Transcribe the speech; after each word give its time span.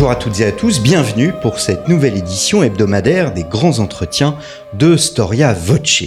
Bonjour 0.00 0.12
à 0.12 0.16
toutes 0.16 0.40
et 0.40 0.46
à 0.46 0.52
tous, 0.52 0.80
bienvenue 0.80 1.30
pour 1.42 1.60
cette 1.60 1.86
nouvelle 1.86 2.16
édition 2.16 2.62
hebdomadaire 2.62 3.34
des 3.34 3.42
grands 3.42 3.80
entretiens 3.80 4.34
de 4.72 4.96
Storia 4.96 5.52
Voce. 5.52 6.04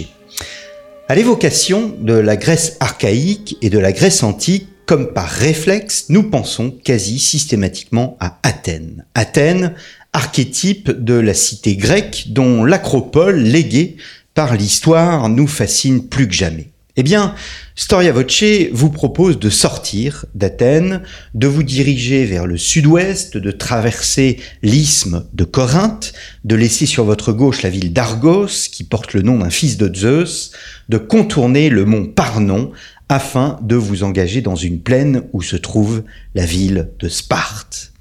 À 1.06 1.14
l'évocation 1.14 1.94
de 2.00 2.14
la 2.14 2.36
Grèce 2.36 2.76
archaïque 2.80 3.56
et 3.62 3.70
de 3.70 3.78
la 3.78 3.92
Grèce 3.92 4.24
antique, 4.24 4.66
comme 4.84 5.12
par 5.12 5.28
réflexe, 5.28 6.06
nous 6.08 6.24
pensons 6.24 6.72
quasi 6.72 7.20
systématiquement 7.20 8.16
à 8.18 8.40
Athènes. 8.42 9.04
Athènes, 9.14 9.76
archétype 10.12 10.90
de 10.90 11.14
la 11.14 11.32
cité 11.32 11.76
grecque 11.76 12.24
dont 12.30 12.64
l'acropole 12.64 13.38
léguée 13.38 13.96
par 14.34 14.56
l'histoire 14.56 15.28
nous 15.28 15.46
fascine 15.46 16.08
plus 16.08 16.26
que 16.26 16.34
jamais. 16.34 16.73
Eh 16.96 17.02
bien, 17.02 17.34
Storia 17.74 18.12
Voce 18.12 18.70
vous 18.72 18.88
propose 18.88 19.40
de 19.40 19.50
sortir 19.50 20.26
d'Athènes, 20.36 21.02
de 21.34 21.48
vous 21.48 21.64
diriger 21.64 22.24
vers 22.24 22.46
le 22.46 22.56
sud-ouest, 22.56 23.36
de 23.36 23.50
traverser 23.50 24.38
l'isthme 24.62 25.26
de 25.32 25.42
Corinthe, 25.42 26.12
de 26.44 26.54
laisser 26.54 26.86
sur 26.86 27.02
votre 27.02 27.32
gauche 27.32 27.62
la 27.62 27.70
ville 27.70 27.92
d'Argos, 27.92 28.68
qui 28.70 28.84
porte 28.84 29.12
le 29.12 29.22
nom 29.22 29.38
d'un 29.38 29.50
fils 29.50 29.76
de 29.76 29.92
Zeus, 29.92 30.52
de 30.88 30.98
contourner 30.98 31.68
le 31.68 31.84
mont 31.84 32.06
Parnon 32.06 32.70
afin 33.08 33.58
de 33.62 33.74
vous 33.74 34.04
engager 34.04 34.40
dans 34.40 34.54
une 34.54 34.80
plaine 34.80 35.24
où 35.32 35.42
se 35.42 35.56
trouve 35.56 36.04
la 36.36 36.46
ville 36.46 36.90
de 37.00 37.08
Sparte. 37.08 37.92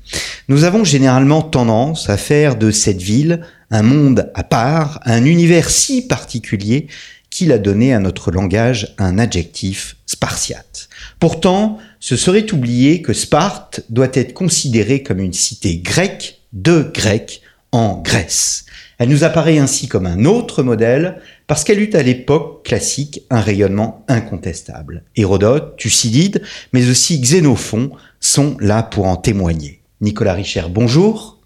Nous 0.49 0.65
avons 0.65 0.83
généralement 0.83 1.41
tendance 1.41 2.11
à 2.11 2.17
faire 2.17 2.57
de 2.57 2.69
cette 2.69 3.01
ville 3.01 3.41
un 3.71 3.81
monde 3.81 4.29
à 4.35 4.43
part, 4.43 4.99
un 5.05 5.25
univers 5.25 5.71
si 5.71 6.05
particulier 6.05 6.87
qu'il 7.33 7.51
a 7.51 7.57
donné 7.57 7.95
à 7.95 7.99
notre 7.99 8.29
langage 8.29 8.93
un 8.99 9.17
adjectif 9.17 9.95
spartiate. 10.05 10.87
Pourtant, 11.19 11.79
ce 11.99 12.15
serait 12.15 12.53
oublier 12.53 13.01
que 13.01 13.11
Sparte 13.11 13.81
doit 13.89 14.11
être 14.13 14.33
considérée 14.33 15.01
comme 15.01 15.19
une 15.19 15.33
cité 15.33 15.77
grecque 15.77 16.41
de 16.53 16.91
Grecs 16.93 17.41
en 17.71 17.99
Grèce. 18.03 18.65
Elle 18.99 19.09
nous 19.09 19.23
apparaît 19.23 19.57
ainsi 19.57 19.87
comme 19.87 20.05
un 20.05 20.25
autre 20.25 20.61
modèle 20.61 21.21
parce 21.47 21.63
qu'elle 21.63 21.81
eut 21.81 21.95
à 21.95 22.03
l'époque 22.03 22.63
classique 22.63 23.23
un 23.31 23.41
rayonnement 23.41 24.05
incontestable. 24.07 25.03
Hérodote, 25.15 25.75
Thucydide, 25.75 26.43
mais 26.71 26.87
aussi 26.87 27.19
Xénophon 27.19 27.89
sont 28.19 28.55
là 28.59 28.83
pour 28.83 29.07
en 29.07 29.15
témoigner. 29.15 29.81
Nicolas 30.01 30.35
Richer, 30.35 30.65
bonjour. 30.69 31.39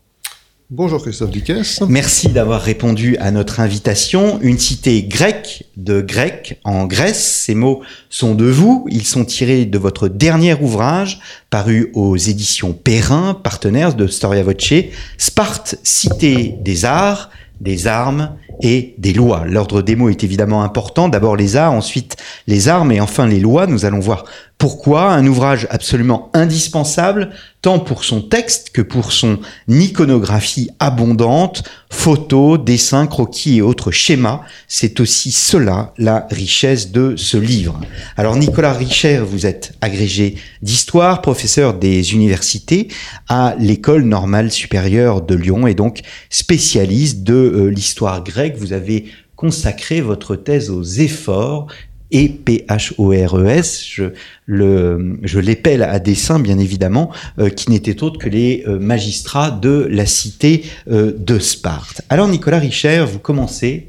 Bonjour 0.70 1.02
Christophe 1.02 1.30
Duquesne. 1.30 1.64
Merci 1.88 2.28
d'avoir 2.28 2.62
répondu 2.62 3.16
à 3.22 3.32
notre 3.32 3.62
invitation. 3.62 4.38
Une 4.42 4.60
cité 4.60 5.02
grecque 5.02 5.64
de 5.78 6.02
grec 6.02 6.60
en 6.66 6.88
Grèce. 6.88 7.44
Ces 7.46 7.56
mots 7.56 7.84
sont 8.10 8.36
de 8.36 8.44
vous. 8.44 8.86
Ils 8.92 9.06
sont 9.06 9.24
tirés 9.24 9.64
de 9.64 9.78
votre 9.78 10.10
dernier 10.10 10.56
ouvrage 10.56 11.22
paru 11.50 11.90
aux 11.94 12.18
éditions 12.18 12.74
Perrin, 12.74 13.34
partenaires 13.34 13.94
de 13.94 14.08
Storia 14.08 14.44
Voce, 14.44 14.74
Sparte, 15.18 15.78
cité 15.84 16.56
des 16.60 16.84
arts, 16.84 17.30
des 17.62 17.88
armes 17.88 18.36
et 18.62 18.94
des 18.98 19.14
lois. 19.14 19.46
L'ordre 19.46 19.82
des 19.82 19.96
mots 19.96 20.10
est 20.10 20.26
évidemment 20.26 20.64
important. 20.64 21.08
D'abord 21.08 21.38
les 21.38 21.56
arts, 21.56 21.72
ensuite 21.72 22.18
les 22.46 22.68
armes 22.68 22.92
et 22.92 23.00
enfin 23.00 23.26
les 23.26 23.40
lois. 23.40 23.68
Nous 23.68 23.86
allons 23.86 24.00
voir 24.00 24.26
pourquoi 24.58 25.12
un 25.12 25.28
ouvrage 25.28 25.68
absolument 25.70 26.32
indispensable, 26.34 27.30
tant 27.62 27.78
pour 27.78 28.04
son 28.04 28.22
texte 28.22 28.72
que 28.72 28.82
pour 28.82 29.12
son 29.12 29.40
iconographie 29.68 30.72
abondante, 30.80 31.64
photos, 31.92 32.60
dessins, 32.64 33.06
croquis 33.06 33.58
et 33.58 33.62
autres 33.62 33.92
schémas. 33.92 34.42
C'est 34.68 35.00
aussi 35.00 35.32
cela 35.32 35.94
la 35.98 36.26
richesse 36.32 36.92
de 36.92 37.16
ce 37.16 37.38
livre. 37.38 37.80
Alors 38.16 38.36
Nicolas 38.36 38.74
Richer, 38.74 39.20
vous 39.20 39.46
êtes 39.46 39.74
agrégé 39.82 40.38
d'histoire, 40.64 41.22
professeur 41.22 41.76
des 41.76 42.14
universités 42.14 42.88
à 43.30 43.56
l'école 43.60 44.04
normale 44.04 44.52
supérieure 44.52 45.22
de 45.22 45.36
Lyon 45.36 45.68
et 45.68 45.76
donc 45.76 46.02
spécialiste 46.32 47.22
de 47.22 47.34
euh, 47.34 47.68
l'histoire 47.68 48.24
grecque. 48.24 48.58
Vous 48.58 48.74
avez 48.74 49.06
consacré 49.36 50.02
votre 50.02 50.36
thèse 50.36 50.72
aux 50.72 50.84
efforts 50.84 51.68
et 52.12 52.30
P-H-O-R-E-S, 52.30 53.86
je, 53.88 54.06
le, 54.46 55.20
je 55.24 55.40
l'épelle 55.40 55.84
à 55.84 56.00
dessein 56.00 56.40
bien 56.40 56.58
évidemment, 56.58 57.12
euh, 57.40 57.50
qui 57.50 57.70
n'étaient 57.70 58.04
autres 58.04 58.20
que 58.20 58.30
les 58.30 58.64
euh, 58.68 58.80
magistrats 58.80 59.52
de 59.52 59.88
la 59.90 60.06
cité 60.06 60.64
euh, 60.90 61.14
de 61.18 61.40
Sparte. 61.40 62.02
Alors 62.10 62.28
Nicolas 62.28 62.60
Richer, 62.60 63.06
vous 63.06 63.20
commencez 63.20 63.88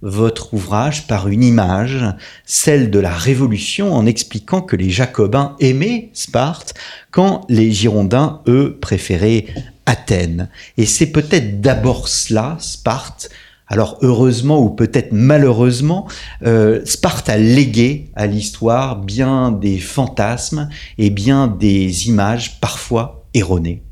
votre 0.00 0.54
ouvrage 0.54 1.06
par 1.08 1.28
une 1.28 1.42
image, 1.42 2.04
celle 2.44 2.90
de 2.90 3.00
la 3.00 3.12
Révolution, 3.12 3.92
en 3.94 4.06
expliquant 4.06 4.62
que 4.62 4.76
les 4.76 4.90
Jacobins 4.90 5.56
aimaient 5.58 6.10
Sparte 6.12 6.74
quand 7.10 7.44
les 7.48 7.72
Girondins, 7.72 8.40
eux, 8.46 8.78
préféraient 8.80 9.46
Athènes. 9.86 10.48
Et 10.76 10.86
c'est 10.86 11.06
peut-être 11.06 11.60
d'abord 11.60 12.08
cela, 12.08 12.56
Sparte, 12.60 13.30
alors 13.68 13.98
heureusement 14.02 14.60
ou 14.60 14.70
peut-être 14.70 15.12
malheureusement, 15.12 16.06
euh, 16.44 16.80
Sparte 16.84 17.28
a 17.28 17.36
légué 17.36 18.10
à 18.16 18.26
l'histoire 18.26 18.96
bien 18.96 19.52
des 19.52 19.78
fantasmes 19.78 20.68
et 20.96 21.10
bien 21.10 21.46
des 21.46 22.08
images 22.08 22.60
parfois 22.60 23.26
erronées. 23.34 23.82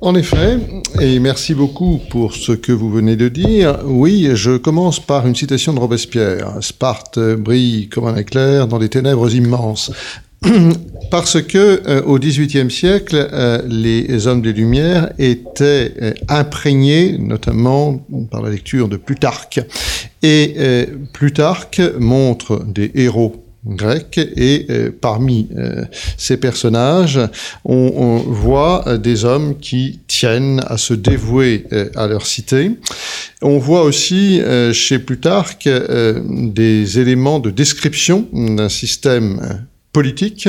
En 0.00 0.14
effet, 0.14 0.58
et 1.00 1.18
merci 1.18 1.54
beaucoup 1.54 1.98
pour 2.08 2.34
ce 2.34 2.52
que 2.52 2.70
vous 2.70 2.88
venez 2.88 3.16
de 3.16 3.28
dire. 3.28 3.80
Oui, 3.84 4.28
je 4.34 4.56
commence 4.56 5.00
par 5.00 5.26
une 5.26 5.34
citation 5.34 5.72
de 5.72 5.80
Robespierre. 5.80 6.58
Sparte 6.60 7.18
brille 7.18 7.88
comme 7.88 8.06
un 8.06 8.14
éclair 8.14 8.68
dans 8.68 8.78
des 8.78 8.88
ténèbres 8.88 9.34
immenses. 9.34 9.90
Parce 11.10 11.40
que 11.42 11.82
euh, 11.86 12.02
au 12.02 12.18
XVIIIe 12.18 12.70
siècle, 12.70 13.28
euh, 13.32 13.62
les 13.66 14.26
hommes 14.26 14.42
des 14.42 14.52
Lumières 14.52 15.10
étaient 15.18 15.94
euh, 16.02 16.12
imprégnés, 16.28 17.16
notamment 17.18 18.04
par 18.30 18.42
la 18.42 18.50
lecture 18.50 18.88
de 18.88 18.96
Plutarque. 18.96 19.60
Et 20.22 20.56
Plutarque 21.12 21.80
montre 22.00 22.64
des 22.66 22.90
héros 22.96 23.44
grecs 23.64 24.18
et 24.18 24.66
parmi 25.00 25.48
ces 26.16 26.38
personnages, 26.38 27.20
on, 27.64 27.92
on, 27.94 28.16
voit 28.18 28.98
des 28.98 29.24
hommes 29.24 29.56
qui 29.58 30.00
tiennent 30.08 30.60
à 30.66 30.76
se 30.76 30.92
dévouer 30.92 31.66
à 31.94 32.08
leur 32.08 32.26
cité. 32.26 32.72
On 33.40 33.58
voit 33.58 33.84
aussi 33.84 34.42
chez 34.72 34.98
Plutarque 34.98 35.68
des 35.68 36.98
éléments 36.98 37.38
de 37.38 37.50
description 37.50 38.26
d'un 38.32 38.68
système 38.68 39.67
politique 39.98 40.48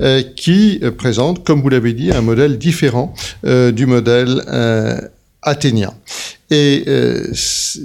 euh, 0.00 0.22
qui 0.36 0.80
présente, 0.96 1.42
comme 1.44 1.60
vous 1.62 1.68
l'avez 1.68 1.94
dit, 1.94 2.12
un 2.12 2.20
modèle 2.20 2.58
différent 2.58 3.12
euh, 3.44 3.72
du 3.72 3.86
modèle 3.86 4.40
euh, 4.46 5.00
athénien. 5.42 5.92
Et 6.50 6.84
euh, 6.88 7.32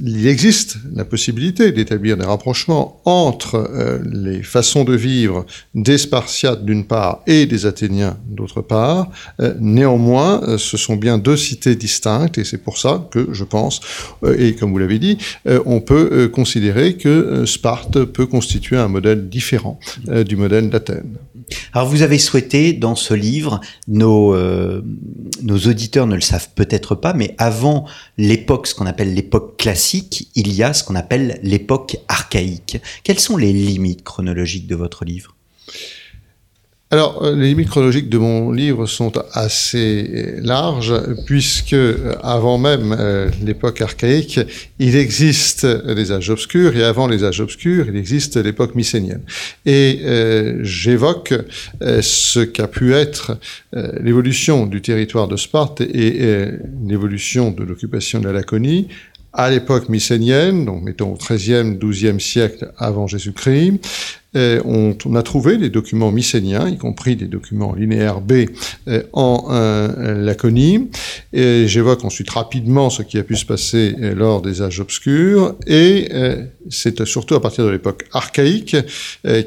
il 0.04 0.28
existe 0.28 0.78
la 0.94 1.06
possibilité 1.06 1.72
d'établir 1.72 2.18
des 2.18 2.26
rapprochements 2.26 3.02
entre 3.06 3.56
euh, 3.56 4.00
les 4.12 4.44
façons 4.44 4.84
de 4.84 4.96
vivre 4.96 5.46
des 5.76 5.98
Spartiates 5.98 6.66
d'une 6.66 6.86
part 6.86 7.22
et 7.26 7.46
des 7.46 7.66
Athéniens 7.66 8.18
d'autre 8.28 8.62
part. 8.62 9.10
Euh, 9.40 9.54
néanmoins, 9.60 10.58
ce 10.58 10.76
sont 10.78 10.98
bien 10.98 11.18
deux 11.18 11.38
cités 11.38 11.76
distinctes 11.76 12.38
et 12.38 12.44
c'est 12.44 12.58
pour 12.58 12.78
ça 12.78 13.08
que 13.12 13.30
je 13.32 13.44
pense, 13.44 13.80
et 14.38 14.54
comme 14.56 14.72
vous 14.72 14.78
l'avez 14.78 15.00
dit, 15.00 15.18
on 15.66 15.80
peut 15.80 16.28
considérer 16.28 16.96
que 16.96 17.46
Sparte 17.46 18.04
peut 18.04 18.26
constituer 18.26 18.78
un 18.78 18.88
modèle 18.88 19.30
différent 19.30 19.80
du 20.26 20.36
modèle 20.36 20.70
d'Athènes. 20.70 21.18
Alors 21.74 21.88
vous 21.88 22.02
avez 22.02 22.18
souhaité 22.18 22.74
dans 22.74 22.96
ce 22.96 23.14
livre, 23.14 23.60
nos, 23.88 24.36
nos 25.42 25.58
auditeurs 25.58 26.08
ne 26.08 26.16
le 26.16 26.22
savent 26.22 26.50
peut-être 26.56 26.96
pas, 26.96 27.14
mais 27.14 27.36
avant 27.38 27.86
l'époque, 28.18 28.68
ce 28.68 28.76
qu'on 28.76 28.86
appelle 28.86 29.14
l'époque 29.14 29.58
classique, 29.58 30.30
il 30.36 30.52
y 30.54 30.64
a 30.64 30.74
ce 30.74 30.84
qu'on 30.84 30.96
appelle 30.96 31.40
l'époque 31.44 31.98
archaïque. 32.08 32.80
Quelles 33.04 33.20
sont 33.20 33.38
les 33.38 33.54
limites 33.54 34.04
chronologiques 34.04 34.68
de 34.68 34.76
votre 34.76 35.06
livre? 35.06 35.36
Alors, 36.92 37.24
euh, 37.24 37.36
les 37.36 37.50
limites 37.50 37.70
chronologiques 37.70 38.10
de 38.10 38.18
mon 38.18 38.52
livre 38.52 38.88
sont 38.88 39.12
assez 39.34 40.34
larges, 40.42 40.96
puisque 41.28 41.74
euh, 41.74 42.16
avant 42.24 42.58
même 42.58 42.96
euh, 42.98 43.30
l'époque 43.44 43.82
archaïque, 43.82 44.40
il 44.80 44.96
existe 44.96 45.68
les 45.86 46.12
âges 46.12 46.32
obscurs, 46.32 46.76
et 46.76 46.84
avant 46.84 47.06
les 47.06 47.24
âges 47.24 47.42
obscurs, 47.42 47.86
il 47.90 47.96
existe 47.96 48.38
l'époque 48.38 48.74
mycénienne. 48.74 49.22
Et 49.68 50.00
j'évoque 50.62 51.34
ce 51.82 52.40
qu'a 52.40 52.68
pu 52.68 52.94
être 52.94 53.38
l'évolution 54.02 54.66
du 54.66 54.82
territoire 54.82 55.28
de 55.28 55.36
Sparte 55.36 55.82
et 55.82 56.48
l'évolution 56.86 57.52
de 57.52 57.64
l'occupation 57.64 58.20
de 58.20 58.28
la 58.28 58.34
Laconie 58.34 58.88
à 59.34 59.50
l'époque 59.50 59.90
mycénienne, 59.90 60.66
donc 60.66 60.82
mettons 60.82 61.14
au 61.14 61.16
XIIIe, 61.16 61.78
XIIe 61.78 62.20
siècle 62.20 62.72
avant 62.78 63.06
Jésus-Christ, 63.06 63.80
on, 64.36 65.16
a 65.16 65.24
trouvé 65.24 65.58
des 65.58 65.70
documents 65.70 66.12
mycéniens, 66.12 66.68
y 66.70 66.78
compris 66.78 67.16
des 67.16 67.26
documents 67.26 67.74
linéaires 67.74 68.22
B 68.22 68.46
en 69.14 69.48
Laconie. 69.98 70.90
Et 71.34 71.68
j'évoque 71.68 72.06
ensuite 72.06 72.30
rapidement 72.30 72.90
ce 72.90 73.02
qui 73.02 73.18
a 73.18 73.24
pu 73.24 73.36
se 73.36 73.46
passer 73.46 73.96
lors 74.16 74.42
des 74.42 74.62
âges 74.62 74.80
obscurs. 74.80 75.56
Et 75.68 76.10
c'est 76.70 77.06
surtout 77.06 77.36
à 77.36 77.42
partir 77.42 77.66
de 77.66 77.70
l'époque 77.70 78.06
archaïque, 78.14 78.78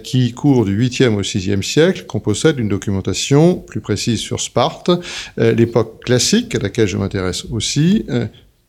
qui 0.02 0.32
court 0.32 0.64
du 0.64 0.76
8e 0.76 1.14
au 1.14 1.22
6e 1.22 1.62
siècle, 1.62 2.04
qu'on 2.06 2.20
possède 2.20 2.58
une 2.58 2.68
documentation 2.68 3.56
plus 3.56 3.80
précise 3.80 4.20
sur 4.20 4.40
Sparte. 4.40 4.90
L'époque 5.36 6.04
classique, 6.04 6.54
à 6.54 6.58
laquelle 6.58 6.88
je 6.88 6.96
m'intéresse 6.96 7.44
aussi, 7.50 8.04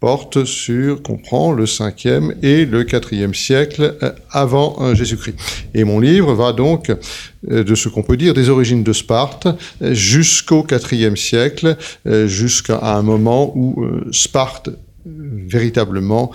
porte 0.04 0.44
sur, 0.44 1.02
comprend 1.02 1.54
le 1.54 1.64
5e 1.64 2.36
et 2.44 2.66
le 2.66 2.84
4e 2.84 3.34
siècle 3.34 3.96
euh, 4.04 4.12
avant 4.32 4.76
euh, 4.82 4.96
Jésus-Christ. 4.96 5.38
Et 5.74 5.86
mon 5.86 6.02
livre 6.02 6.34
va 6.34 6.52
donc 6.52 6.90
euh, 6.90 7.64
de 7.64 7.74
ce 7.74 7.88
qu'on 7.88 8.04
peut 8.04 8.18
dire 8.18 8.34
des 8.34 8.50
origines 8.50 8.84
de 8.84 8.92
Sparte 8.92 9.48
jusqu'au 9.80 10.64
4e 10.64 11.16
siècle, 11.16 11.78
jusqu'à 12.26 12.80
un 12.82 13.02
moment 13.02 13.54
où 13.56 13.86
Sparte 14.12 14.72
véritablement 15.06 16.32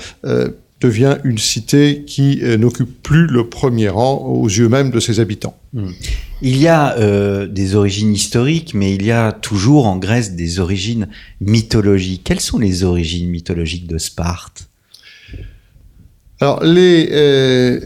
devient 0.80 1.18
une 1.24 1.38
cité 1.38 2.04
qui 2.06 2.40
euh, 2.42 2.56
n'occupe 2.56 3.02
plus 3.02 3.26
le 3.26 3.48
premier 3.48 3.88
rang 3.88 4.18
aux 4.18 4.48
yeux 4.48 4.68
même 4.68 4.90
de 4.90 5.00
ses 5.00 5.20
habitants. 5.20 5.58
Hmm. 5.72 5.90
Il 6.40 6.56
y 6.56 6.68
a 6.68 6.96
euh, 6.98 7.48
des 7.48 7.74
origines 7.74 8.12
historiques, 8.12 8.74
mais 8.74 8.94
il 8.94 9.04
y 9.04 9.10
a 9.10 9.32
toujours 9.32 9.86
en 9.86 9.96
Grèce 9.96 10.34
des 10.34 10.60
origines 10.60 11.08
mythologiques. 11.40 12.22
Quelles 12.24 12.40
sont 12.40 12.58
les 12.58 12.84
origines 12.84 13.28
mythologiques 13.28 13.88
de 13.88 13.98
Sparte? 13.98 14.68
Alors, 16.40 16.62
les 16.62 17.08
euh, 17.10 17.80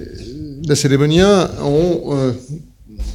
Lacédémoniens 0.69 1.51
ont 1.63 2.15
euh, 2.15 2.33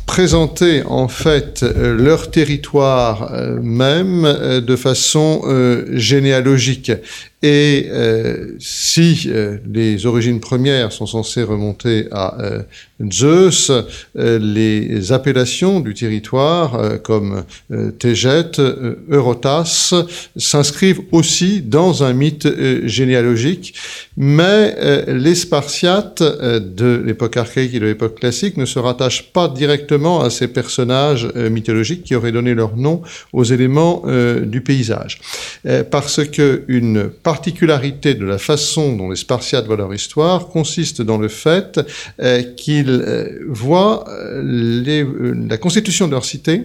présenté 0.07 0.81
en 0.86 1.07
fait 1.07 1.63
leur 1.63 2.31
territoire 2.31 3.31
même 3.62 4.24
de 4.65 4.75
façon 4.75 5.44
généalogique. 5.92 6.92
Et 7.44 7.88
euh, 7.92 8.56
si 8.59 9.27
euh, 9.27 9.59
les 9.71 10.07
origines 10.07 10.39
premières 10.39 10.92
sont 10.92 11.06
censées 11.06 11.44
remonter 11.44 12.07
à 12.12 12.42
euh, 12.42 12.63
Zeus, 13.11 13.71
les 14.15 15.11
appellations 15.11 15.79
du 15.79 15.94
territoire 15.94 17.01
comme 17.03 17.44
Tégète, 17.99 18.59
Eurotas 19.09 19.94
s'inscrivent 20.35 21.01
aussi 21.11 21.61
dans 21.61 22.03
un 22.03 22.13
mythe 22.13 22.47
généalogique, 22.85 23.75
mais 24.17 24.75
les 25.07 25.35
Spartiates 25.35 26.23
de 26.23 27.01
l'époque 27.05 27.38
archaïque 27.38 27.75
et 27.75 27.79
de 27.79 27.85
l'époque 27.85 28.19
classique 28.19 28.57
ne 28.57 28.65
se 28.65 28.79
rattachent 28.79 29.31
pas 29.31 29.47
directement 29.47 30.21
à 30.21 30.29
ces 30.29 30.47
personnages 30.47 31.27
mythologiques 31.35 32.03
qui 32.03 32.15
auraient 32.15 32.31
donné 32.31 32.55
leur 32.55 32.75
nom 32.75 33.01
aux 33.31 33.44
éléments 33.44 34.03
du 34.44 34.61
paysage, 34.61 35.21
parce 35.91 36.23
que 36.25 36.63
une 36.67 37.09
particularité 37.09 38.13
de 38.15 38.25
la 38.25 38.38
façon 38.38 38.95
dont 38.95 39.09
les 39.09 39.15
Spartiates 39.15 39.65
voient 39.65 39.77
leur 39.77 39.94
histoire 39.94 40.47
consiste 40.47 41.01
dans 41.01 41.17
le 41.17 41.27
fait 41.27 41.79
euh, 42.21 42.41
qu'ils 42.41 42.87
euh, 42.89 43.39
voient 43.48 44.06
euh, 44.10 45.34
la 45.50 45.57
constitution 45.57 46.07
de 46.07 46.12
leur 46.12 46.25
cité 46.25 46.63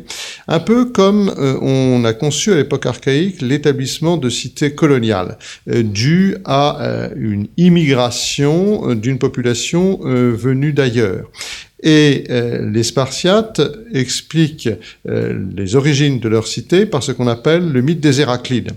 un 0.48 0.60
peu 0.60 0.86
comme 0.86 1.32
on 1.38 2.04
a 2.04 2.12
conçu 2.12 2.52
à 2.52 2.56
l'époque 2.56 2.86
archaïque 2.86 3.40
l'établissement 3.40 4.16
de 4.16 4.28
cités 4.28 4.74
coloniales, 4.74 5.38
dû 5.66 6.36
à 6.44 7.10
une 7.16 7.48
immigration 7.56 8.94
d'une 8.94 9.18
population 9.18 10.00
venue 10.02 10.72
d'ailleurs. 10.72 11.30
Et 11.82 12.24
euh, 12.30 12.70
les 12.70 12.82
Spartiates 12.82 13.60
expliquent 13.92 14.68
euh, 15.08 15.44
les 15.56 15.74
origines 15.74 16.20
de 16.20 16.28
leur 16.28 16.46
cité 16.46 16.86
par 16.86 17.02
ce 17.02 17.10
qu'on 17.12 17.26
appelle 17.26 17.72
le 17.72 17.82
mythe 17.82 18.00
des 18.00 18.20
Héraclides, 18.20 18.72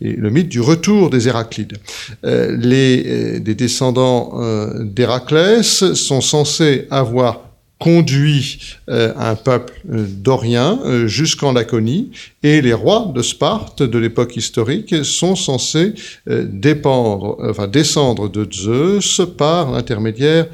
le 0.00 0.28
mythe 0.30 0.48
du 0.48 0.60
retour 0.60 1.08
des 1.08 1.28
Héraclides. 1.28 1.78
Euh, 2.24 2.54
les, 2.56 3.40
des 3.40 3.54
descendants 3.54 4.40
d'Héraclès 4.80 5.94
sont 5.94 6.20
censés 6.20 6.86
avoir 6.90 7.51
conduit 7.82 8.60
euh, 8.88 9.12
un 9.16 9.34
peuple 9.34 9.72
euh, 9.90 10.06
dorien 10.06 10.78
euh, 10.84 11.08
jusqu'en 11.08 11.52
Laconie, 11.52 12.12
et 12.44 12.62
les 12.62 12.72
rois 12.72 13.10
de 13.12 13.22
Sparte 13.22 13.82
de 13.82 13.98
l'époque 13.98 14.36
historique 14.36 15.04
sont 15.04 15.34
censés 15.34 15.94
dépendre, 16.26 17.68
descendre 17.68 18.28
de 18.28 18.46
Zeus 18.52 19.20
par 19.38 19.70
l'intermédiaire 19.70 20.46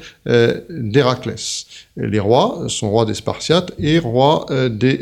d'Héraclès. 0.69 1.65
Les 1.97 2.19
rois 2.19 2.65
sont 2.67 2.91
rois 2.91 3.05
des 3.05 3.15
Spartiates 3.15 3.71
et 3.79 3.97
rois 3.97 4.45
des 4.69 4.99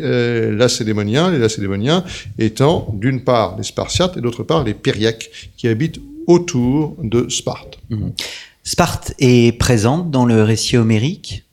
Lacédémoniens, 0.51 1.29
les 1.29 1.39
Lacédémoniens 1.39 2.05
étant 2.39 2.87
d'une 2.93 3.21
part 3.21 3.57
les 3.57 3.63
Spartiates 3.63 4.15
et 4.15 4.21
d'autre 4.21 4.43
part 4.43 4.63
les 4.63 4.73
Périaques 4.73 5.29
qui 5.57 5.67
habitent 5.67 5.99
autour 6.25 6.95
de 7.03 7.27
Sparte. 7.27 7.79
Mmh. 7.89 8.09
Sparte 8.63 9.13
est 9.19 9.57
présente 9.57 10.09
dans 10.09 10.25
le 10.25 10.41
récit 10.41 10.77
homérique? 10.77 11.46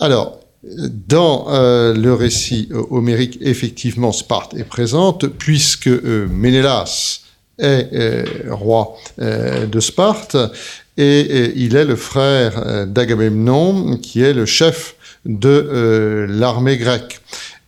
Alors, 0.00 0.40
dans 1.08 1.46
euh, 1.48 1.94
le 1.94 2.12
récit 2.14 2.68
homérique, 2.90 3.38
effectivement, 3.40 4.12
Sparte 4.12 4.54
est 4.54 4.64
présente, 4.64 5.26
puisque 5.26 5.88
euh, 5.88 6.26
Ménélas 6.28 7.20
est 7.58 7.88
euh, 7.94 8.24
roi 8.50 8.96
de 9.18 9.80
Sparte, 9.80 10.36
et 10.98 11.52
il 11.56 11.76
est 11.76 11.84
le 11.84 11.96
frère 11.96 12.86
d'Agamemnon, 12.86 13.96
qui 13.96 14.22
est 14.22 14.32
le 14.32 14.46
chef 14.46 14.96
de 15.24 16.26
l'armée 16.28 16.76
grecque. 16.76 17.20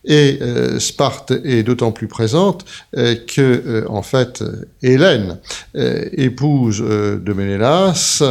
Et 0.08 0.38
euh, 0.40 0.80
Sparte 0.80 1.32
est 1.44 1.62
d'autant 1.62 1.92
plus 1.92 2.08
présente 2.08 2.64
euh, 2.96 3.14
que, 3.14 3.40
euh, 3.40 3.84
en 3.88 4.02
fait, 4.02 4.42
Hélène, 4.82 5.38
épouse 5.74 6.80
de 6.80 7.32
Ménélas, 7.32 8.22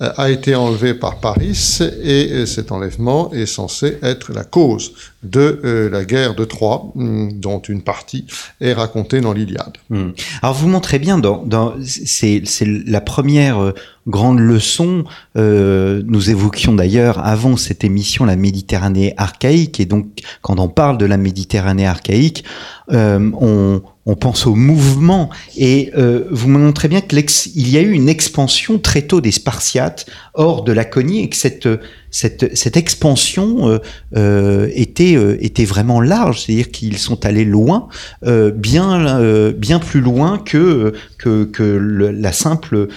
a 0.00 0.30
été 0.30 0.54
enlevée 0.54 0.94
par 0.94 1.20
Paris 1.20 1.78
et 2.02 2.44
cet 2.46 2.72
enlèvement 2.72 3.32
est 3.32 3.46
censé 3.46 3.98
être 4.02 4.32
la 4.32 4.44
cause 4.44 4.92
de 5.22 5.88
la 5.90 6.04
guerre 6.04 6.34
de 6.34 6.44
Troie, 6.44 6.92
hum, 6.96 7.32
dont 7.32 7.60
une 7.60 7.82
partie 7.82 8.26
est 8.60 8.72
racontée 8.72 9.20
dans 9.20 9.32
l'Iliade. 9.32 9.76
Hum. 9.90 10.12
Alors 10.42 10.54
vous 10.54 10.68
montrez 10.68 10.98
bien, 10.98 11.18
dans 11.18 11.74
c'est 11.84 12.42
la 12.64 13.00
première 13.00 13.72
grande 14.06 14.40
leçon. 14.40 15.04
Euh, 15.36 16.02
nous 16.06 16.30
évoquions 16.30 16.74
d'ailleurs 16.74 17.24
avant 17.24 17.56
cette 17.56 17.84
émission 17.84 18.24
la 18.24 18.36
Méditerranée 18.36 19.14
archaïque, 19.16 19.80
et 19.80 19.86
donc 19.86 20.06
quand 20.40 20.58
on 20.58 20.68
parle 20.68 20.98
de 20.98 21.06
la 21.06 21.16
Méditerranée 21.16 21.86
archaïque, 21.86 22.44
euh, 22.92 23.30
on, 23.40 23.82
on 24.06 24.16
pense 24.16 24.46
au 24.46 24.54
mouvement. 24.54 25.30
Et 25.56 25.92
euh, 25.96 26.24
vous 26.30 26.48
me 26.48 26.58
montrez 26.58 26.88
bien 26.88 27.00
qu'il 27.00 27.68
y 27.68 27.76
a 27.76 27.80
eu 27.80 27.92
une 27.92 28.08
expansion 28.08 28.78
très 28.78 29.02
tôt 29.02 29.20
des 29.20 29.30
Spartiates 29.30 30.06
hors 30.34 30.64
de 30.64 30.72
Laconie 30.72 31.22
et 31.22 31.28
que 31.28 31.36
cette, 31.36 31.68
cette, 32.10 32.56
cette 32.56 32.76
expansion 32.76 33.68
euh, 33.68 33.78
euh 34.16 34.68
était, 34.74 35.16
euh, 35.16 35.36
était 35.40 35.64
vraiment 35.64 36.00
large, 36.00 36.42
c'est-à-dire 36.42 36.70
qu'ils 36.70 36.98
sont 36.98 37.24
allés 37.26 37.44
loin, 37.44 37.88
euh, 38.24 38.50
bien, 38.50 39.52
bien 39.52 39.78
plus 39.78 40.00
loin 40.00 40.38
que, 40.38 40.92
que, 41.18 41.44
que 41.44 41.62
la 41.62 42.32
simple 42.32 42.88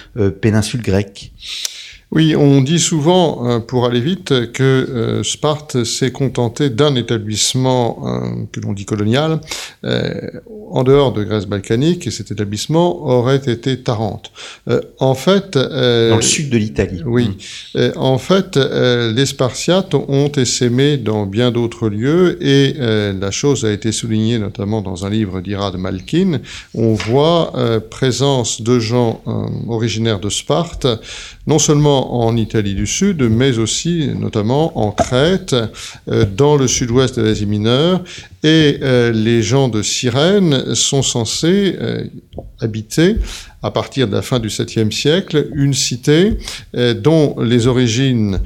péninsule 0.41 0.81
grecque. 0.81 1.31
Oui, 2.15 2.33
on 2.33 2.61
dit 2.61 2.79
souvent, 2.79 3.45
euh, 3.45 3.59
pour 3.59 3.85
aller 3.85 3.99
vite, 3.99 4.53
que 4.53 4.63
euh, 4.63 5.21
Sparte 5.21 5.83
s'est 5.83 6.13
contenté 6.13 6.69
d'un 6.69 6.95
établissement 6.95 8.03
euh, 8.05 8.45
que 8.53 8.61
l'on 8.61 8.71
dit 8.71 8.85
colonial 8.85 9.41
en 10.71 10.83
dehors 10.83 11.13
de 11.13 11.23
Grèce 11.23 11.45
balkanique, 11.45 12.07
et 12.07 12.11
cet 12.11 12.31
établissement 12.31 13.05
aurait 13.05 13.35
été 13.35 13.81
Tarente. 13.81 14.31
en 14.99 15.13
fait, 15.13 15.53
dans 15.53 16.15
le 16.15 16.21
sud 16.21 16.49
de 16.49 16.57
l'Italie. 16.57 17.03
Oui. 17.05 17.37
Mm. 17.75 17.79
en 17.95 18.17
fait, 18.17 18.57
les 18.57 19.25
Spartiates 19.27 19.93
ont 19.93 20.31
essaimé 20.31 20.97
dans 20.97 21.27
bien 21.27 21.51
d'autres 21.51 21.87
lieux, 21.87 22.43
et 22.43 22.73
la 22.73 23.29
chose 23.29 23.63
a 23.63 23.71
été 23.71 23.91
soulignée 23.91 24.39
notamment 24.39 24.81
dans 24.81 25.05
un 25.05 25.09
livre 25.11 25.39
d'Irad 25.39 25.75
Malkin. 25.77 26.39
On 26.73 26.95
voit 26.95 27.53
présence 27.91 28.63
de 28.63 28.79
gens 28.79 29.21
originaires 29.67 30.19
de 30.19 30.29
Sparte, 30.29 30.87
non 31.47 31.59
seulement 31.59 32.25
en 32.25 32.35
Italie 32.35 32.73
du 32.73 32.87
Sud, 32.87 33.21
mais 33.21 33.57
aussi 33.59 34.09
notamment 34.17 34.77
en 34.79 34.91
Crète, 34.91 35.55
euh, 36.09 36.25
dans 36.25 36.55
le 36.55 36.67
sud-ouest 36.67 37.17
de 37.19 37.23
l'Asie 37.23 37.45
mineure. 37.45 38.03
Et 38.43 38.79
euh, 38.81 39.11
les 39.11 39.41
gens 39.41 39.67
de 39.67 39.81
Cyrène 39.81 40.75
sont 40.75 41.03
censés 41.03 41.75
euh, 41.79 42.03
habiter, 42.59 43.17
à 43.61 43.71
partir 43.71 44.07
de 44.07 44.13
la 44.13 44.21
fin 44.21 44.39
du 44.39 44.49
7e 44.49 44.91
siècle, 44.91 45.49
une 45.55 45.73
cité 45.73 46.37
dont 47.01 47.35
les 47.39 47.65
origines 47.65 48.39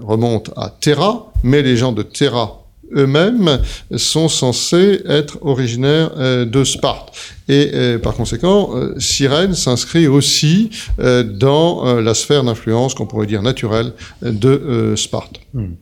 remontent 0.00 0.52
à 0.56 0.70
Terra, 0.70 1.32
mais 1.42 1.62
les 1.62 1.76
gens 1.76 1.90
de 1.90 2.02
Terra 2.02 2.59
eux-mêmes 2.94 3.60
sont 3.96 4.28
censés 4.28 5.02
être 5.06 5.38
originaires 5.42 6.10
de 6.46 6.64
Sparte. 6.64 7.12
Et 7.48 7.96
par 8.02 8.14
conséquent, 8.14 8.70
Cyrène 8.98 9.54
s'inscrit 9.54 10.06
aussi 10.06 10.70
dans 10.98 12.00
la 12.00 12.14
sphère 12.14 12.44
d'influence 12.44 12.94
qu'on 12.94 13.06
pourrait 13.06 13.26
dire 13.26 13.42
naturelle 13.42 13.92
de 14.22 14.94
Sparte. 14.96 15.40
Hmm. 15.54 15.74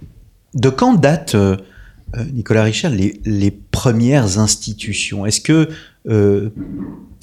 De 0.54 0.70
quand 0.70 0.94
date 0.94 1.36
euh, 2.16 2.24
Nicolas 2.32 2.62
Richard, 2.62 2.92
les, 2.92 3.50
premières 3.70 4.38
institutions? 4.38 5.26
Est-ce 5.26 5.40
que 5.40 5.68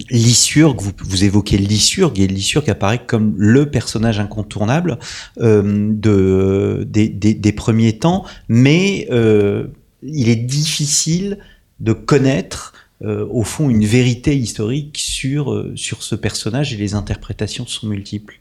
euh, 0.01 0.05
Lysurgue, 0.09 0.81
vous, 0.81 1.23
évoquez 1.23 1.57
Lysurgue, 1.57 2.19
et 2.19 2.27
Lysurgue 2.27 2.69
apparaît 2.69 3.05
comme 3.05 3.33
le 3.37 3.69
personnage 3.69 4.19
incontournable 4.19 4.99
euh, 5.39 5.89
de, 5.91 6.85
des, 6.85 7.51
premiers 7.51 7.97
temps, 7.97 8.25
mais 8.47 9.07
euh, 9.11 9.67
il 10.03 10.29
est 10.29 10.35
difficile 10.35 11.39
de 11.79 11.93
connaître 11.93 12.73
au 13.03 13.43
fond 13.43 13.69
une 13.69 13.85
vérité 13.85 14.35
historique 14.35 14.97
sur, 14.97 15.65
sur 15.75 16.01
ce 16.01 16.15
personnage 16.15 16.73
et 16.73 16.77
les 16.77 16.95
interprétations 16.95 17.67
sont 17.67 17.87
multiples. 17.87 18.39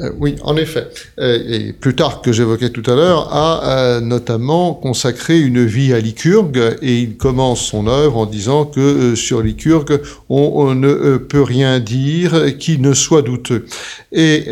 Euh, 0.00 0.10
oui, 0.18 0.36
en 0.42 0.56
effet. 0.56 0.86
Euh, 1.18 1.38
et 1.48 1.72
Plutarque, 1.72 2.24
que 2.24 2.32
j'évoquais 2.32 2.70
tout 2.70 2.88
à 2.88 2.94
l'heure, 2.94 3.34
a 3.34 3.96
euh, 3.96 4.00
notamment 4.00 4.74
consacré 4.74 5.40
une 5.40 5.64
vie 5.64 5.92
à 5.92 6.00
Lycurgue 6.00 6.76
et 6.82 6.98
il 6.98 7.16
commence 7.16 7.66
son 7.66 7.88
œuvre 7.88 8.16
en 8.18 8.26
disant 8.26 8.64
que 8.64 9.14
sur 9.14 9.42
Lycurgue, 9.42 10.00
on, 10.28 10.74
ne 10.74 11.16
peut 11.16 11.42
rien 11.42 11.80
dire 11.80 12.56
qui 12.58 12.78
ne 12.78 12.92
soit 12.92 13.22
douteux. 13.22 13.66
Et 14.12 14.44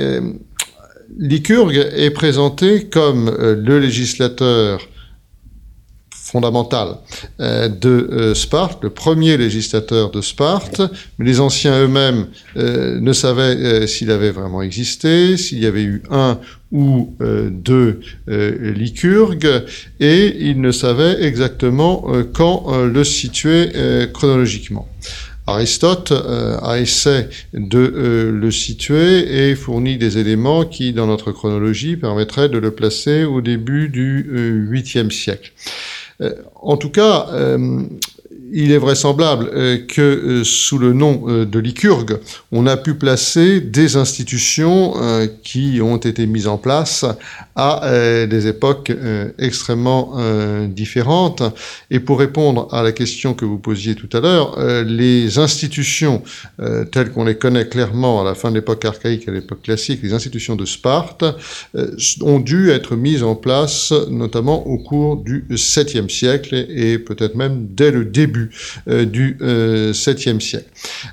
Lycurgue 1.18 1.90
est 1.94 2.10
présenté 2.10 2.84
comme 2.84 3.30
le 3.38 3.78
législateur 3.78 4.80
fondamentale 6.26 6.96
euh, 7.40 7.68
de 7.68 7.88
euh, 7.88 8.34
Sparte, 8.34 8.82
le 8.82 8.90
premier 8.90 9.36
législateur 9.36 10.10
de 10.10 10.20
Sparte, 10.20 10.82
mais 11.18 11.24
les 11.24 11.38
anciens 11.38 11.80
eux-mêmes 11.84 12.26
euh, 12.56 12.98
ne 13.00 13.12
savaient 13.12 13.86
s'il 13.86 14.10
avait 14.10 14.32
vraiment 14.32 14.60
existé, 14.60 15.36
s'il 15.36 15.60
y 15.60 15.66
avait 15.66 15.84
eu 15.84 16.02
un 16.10 16.40
ou 16.72 17.14
deux 17.48 18.00
lycurgues, 18.28 19.62
et 20.00 20.36
ils 20.40 20.60
ne 20.60 20.72
savaient 20.72 21.22
exactement 21.22 22.04
quand 22.34 22.84
le 22.84 23.04
situer 23.04 23.70
chronologiquement. 24.12 24.88
Aristote 25.46 26.12
a 26.12 26.78
essayé 26.80 27.26
de 27.54 28.32
le 28.34 28.50
situer 28.50 29.48
et 29.48 29.54
fournit 29.54 29.96
des 29.96 30.18
éléments 30.18 30.64
qui, 30.64 30.92
dans 30.92 31.06
notre 31.06 31.30
chronologie, 31.30 31.96
permettraient 31.96 32.48
de 32.48 32.58
le 32.58 32.72
placer 32.72 33.22
au 33.24 33.40
début 33.40 33.88
du 33.88 34.68
8e 34.68 35.12
siècle. 35.12 35.52
Euh, 36.22 36.32
en 36.54 36.76
tout 36.76 36.90
cas, 36.90 37.26
euh, 37.32 37.82
il 38.52 38.72
est 38.72 38.78
vraisemblable 38.78 39.50
euh, 39.54 39.78
que 39.86 40.00
euh, 40.00 40.44
sous 40.44 40.78
le 40.78 40.92
nom 40.92 41.24
euh, 41.26 41.44
de 41.44 41.58
Lycurgue, 41.58 42.18
on 42.52 42.66
a 42.66 42.76
pu 42.76 42.94
placer 42.94 43.60
des 43.60 43.96
institutions 43.96 44.94
qui 45.42 45.80
ont 45.82 45.96
été 45.96 46.26
mises 46.26 46.46
en 46.46 46.58
place 46.58 47.04
à 47.54 47.82
des 48.26 48.46
époques 48.46 48.92
extrêmement 49.38 50.16
différentes. 50.68 51.42
Et 51.90 52.00
pour 52.00 52.18
répondre 52.18 52.68
à 52.72 52.82
la 52.82 52.92
question 52.92 53.34
que 53.34 53.44
vous 53.44 53.58
posiez 53.58 53.94
tout 53.94 54.08
à 54.16 54.20
l'heure, 54.20 54.58
les 54.84 55.38
institutions 55.38 56.22
telles 56.92 57.10
qu'on 57.12 57.24
les 57.24 57.36
connaît 57.36 57.68
clairement 57.68 58.20
à 58.20 58.24
la 58.24 58.34
fin 58.34 58.50
de 58.50 58.56
l'époque 58.56 58.84
archaïque 58.84 59.26
et 59.26 59.30
à 59.30 59.34
l'époque 59.34 59.62
classique, 59.62 60.00
les 60.02 60.12
institutions 60.12 60.56
de 60.56 60.64
Sparte, 60.64 61.24
ont 62.22 62.40
dû 62.40 62.70
être 62.70 62.96
mises 62.96 63.22
en 63.22 63.34
place 63.34 63.92
notamment 64.10 64.66
au 64.66 64.78
cours 64.78 65.16
du 65.16 65.44
7e 65.50 66.08
siècle 66.08 66.54
et 66.54 66.98
peut-être 66.98 67.34
même 67.34 67.66
dès 67.70 67.90
le 67.90 68.04
début 68.04 68.35
euh, 68.88 69.04
du 69.04 69.36
7e 69.40 69.42
euh, 69.42 70.40
siècle. 70.40 70.70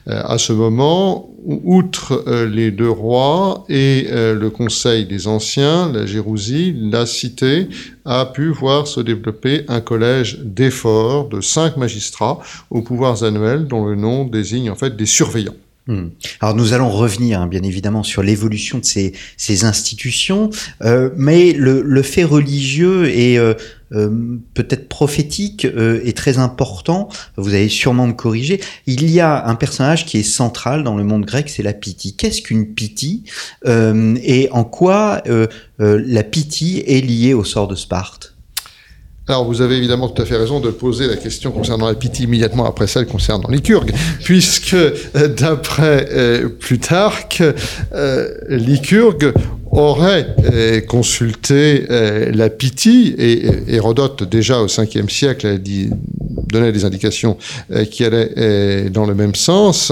Euh, 0.07 0.21
à 0.23 0.37
ce 0.37 0.53
moment, 0.53 1.29
outre 1.45 2.23
les 2.45 2.71
deux 2.71 2.89
rois 2.89 3.65
et 3.67 4.07
le 4.09 4.49
conseil 4.49 5.05
des 5.05 5.27
anciens, 5.27 5.91
la 5.91 6.05
Gérousie, 6.05 6.73
la 6.79 7.05
cité 7.05 7.67
a 8.05 8.25
pu 8.25 8.47
voir 8.47 8.87
se 8.87 9.01
développer 9.01 9.65
un 9.67 9.81
collège 9.81 10.39
d'efforts 10.39 11.27
de 11.27 11.41
cinq 11.41 11.75
magistrats 11.75 12.39
aux 12.69 12.81
pouvoirs 12.81 13.23
annuels 13.23 13.67
dont 13.67 13.85
le 13.85 13.95
nom 13.95 14.23
désigne 14.23 14.69
en 14.69 14.75
fait 14.75 14.95
des 14.95 15.05
surveillants. 15.05 15.55
Hmm. 15.87 16.11
Alors 16.39 16.55
nous 16.55 16.71
allons 16.71 16.89
revenir 16.89 17.41
hein, 17.41 17.47
bien 17.47 17.61
évidemment 17.61 18.03
sur 18.03 18.23
l'évolution 18.23 18.79
de 18.79 18.85
ces, 18.85 19.65
institutions, 19.65 20.49
mais 21.17 21.51
le, 21.51 22.01
fait 22.03 22.23
religieux 22.23 23.03
euh, 23.37 23.53
peut-être 24.53 24.89
prophétique 24.89 25.65
est 25.65 26.17
très 26.17 26.37
important. 26.37 27.09
Vous 27.37 27.53
allez 27.53 27.69
sûrement 27.69 28.07
me 28.07 28.13
corriger. 28.13 28.59
Il 28.87 29.09
y 29.09 29.19
a 29.19 29.45
un 29.45 29.55
personnage 29.55 30.05
qui 30.05 30.17
est 30.17 30.23
central 30.23 30.83
dans 30.83 30.97
le 30.97 31.03
monde 31.03 31.25
grec, 31.25 31.49
c'est 31.49 31.63
la 31.63 31.73
Pythie. 31.73 32.15
Qu'est-ce 32.15 32.41
qu'une 32.41 32.73
Pythie 32.73 33.23
et 33.65 34.49
en 34.51 34.63
quoi 34.63 35.21
la 35.79 36.23
Pythie 36.23 36.83
est 36.85 37.01
liée 37.01 37.33
au 37.33 37.43
sort 37.43 37.67
de 37.67 37.75
Sparte? 37.75 38.32
Alors, 39.25 39.45
vous 39.45 39.61
avez 39.61 39.77
évidemment 39.77 40.09
tout 40.09 40.21
à 40.21 40.25
fait 40.25 40.35
raison 40.35 40.59
de 40.59 40.69
poser 40.69 41.07
la 41.07 41.15
question 41.15 41.51
concernant 41.51 41.87
la 41.87 41.95
Pythie 41.95 42.23
immédiatement 42.23 42.65
après 42.65 42.87
celle 42.87 43.05
concernant 43.05 43.47
Lycurgue, 43.47 43.93
puisque 44.23 44.73
euh, 44.73 45.29
d'après 45.29 46.09
euh, 46.11 46.49
Plutarque, 46.49 47.41
euh, 47.93 48.33
Lycurgue 48.49 49.31
aurait 49.71 50.35
euh, 50.51 50.81
consulté 50.81 51.85
la 51.89 52.49
Pythie, 52.49 53.15
et 53.17 53.73
Hérodote 53.73 54.23
déjà 54.23 54.59
au 54.59 54.67
5e 54.67 55.09
siècle 55.09 55.57
dit, 55.57 55.89
donnait 56.51 56.73
des 56.73 56.83
indications 56.85 57.37
qui 57.89 58.05
allaient 58.05 58.89
dans 58.91 59.05
le 59.05 59.15
même 59.15 59.33
sens. 59.33 59.91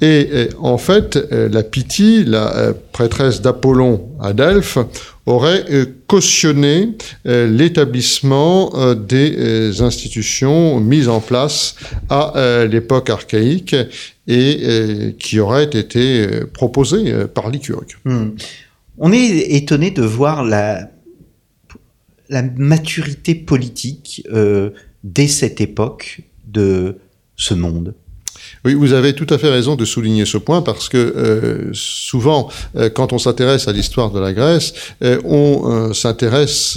Et 0.00 0.28
en 0.60 0.78
fait, 0.78 1.18
la 1.32 1.64
Pythie, 1.64 2.24
la 2.24 2.72
prêtresse 2.92 3.40
d'Apollon 3.40 4.10
à 4.20 4.32
Delphes, 4.32 4.78
aurait 5.26 5.64
euh, 5.70 5.86
cautionné 6.06 6.96
euh, 7.26 7.48
l'établissement 7.48 8.72
euh, 8.76 8.94
des 8.94 9.82
institutions 9.82 10.80
mises 10.80 11.08
en 11.08 11.20
place 11.20 11.74
à 12.08 12.64
l'époque 12.70 13.10
archaïque 13.10 13.74
et 14.28 15.14
qui 15.18 15.38
auraient 15.38 15.64
été 15.64 16.26
proposées 16.52 17.26
par 17.32 17.50
Lycurgue. 17.50 17.94
Hmm. 18.04 18.30
On 18.98 19.12
est 19.12 19.54
étonné 19.54 19.90
de 19.90 20.02
voir 20.02 20.44
la, 20.44 20.90
la 22.28 22.42
maturité 22.42 23.34
politique 23.34 24.26
dès 25.04 25.28
cette 25.28 25.60
époque 25.60 26.22
de 26.46 26.98
ce 27.36 27.54
monde. 27.54 27.94
Oui, 28.66 28.74
vous 28.74 28.94
avez 28.94 29.12
tout 29.12 29.28
à 29.30 29.38
fait 29.38 29.48
raison 29.48 29.76
de 29.76 29.84
souligner 29.84 30.24
ce 30.24 30.38
point 30.38 30.60
parce 30.60 30.88
que 30.88 30.96
euh, 30.96 31.70
souvent, 31.72 32.48
euh, 32.74 32.90
quand 32.90 33.12
on 33.12 33.18
s'intéresse 33.18 33.68
à 33.68 33.72
l'histoire 33.72 34.10
de 34.10 34.18
la 34.18 34.32
Grèce, 34.32 34.74
euh, 35.04 35.20
on 35.24 35.94
s'intéresse 35.94 36.76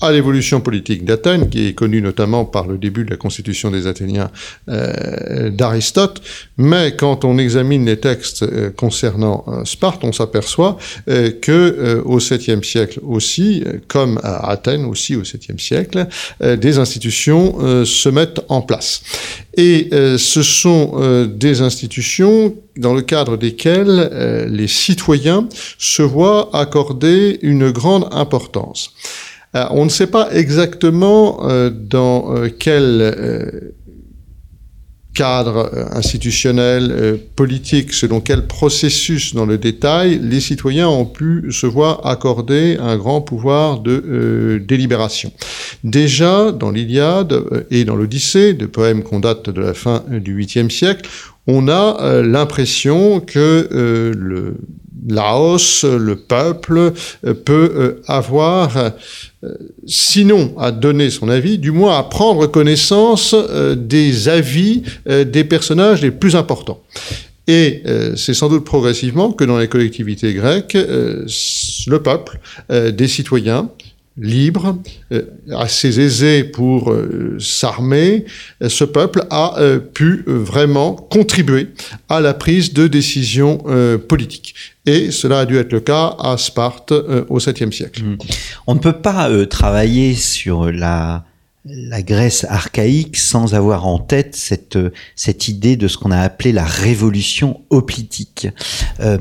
à 0.00 0.10
l'évolution 0.10 0.60
politique 0.60 1.04
d'Athènes, 1.04 1.48
qui 1.48 1.68
est 1.68 1.72
connue 1.72 2.02
notamment 2.02 2.44
par 2.44 2.66
le 2.66 2.78
début 2.78 3.04
de 3.04 3.10
la 3.10 3.16
constitution 3.16 3.70
des 3.70 3.86
Athéniens 3.86 4.30
euh, 4.68 5.50
d'Aristote, 5.50 6.20
mais 6.58 6.96
quand 6.96 7.24
on 7.24 7.38
examine 7.38 7.86
les 7.86 7.98
textes 7.98 8.42
euh, 8.42 8.70
concernant 8.70 9.44
euh, 9.46 9.64
Sparte, 9.64 10.02
on 10.02 10.12
s'aperçoit 10.12 10.76
que 11.06 12.02
au 12.04 12.18
7e 12.18 12.62
siècle 12.62 13.00
aussi, 13.02 13.64
comme 13.88 14.18
à 14.22 14.50
Athènes 14.50 14.84
aussi 14.84 15.16
au 15.16 15.22
7e 15.22 15.58
siècle, 15.58 16.06
des 16.40 16.78
institutions 16.78 17.84
se 17.84 18.08
mettent 18.08 18.40
en 18.48 18.62
place. 18.62 19.02
Et 19.56 19.90
ce 19.92 20.42
sont 20.42 21.26
des 21.26 21.60
institutions 21.60 22.54
dans 22.76 22.94
le 22.94 23.02
cadre 23.02 23.36
desquelles 23.36 24.48
les 24.50 24.68
citoyens 24.68 25.48
se 25.78 26.02
voient 26.02 26.50
accorder 26.52 27.38
une 27.42 27.70
grande 27.70 28.08
importance. 28.12 28.92
Euh, 29.54 29.66
on 29.70 29.84
ne 29.84 29.90
sait 29.90 30.06
pas 30.06 30.28
exactement 30.32 31.48
euh, 31.48 31.70
dans 31.70 32.34
euh, 32.34 32.48
quel 32.56 33.72
cadre 35.14 35.70
institutionnel, 35.92 37.20
politique, 37.36 37.92
selon 37.92 38.20
quel 38.20 38.48
processus 38.48 39.32
dans 39.32 39.46
le 39.46 39.58
détail, 39.58 40.18
les 40.20 40.40
citoyens 40.40 40.88
ont 40.88 41.04
pu 41.04 41.52
se 41.52 41.68
voir 41.68 42.04
accorder 42.04 42.78
un 42.80 42.96
grand 42.96 43.20
pouvoir 43.20 43.78
de 43.78 44.60
délibération. 44.66 45.32
Déjà, 45.84 46.50
dans 46.50 46.72
l'Iliade 46.72 47.44
et 47.70 47.84
dans 47.84 47.94
l'Odyssée, 47.94 48.54
de 48.54 48.66
poèmes 48.66 49.04
qu'on 49.04 49.20
date 49.20 49.50
de 49.50 49.60
la 49.60 49.72
fin 49.72 50.02
du 50.10 50.36
8e 50.36 50.68
siècle, 50.68 51.08
on 51.46 51.68
a 51.68 52.20
l'impression 52.22 53.20
que 53.20 53.68
le 54.18 54.56
Laos, 55.06 55.84
le 55.84 56.16
peuple, 56.16 56.92
peut 57.44 58.00
avoir 58.06 58.92
euh, 59.44 59.50
sinon 59.86 60.54
à 60.58 60.70
donner 60.70 61.10
son 61.10 61.28
avis, 61.28 61.58
du 61.58 61.70
moins 61.70 61.98
à 61.98 62.02
prendre 62.02 62.46
connaissance 62.46 63.34
euh, 63.34 63.74
des 63.74 64.28
avis 64.28 64.82
euh, 65.08 65.24
des 65.24 65.44
personnages 65.44 66.00
les 66.02 66.10
plus 66.10 66.36
importants. 66.36 66.82
Et 67.46 67.82
c'est 68.16 68.32
sans 68.32 68.48
doute 68.48 68.64
progressivement 68.64 69.30
que 69.30 69.44
dans 69.44 69.58
les 69.58 69.68
collectivités 69.68 70.32
grecques, 70.32 70.78
le 70.78 71.98
peuple, 71.98 72.40
des 72.70 73.06
citoyens, 73.06 73.68
libre, 74.16 74.78
assez 75.50 76.00
aisé 76.00 76.44
pour 76.44 76.94
s'armer, 77.38 78.24
ce 78.66 78.84
peuple 78.84 79.24
a 79.30 79.56
pu 79.92 80.22
vraiment 80.26 80.94
contribuer 80.94 81.68
à 82.08 82.20
la 82.20 82.34
prise 82.34 82.72
de 82.72 82.86
décisions 82.86 83.58
politiques. 84.08 84.54
Et 84.86 85.10
cela 85.10 85.40
a 85.40 85.46
dû 85.46 85.56
être 85.56 85.72
le 85.72 85.80
cas 85.80 86.14
à 86.18 86.36
Sparte 86.36 86.92
au 86.92 87.38
7e 87.38 87.72
siècle. 87.72 88.04
Mmh. 88.04 88.18
On 88.66 88.74
ne 88.74 88.80
peut 88.80 88.92
pas 88.92 89.28
travailler 89.46 90.14
sur 90.14 90.70
la 90.70 91.24
la 91.66 92.02
Grèce 92.02 92.44
archaïque 92.48 93.16
sans 93.16 93.54
avoir 93.54 93.86
en 93.86 93.98
tête 93.98 94.36
cette, 94.36 94.78
cette 95.16 95.48
idée 95.48 95.76
de 95.76 95.88
ce 95.88 95.96
qu'on 95.96 96.10
a 96.10 96.18
appelé 96.18 96.52
la 96.52 96.64
révolution 96.64 97.62
hoplitique. 97.70 98.48
Euh, 99.00 99.16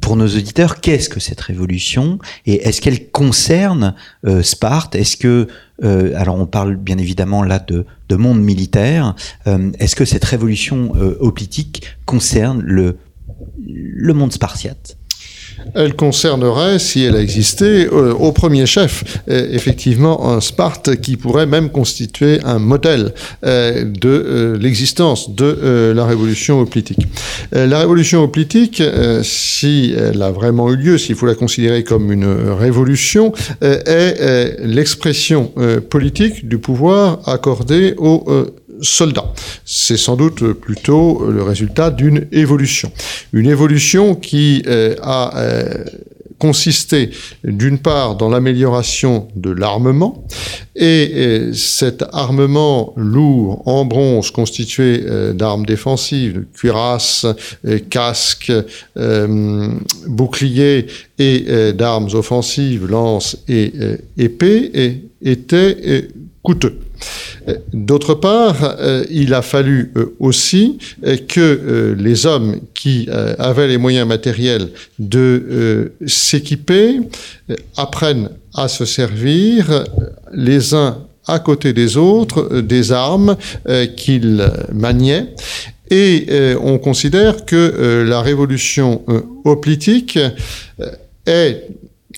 pour 0.00 0.16
nos 0.16 0.26
auditeurs, 0.26 0.80
qu'est-ce 0.80 1.10
que 1.10 1.20
cette 1.20 1.40
révolution 1.40 2.18
et 2.46 2.66
est-ce 2.66 2.80
qu'elle 2.80 3.10
concerne 3.10 3.94
euh, 4.26 4.42
Sparte? 4.42 4.94
Est-ce 4.94 5.18
que, 5.18 5.48
euh, 5.84 6.12
alors 6.16 6.36
on 6.36 6.46
parle 6.46 6.76
bien 6.76 6.96
évidemment 6.96 7.42
là 7.42 7.58
de, 7.58 7.84
de 8.08 8.16
monde 8.16 8.40
militaire, 8.42 9.14
est-ce 9.78 9.96
que 9.96 10.04
cette 10.04 10.24
révolution 10.24 10.92
hoplitique 11.20 11.82
concerne 12.06 12.62
le, 12.62 12.98
le 13.66 14.14
monde 14.14 14.32
spartiate? 14.32 14.96
Elle 15.74 15.94
concernerait, 15.94 16.78
si 16.78 17.02
elle 17.02 17.16
existait, 17.16 17.88
euh, 17.92 18.12
au 18.14 18.32
premier 18.32 18.66
chef, 18.66 19.04
euh, 19.28 19.48
effectivement, 19.50 20.30
un 20.30 20.40
Sparte 20.40 20.96
qui 20.96 21.16
pourrait 21.16 21.46
même 21.46 21.70
constituer 21.70 22.40
un 22.44 22.58
modèle 22.58 23.12
euh, 23.44 23.84
de 23.84 24.56
l'existence 24.60 25.34
de 25.34 25.92
la 25.94 26.04
révolution 26.04 26.60
hoplitique. 26.60 27.06
la 27.52 27.78
révolution 27.78 28.22
hoplitique, 28.22 28.82
si 29.22 29.94
elle 29.96 30.22
a 30.22 30.30
vraiment 30.30 30.70
eu 30.70 30.76
lieu, 30.76 30.98
s'il 30.98 31.14
faut 31.14 31.26
la 31.26 31.34
considérer 31.34 31.84
comme 31.84 32.12
une 32.12 32.26
révolution, 32.50 33.32
est 33.60 34.56
l'expression 34.60 35.52
politique 35.90 36.48
du 36.48 36.58
pouvoir 36.58 37.20
accordé 37.26 37.94
aux 37.98 38.24
soldats. 38.82 39.32
C'est 39.64 39.96
sans 39.96 40.16
doute 40.16 40.52
plutôt 40.52 41.30
le 41.30 41.42
résultat 41.42 41.90
d'une 41.90 42.26
évolution. 42.32 42.92
Une 43.32 43.48
évolution 43.48 44.14
qui 44.14 44.62
euh, 44.66 44.94
a 45.02 45.38
euh, 45.38 45.84
consisté 46.38 47.10
d'une 47.44 47.78
part 47.78 48.16
dans 48.16 48.28
l'amélioration 48.28 49.28
de 49.36 49.50
l'armement, 49.50 50.24
et 50.74 51.12
euh, 51.14 51.52
cet 51.52 52.04
armement 52.12 52.92
lourd 52.96 53.62
en 53.68 53.84
bronze 53.84 54.32
constitué 54.32 55.04
d'armes 55.34 55.64
défensives, 55.64 56.44
cuirasses, 56.52 57.26
casques, 57.90 58.52
boucliers 60.08 60.86
et 61.18 61.72
d'armes 61.74 62.08
offensives, 62.12 62.86
lances 62.86 63.36
et 63.48 63.72
épées, 64.18 65.04
était 65.22 66.08
coûteux. 66.42 66.80
D'autre 67.72 68.14
part, 68.14 68.56
euh, 68.62 69.04
il 69.10 69.34
a 69.34 69.42
fallu 69.42 69.90
euh, 69.96 70.14
aussi 70.20 70.78
euh, 71.04 71.16
que 71.16 71.96
les 71.98 72.26
hommes 72.26 72.60
qui 72.74 73.08
avaient 73.38 73.68
les 73.68 73.78
moyens 73.78 74.06
matériels 74.06 74.68
de 74.98 75.92
s'équiper 76.06 77.00
apprennent 77.76 78.30
à 78.54 78.68
se 78.68 78.84
servir 78.84 79.84
les 80.32 80.74
uns 80.74 80.98
à 81.26 81.38
côté 81.38 81.72
des 81.72 81.96
autres 81.96 82.60
des 82.60 82.92
armes 82.92 83.36
qu'ils 83.96 84.50
maniaient. 84.72 85.34
Et 85.90 86.26
on 86.60 86.78
considère 86.78 87.44
que 87.44 88.04
la 88.06 88.20
révolution 88.20 89.02
hoplitique 89.44 90.18
est 91.26 91.66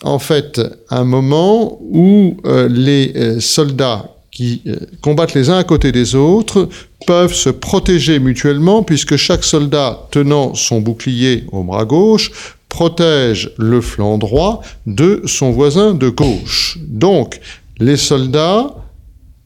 en 0.02 0.18
fait 0.18 0.60
un 0.90 1.04
moment 1.04 1.78
où 1.82 2.36
les 2.68 3.40
soldats 3.40 4.13
qui 4.34 4.62
euh, 4.66 4.76
combattent 5.00 5.32
les 5.32 5.48
uns 5.48 5.56
à 5.56 5.64
côté 5.64 5.92
des 5.92 6.14
autres 6.14 6.68
peuvent 7.06 7.32
se 7.32 7.48
protéger 7.48 8.18
mutuellement 8.18 8.82
puisque 8.82 9.16
chaque 9.16 9.44
soldat 9.44 10.06
tenant 10.10 10.54
son 10.54 10.80
bouclier 10.80 11.44
au 11.52 11.62
bras 11.62 11.84
gauche 11.84 12.32
protège 12.68 13.52
le 13.56 13.80
flanc 13.80 14.18
droit 14.18 14.60
de 14.86 15.22
son 15.26 15.52
voisin 15.52 15.94
de 15.94 16.08
gauche. 16.08 16.76
Donc, 16.80 17.40
les 17.78 17.96
soldats 17.96 18.74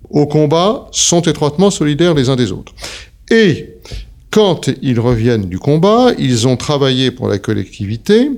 au 0.08 0.26
combat 0.26 0.88
sont 0.92 1.20
étroitement 1.20 1.70
solidaires 1.70 2.14
les 2.14 2.30
uns 2.30 2.36
des 2.36 2.52
autres. 2.52 2.72
Et 3.30 3.74
quand 4.30 4.70
ils 4.80 4.98
reviennent 4.98 5.46
du 5.46 5.58
combat, 5.58 6.12
ils 6.18 6.48
ont 6.48 6.56
travaillé 6.56 7.10
pour 7.10 7.28
la 7.28 7.38
collectivité 7.38 8.30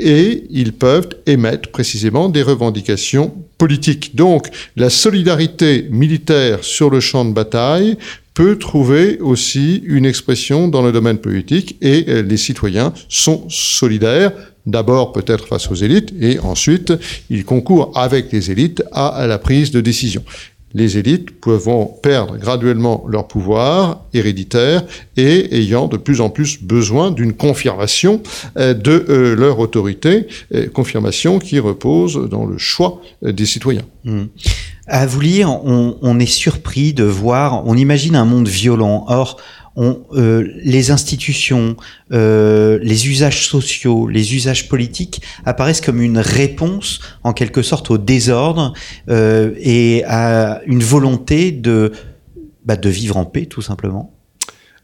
et 0.00 0.44
ils 0.50 0.72
peuvent 0.72 1.10
émettre 1.26 1.70
précisément 1.70 2.28
des 2.28 2.42
revendications 2.42 3.34
politiques. 3.58 4.16
Donc 4.16 4.48
la 4.76 4.90
solidarité 4.90 5.86
militaire 5.90 6.64
sur 6.64 6.90
le 6.90 7.00
champ 7.00 7.24
de 7.24 7.32
bataille 7.32 7.96
peut 8.34 8.56
trouver 8.56 9.18
aussi 9.18 9.82
une 9.84 10.06
expression 10.06 10.68
dans 10.68 10.82
le 10.82 10.92
domaine 10.92 11.18
politique 11.18 11.76
et 11.82 12.06
euh, 12.08 12.22
les 12.22 12.36
citoyens 12.36 12.92
sont 13.08 13.44
solidaires 13.48 14.32
d'abord 14.66 15.12
peut-être 15.12 15.46
face 15.46 15.70
aux 15.70 15.74
élites 15.74 16.12
et 16.20 16.38
ensuite 16.38 16.92
ils 17.28 17.44
concourent 17.44 17.92
avec 17.96 18.32
les 18.32 18.50
élites 18.50 18.82
à 18.92 19.26
la 19.26 19.38
prise 19.38 19.70
de 19.70 19.80
décision 19.80 20.22
les 20.74 20.98
élites 20.98 21.40
pouvant 21.40 21.86
perdre 21.86 22.36
graduellement 22.36 23.04
leur 23.08 23.26
pouvoir 23.26 24.04
héréditaire 24.14 24.84
et 25.16 25.56
ayant 25.56 25.88
de 25.88 25.96
plus 25.96 26.20
en 26.20 26.30
plus 26.30 26.62
besoin 26.62 27.10
d'une 27.10 27.32
confirmation 27.32 28.22
euh, 28.56 28.74
de 28.74 29.04
euh, 29.08 29.34
leur 29.34 29.58
autorité, 29.58 30.26
euh, 30.54 30.68
confirmation 30.68 31.38
qui 31.38 31.58
repose 31.58 32.28
dans 32.28 32.46
le 32.46 32.58
choix 32.58 33.00
des 33.22 33.46
citoyens. 33.46 33.84
Mmh. 34.04 34.24
À 34.86 35.06
vous 35.06 35.20
lire, 35.20 35.50
on, 35.50 35.98
on, 36.02 36.18
est 36.18 36.26
surpris 36.26 36.92
de 36.92 37.04
voir, 37.04 37.66
on 37.66 37.76
imagine 37.76 38.16
un 38.16 38.24
monde 38.24 38.48
violent. 38.48 39.04
Or, 39.08 39.36
euh, 39.76 40.48
les 40.62 40.90
institutions, 40.90 41.76
euh, 42.12 42.78
les 42.82 43.08
usages 43.08 43.46
sociaux, 43.46 44.08
les 44.08 44.34
usages 44.34 44.68
politiques 44.68 45.22
apparaissent 45.44 45.80
comme 45.80 46.02
une 46.02 46.18
réponse 46.18 47.00
en 47.22 47.32
quelque 47.32 47.62
sorte 47.62 47.90
au 47.90 47.98
désordre 47.98 48.74
euh, 49.08 49.54
et 49.58 50.04
à 50.06 50.60
une 50.66 50.82
volonté 50.82 51.52
bah, 52.64 52.76
de 52.76 52.88
vivre 52.88 53.16
en 53.16 53.24
paix 53.24 53.46
tout 53.46 53.62
simplement. 53.62 54.12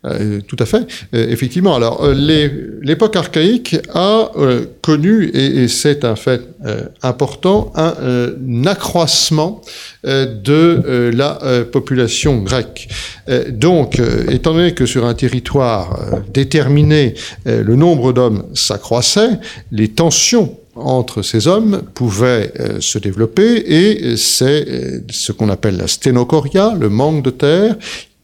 Euh, 0.06 0.40
tout 0.46 0.56
à 0.58 0.66
fait, 0.66 0.86
euh, 1.14 1.26
effectivement. 1.30 1.74
Alors, 1.74 2.04
euh, 2.04 2.14
l'époque 2.82 3.16
archaïque 3.16 3.76
a 3.92 4.30
connu, 4.82 5.30
et, 5.34 5.66
c'est 5.68 6.04
un 6.04 6.16
fait 6.16 6.42
important, 7.02 7.72
un, 7.74 8.66
accroissement 8.66 9.60
de 10.04 11.10
la 11.14 11.38
population 11.70 12.38
grecque. 12.42 12.88
donc, 13.50 14.00
étant 14.30 14.54
donné 14.54 14.72
que 14.72 14.86
sur 14.86 15.04
un 15.04 15.14
territoire 15.14 15.98
déterminé, 16.32 17.14
le 17.44 17.76
nombre 17.76 18.12
d'hommes 18.12 18.44
s'accroissait, 18.54 19.38
les 19.72 19.88
tensions 19.88 20.56
entre 20.74 21.22
ces 21.22 21.48
hommes 21.48 21.82
pouvaient 21.94 22.52
se 22.80 22.98
développer 22.98 23.56
et 23.56 24.16
c'est 24.16 25.02
ce 25.10 25.32
qu'on 25.32 25.48
appelle 25.48 25.76
la 25.76 25.88
sténocoria, 25.88 26.74
le 26.78 26.88
manque 26.88 27.22
de 27.24 27.30
terre, 27.30 27.76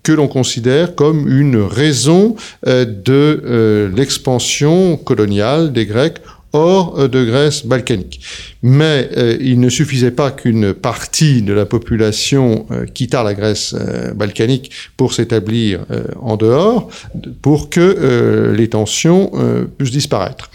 que 0.02 0.12
l'on 0.12 0.28
considère 0.28 0.94
comme 0.94 1.28
une 1.28 1.56
raison 1.56 2.36
euh, 2.66 2.84
de 2.84 3.42
euh, 3.44 3.90
l'expansion 3.94 4.96
coloniale 4.96 5.72
des 5.72 5.86
Grecs 5.86 6.18
hors 6.52 6.98
euh, 6.98 7.08
de 7.08 7.24
Grèce 7.24 7.64
balkanique. 7.64 8.20
Mais 8.62 9.08
il 9.40 9.58
ne 9.60 9.68
suffisait 9.68 10.10
pas 10.10 10.30
qu'une 10.30 10.72
partie 10.74 11.42
de 11.42 11.52
la 11.52 11.66
population 11.66 12.66
quittât 12.94 13.24
la 13.24 13.34
Grèce 13.34 13.74
balkanique 14.14 14.70
pour 14.96 15.14
s'établir 15.14 15.84
en 16.20 16.36
dehors, 16.36 16.88
pour 17.40 17.70
que 17.70 18.54
les 18.56 18.68
tensions 18.68 19.32
puissent 19.76 19.90
disparaître. 19.90 20.48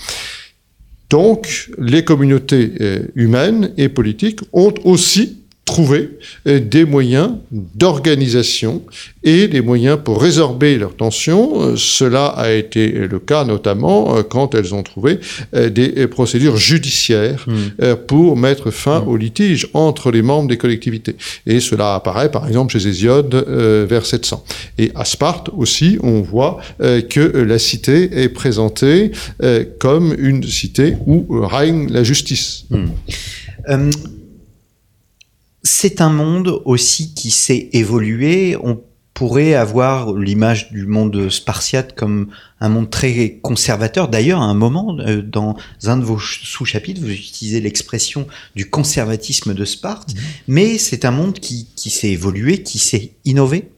Donc, 1.09 1.69
les 1.77 2.05
communautés 2.05 2.71
humaines 3.15 3.73
et 3.75 3.89
politiques 3.89 4.39
ont 4.53 4.73
aussi 4.85 5.39
trouver 5.67 6.17
euh, 6.47 6.59
des 6.59 6.85
moyens 6.85 7.33
d'organisation 7.51 8.81
et 9.23 9.47
des 9.47 9.61
moyens 9.61 9.99
pour 10.03 10.19
résorber 10.19 10.77
leurs 10.77 10.95
tensions. 10.95 11.61
Euh, 11.61 11.75
cela 11.75 12.27
a 12.27 12.51
été 12.51 12.87
le 12.87 13.19
cas 13.19 13.43
notamment 13.43 14.15
euh, 14.15 14.23
quand 14.23 14.55
elles 14.55 14.73
ont 14.73 14.81
trouvé 14.81 15.19
des 15.53 16.07
procédures 16.07 16.57
judiciaires 16.57 17.45
hmm. 17.45 17.95
pour 18.07 18.37
mettre 18.37 18.71
fin 18.71 19.01
hmm. 19.01 19.07
aux 19.09 19.17
litiges 19.17 19.67
entre 19.73 20.09
les 20.09 20.21
membres 20.21 20.47
des 20.47 20.57
collectivités. 20.57 21.15
Et 21.45 21.59
cela 21.59 21.95
apparaît 21.95 22.31
par 22.31 22.47
exemple 22.47 22.71
chez 22.71 22.87
Hésiode 22.87 23.35
vers 23.89 24.05
700. 24.05 24.43
Et 24.77 24.91
à 24.95 25.03
Sparte 25.03 25.49
aussi, 25.55 25.97
on 26.01 26.21
voit 26.21 26.59
que 26.79 27.37
la 27.37 27.59
cité 27.59 28.23
est 28.23 28.29
présentée 28.29 29.11
comme 29.79 30.15
une 30.17 30.43
cité 30.43 30.95
où 31.05 31.25
règne 31.29 31.91
la 31.91 32.03
justice. 32.03 32.63
Hmm 32.69 32.85
c'est 35.67 36.01
un 36.01 36.09
monde 36.09 36.61
aussi 36.65 37.13
qui 37.13 37.29
s'est 37.29 37.69
évolué. 37.73 38.55
On 38.63 38.81
pourrait 39.13 39.55
avoir 39.55 40.13
l'image 40.13 40.71
du 40.71 40.85
monde 40.85 41.29
spartiate 41.29 41.93
comme 41.93 42.27
un 42.61 42.69
monde 42.69 42.89
très 42.89 43.39
conservateur. 43.41 44.07
D'ailleurs, 44.07 44.41
à 44.41 44.45
un 44.45 44.53
moment, 44.53 44.97
euh, 44.99 45.21
dans 45.21 45.57
un 45.83 45.97
de 45.97 46.05
vos 46.05 46.19
sous-chapitres, 46.19 47.01
vous 47.01 47.11
utilisez 47.11 47.59
l'expression 47.59 48.27
du 48.55 48.69
conservatisme 48.69 49.53
de 49.53 49.65
Sparte, 49.65 50.13
mmh. 50.13 50.19
mais 50.47 50.77
c'est 50.77 51.03
un 51.03 51.11
monde 51.11 51.39
qui, 51.39 51.67
qui 51.75 51.89
s'est 51.89 52.11
évolué, 52.11 52.63
qui 52.63 52.79
s'est 52.79 53.13
innové. 53.25 53.69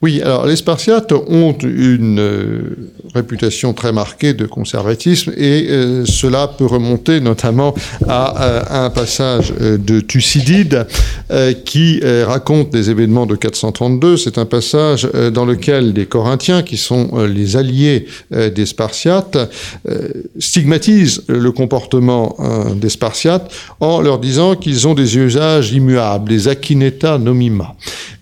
Oui, 0.00 0.22
alors 0.22 0.46
les 0.46 0.54
Spartiates 0.54 1.10
ont 1.10 1.54
une 1.58 2.20
euh, 2.20 2.76
réputation 3.16 3.72
très 3.72 3.90
marquée 3.90 4.32
de 4.32 4.46
conservatisme 4.46 5.32
et 5.36 5.66
euh, 5.70 6.04
cela 6.06 6.46
peut 6.46 6.66
remonter 6.66 7.20
notamment 7.20 7.74
à, 8.06 8.44
euh, 8.44 8.84
un 8.86 8.90
passage 8.90 9.52
de 9.52 9.98
Thucydide 9.98 10.86
qui 11.64 12.00
raconte 12.24 12.70
des 12.70 12.90
événements 12.90 13.26
de 13.26 13.34
432. 13.34 14.16
C'est 14.16 14.38
un 14.38 14.46
passage 14.46 15.06
dans 15.32 15.44
lequel 15.44 15.92
les 15.92 16.06
Corinthiens, 16.06 16.62
qui 16.62 16.76
sont 16.76 17.10
les 17.26 17.56
alliés 17.56 18.06
des 18.30 18.66
Spartiates, 18.66 19.36
stigmatisent 20.38 21.24
le 21.28 21.52
comportement 21.52 22.36
des 22.74 22.88
Spartiates 22.88 23.52
en 23.80 24.00
leur 24.00 24.18
disant 24.18 24.54
qu'ils 24.56 24.88
ont 24.88 24.94
des 24.94 25.18
usages 25.18 25.72
immuables, 25.72 26.30
des 26.30 26.48
akineta 26.48 27.18
nomima. 27.18 27.74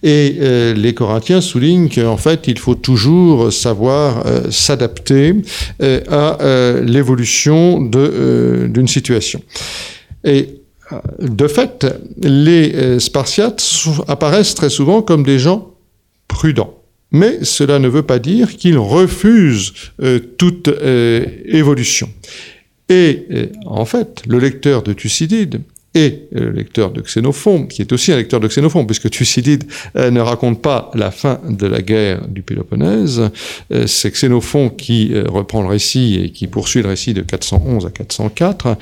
Et 0.03 0.75
les 0.75 0.95
Corinthiens 0.95 1.41
soulignent 1.41 1.66
qu'en 1.95 2.17
fait, 2.17 2.47
il 2.47 2.59
faut 2.59 2.75
toujours 2.75 3.53
savoir 3.53 4.27
euh, 4.27 4.51
s'adapter 4.51 5.35
euh, 5.83 6.01
à 6.09 6.43
euh, 6.43 6.83
l'évolution 6.83 7.81
d'une 7.81 8.89
situation. 8.89 9.43
Et 10.25 10.61
de 11.19 11.49
fait, 11.49 11.87
les 12.23 13.01
Spartiates 13.01 13.65
apparaissent 14.07 14.55
très 14.55 14.71
souvent 14.71 15.03
comme 15.03 15.25
des 15.25 15.39
gens 15.39 15.73
prudents. 16.29 16.75
Mais 17.11 17.39
cela 17.43 17.79
ne 17.79 17.89
veut 17.89 18.03
pas 18.03 18.19
dire 18.19 18.57
qu'ils 18.57 18.79
refusent 18.79 19.73
toute 20.39 20.69
évolution. 21.47 22.09
Et 22.89 23.27
en 23.67 23.85
fait, 23.85 24.23
le 24.29 24.39
lecteur 24.39 24.83
de 24.83 24.93
Thucydide 24.93 25.61
et 25.97 26.29
le 26.31 26.51
lecteur 26.51 26.91
de 26.91 27.01
Xénophon, 27.01 27.67
qui 27.67 27.81
est 27.81 27.91
aussi 27.91 28.13
un 28.13 28.17
lecteur 28.17 28.39
de 28.39 28.49
Xénophon, 28.49 28.85
puisque 28.85 29.09
Thucydide 29.09 29.65
euh, 29.97 30.11
ne 30.11 30.21
raconte 30.21 30.61
pas 30.61 30.91
la 30.95 31.11
fin 31.11 31.41
de 31.49 31.67
la 31.67 31.81
guerre 31.81 32.29
du 32.29 32.43
Péloponnèse, 32.43 33.31
euh, 33.73 33.87
c'est 33.87 34.11
Xénophon 34.11 34.69
qui 34.69 35.15
euh, 35.15 35.25
reprend 35.27 35.63
le 35.63 35.69
récit 35.69 36.21
et 36.23 36.31
qui 36.31 36.49
poursuit 36.49 36.83
le 36.83 36.91
récit 36.91 37.15
de 37.15 37.23
411 37.23 37.87
à 37.87 37.91
404. 37.91 38.77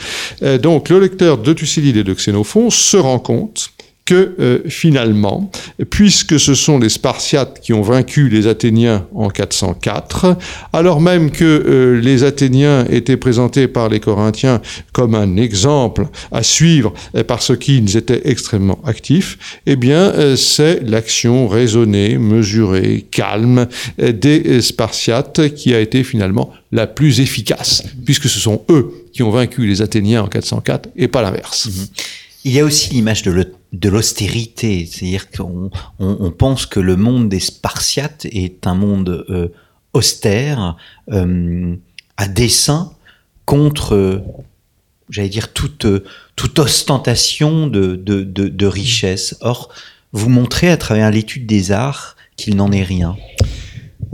donc 0.61 0.89
le 0.89 0.99
lecteur 0.99 1.39
de 1.39 1.53
Thucydide 1.53 1.99
et 1.99 2.05
de 2.05 2.15
Xénophon 2.15 2.69
se 2.71 2.97
rend 2.97 3.21
compte 3.21 3.71
que 4.05 4.35
euh, 4.39 4.59
finalement, 4.69 5.51
puisque 5.89 6.39
ce 6.39 6.55
sont 6.55 6.79
les 6.79 6.91
Spartiates 6.91 7.61
qui 7.63 7.73
ont 7.73 7.81
vaincu 7.81 8.29
les 8.29 8.47
Athéniens 8.47 9.07
en 9.15 9.31
404, 9.31 10.37
alors 10.75 11.01
même 11.01 11.31
que 11.31 11.45
euh, 11.45 12.01
les 12.01 12.23
Athéniens 12.23 12.85
étaient 12.91 13.17
présentés 13.17 13.67
par 13.67 13.89
les 13.89 14.01
Corinthiens 14.01 14.61
comme 14.93 15.15
un 15.15 15.37
exemple 15.37 16.09
à 16.33 16.43
suivre 16.43 16.93
euh, 17.17 17.25
parce 17.25 17.57
qu'ils 17.57 17.97
étaient 17.97 18.23
extrêmement 18.25 18.79
actifs, 18.85 19.59
eh 19.65 19.77
bien 19.77 20.13
c'est 20.37 20.81
l'action 20.83 21.49
raisonnée, 21.49 22.19
mesurée, 22.19 23.07
calme 23.11 23.67
des 23.99 24.61
Spartiates 24.61 25.55
qui 25.55 25.75
a 25.75 25.81
été 25.81 26.05
finalement 26.05 26.53
la 26.73 26.87
plus 26.87 27.21
efficace, 27.21 27.85
puisque 28.05 28.29
ce 28.29 28.39
sont 28.39 28.63
eux 28.69 28.93
qui 29.13 29.23
ont 29.23 29.31
vaincu 29.31 29.67
les 29.67 29.81
Athéniens 29.81 30.23
en 30.23 30.27
404 30.27 30.91
et 30.97 31.09
pas 31.09 31.23
l'inverse. 31.23 31.67
Mhm. 31.67 31.87
Il 32.45 32.53
y 32.53 32.61
a 32.61 32.65
aussi 32.65 32.91
l'image 32.91 33.23
de 33.23 33.89
l'austérité, 33.89 34.87
c'est-à-dire 34.87 35.31
qu'on 35.31 35.71
on, 35.99 36.31
pense 36.31 36.67
que 36.67 36.79
le 36.79 36.97
monde 36.97 37.29
des 37.31 37.41
Spartiates 37.41 38.27
est 38.27 38.67
un 38.67 38.75
monde 38.75 39.25
euh, 39.31 39.49
austère, 39.95 40.77
euh, 41.11 41.75
à 42.19 42.29
dessein, 42.29 42.93
contre, 43.47 44.23
j'allais 45.09 45.31
dire, 45.31 45.53
toute, 45.55 45.87
ostentation 46.59 47.67
de 47.67 48.67
richesse. 48.67 49.37
Or, 49.41 49.71
vous 50.13 50.29
montrez 50.29 50.71
à 50.71 50.77
travers 50.77 51.11
l'étude 51.11 51.47
des 51.47 51.73
arts 51.73 52.15
qu'il 52.37 52.57
n'en 52.57 52.71
est 52.73 52.83
rien. 52.83 53.17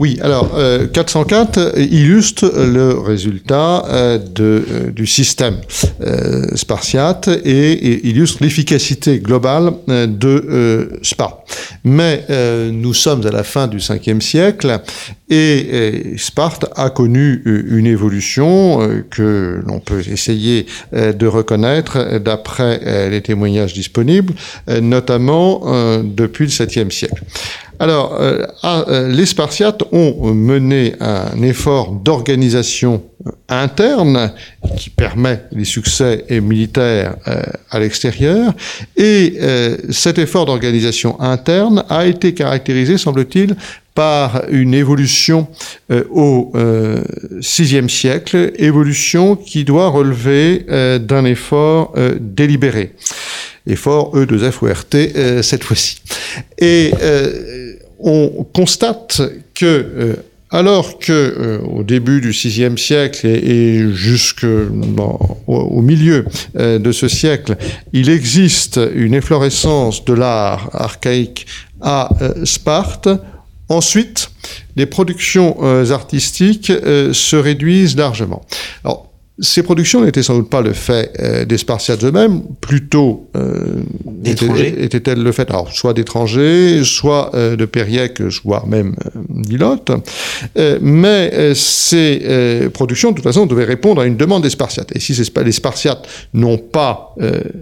Oui, 0.01 0.17
alors 0.23 0.57
404 0.93 1.57
euh, 1.59 1.71
illustre 1.77 2.51
le 2.55 2.97
résultat 2.97 3.85
euh, 3.85 4.17
euh, 4.39 4.89
du 4.89 5.05
système 5.05 5.57
spartiate 6.55 7.27
et, 7.27 8.07
illustre 8.09 8.39
l'efficacité 8.41 9.19
globale 9.19 9.73
de 9.87 10.89
Sparte. 11.03 11.41
Mais 11.83 12.25
nous 12.71 12.95
sommes 12.95 13.25
à 13.27 13.29
la 13.29 13.43
fin 13.43 13.67
du 13.67 13.77
5e 13.77 14.21
siècle 14.21 14.79
et 15.29 16.15
Sparte 16.17 16.65
a 16.75 16.89
connu 16.89 17.43
une 17.45 17.85
évolution 17.85 19.03
que 19.11 19.61
l'on 19.65 19.79
peut 19.79 20.01
essayer 20.11 20.65
de 20.93 21.27
reconnaître 21.27 22.17
d'après 22.17 23.09
les 23.09 23.21
témoignages 23.21 23.73
disponibles, 23.73 24.33
notamment 24.81 26.01
depuis 26.03 26.45
le 26.45 26.51
7e 26.51 26.89
siècle. 26.89 27.23
Alors, 27.81 28.15
euh, 28.21 28.45
ah, 28.61 28.85
euh, 28.89 29.07
les 29.07 29.25
Spartiates 29.25 29.81
ont 29.91 30.35
mené 30.35 30.93
un 30.99 31.41
effort 31.41 31.91
d'organisation 31.91 33.01
interne 33.49 34.33
qui 34.77 34.91
permet 34.91 35.45
les 35.51 35.65
succès 35.65 36.23
militaires 36.29 37.15
euh, 37.27 37.41
à 37.71 37.79
l'extérieur, 37.79 38.53
et 38.95 39.35
cet 39.89 40.19
effort 40.19 40.45
d'organisation 40.45 41.19
interne 41.19 41.83
a 41.89 42.05
été 42.05 42.35
caractérisé, 42.35 42.99
semble-t-il, 42.99 43.55
par 43.95 44.43
une 44.49 44.75
évolution 44.75 45.47
au 46.11 46.51
VIe 46.53 47.89
siècle, 47.89 48.51
évolution 48.57 49.35
qui 49.35 49.63
doit 49.63 49.89
relever 49.89 50.65
d'un 50.99 51.25
effort 51.25 51.93
délibéré. 52.19 52.93
Effort 53.67 54.15
E2F 54.15 55.41
cette 55.41 55.63
fois-ci. 55.63 56.01
Et 56.57 56.91
on 58.03 58.45
constate 58.53 59.21
que 59.53 59.65
euh, 59.65 60.15
alors 60.53 60.99
que 60.99 61.11
euh, 61.13 61.59
au 61.59 61.83
début 61.83 62.19
du 62.19 62.31
VIe 62.31 62.77
siècle 62.77 63.25
et, 63.25 63.93
jusque 63.93 64.45
au, 65.47 65.81
milieu 65.81 66.25
euh, 66.57 66.77
de 66.77 66.91
ce 66.91 67.07
siècle, 67.07 67.55
il 67.93 68.09
existe 68.09 68.79
une 68.93 69.13
efflorescence 69.13 70.03
de 70.03 70.13
l'art 70.13 70.69
archaïque 70.73 71.47
à 71.79 72.09
Sparte, 72.43 73.07
ensuite 73.69 74.29
les 74.75 74.85
productions 74.85 75.57
artistiques 75.89 76.71
se 77.11 77.35
réduisent 77.35 77.95
largement. 77.95 78.45
Ces 79.41 79.63
productions 79.63 80.05
n'étaient 80.05 80.21
sans 80.21 80.37
doute 80.37 80.49
pas 80.49 80.61
le 80.61 80.73
fait 80.73 81.11
euh, 81.19 81.45
des 81.45 81.57
Spartiates 81.57 82.03
eux-mêmes, 82.03 82.43
plutôt 82.61 83.27
euh, 83.35 83.81
étaient-elles 84.23 85.21
le 85.21 85.31
fait 85.31 85.49
alors, 85.49 85.73
soit 85.73 85.93
d'étrangers, 85.93 86.83
soit 86.83 87.31
euh, 87.33 87.55
de 87.55 87.65
Périèques, 87.65 88.21
voire 88.45 88.67
même 88.67 88.95
euh, 89.05 89.19
d'Ilotes. 89.29 89.91
mais 90.79 91.53
ces 91.55 92.69
productions, 92.73 93.11
de 93.11 93.15
toute 93.15 93.23
façon, 93.23 93.47
devaient 93.47 93.65
répondre 93.65 94.01
à 94.01 94.05
une 94.05 94.15
demande 94.15 94.43
des 94.43 94.49
Spartiates. 94.51 94.95
Et 94.95 94.99
si 94.99 95.13
les 95.13 95.51
Spartiates 95.51 96.07
n'ont 96.33 96.57
pas 96.57 97.15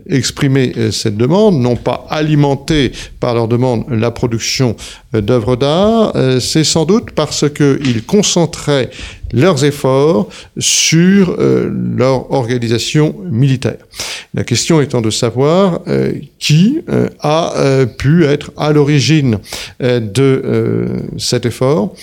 exprimé 0.10 0.74
cette 0.92 1.16
demande, 1.16 1.60
n'ont 1.60 1.76
pas 1.76 2.06
alimenté 2.10 2.92
par 3.20 3.34
leur 3.34 3.48
demande 3.48 3.86
la 3.90 4.12
production 4.12 4.76
d'œuvres 5.14 5.56
d'art, 5.56 6.14
c'est 6.42 6.64
sans 6.64 6.86
doute 6.86 7.12
parce 7.12 7.46
qu'ils 7.50 8.04
concentraient 8.04 8.90
leurs 9.34 9.64
efforts 9.64 10.30
sur 10.58 11.36
euh, 11.40 11.72
leur 11.98 12.32
organisation 12.32 13.16
militaire. 13.30 13.78
La 14.34 14.44
question 14.44 14.82
étant 14.82 15.02
de 15.02 15.10
savoir 15.10 15.82
euh, 15.88 16.14
qui 16.38 16.82
euh, 16.90 17.10
a 17.20 17.86
pu 17.98 18.26
être 18.26 18.52
à 18.58 18.72
l'origine 18.72 19.40
de 19.80 20.84
cet 21.18 21.46
effort 21.46 21.94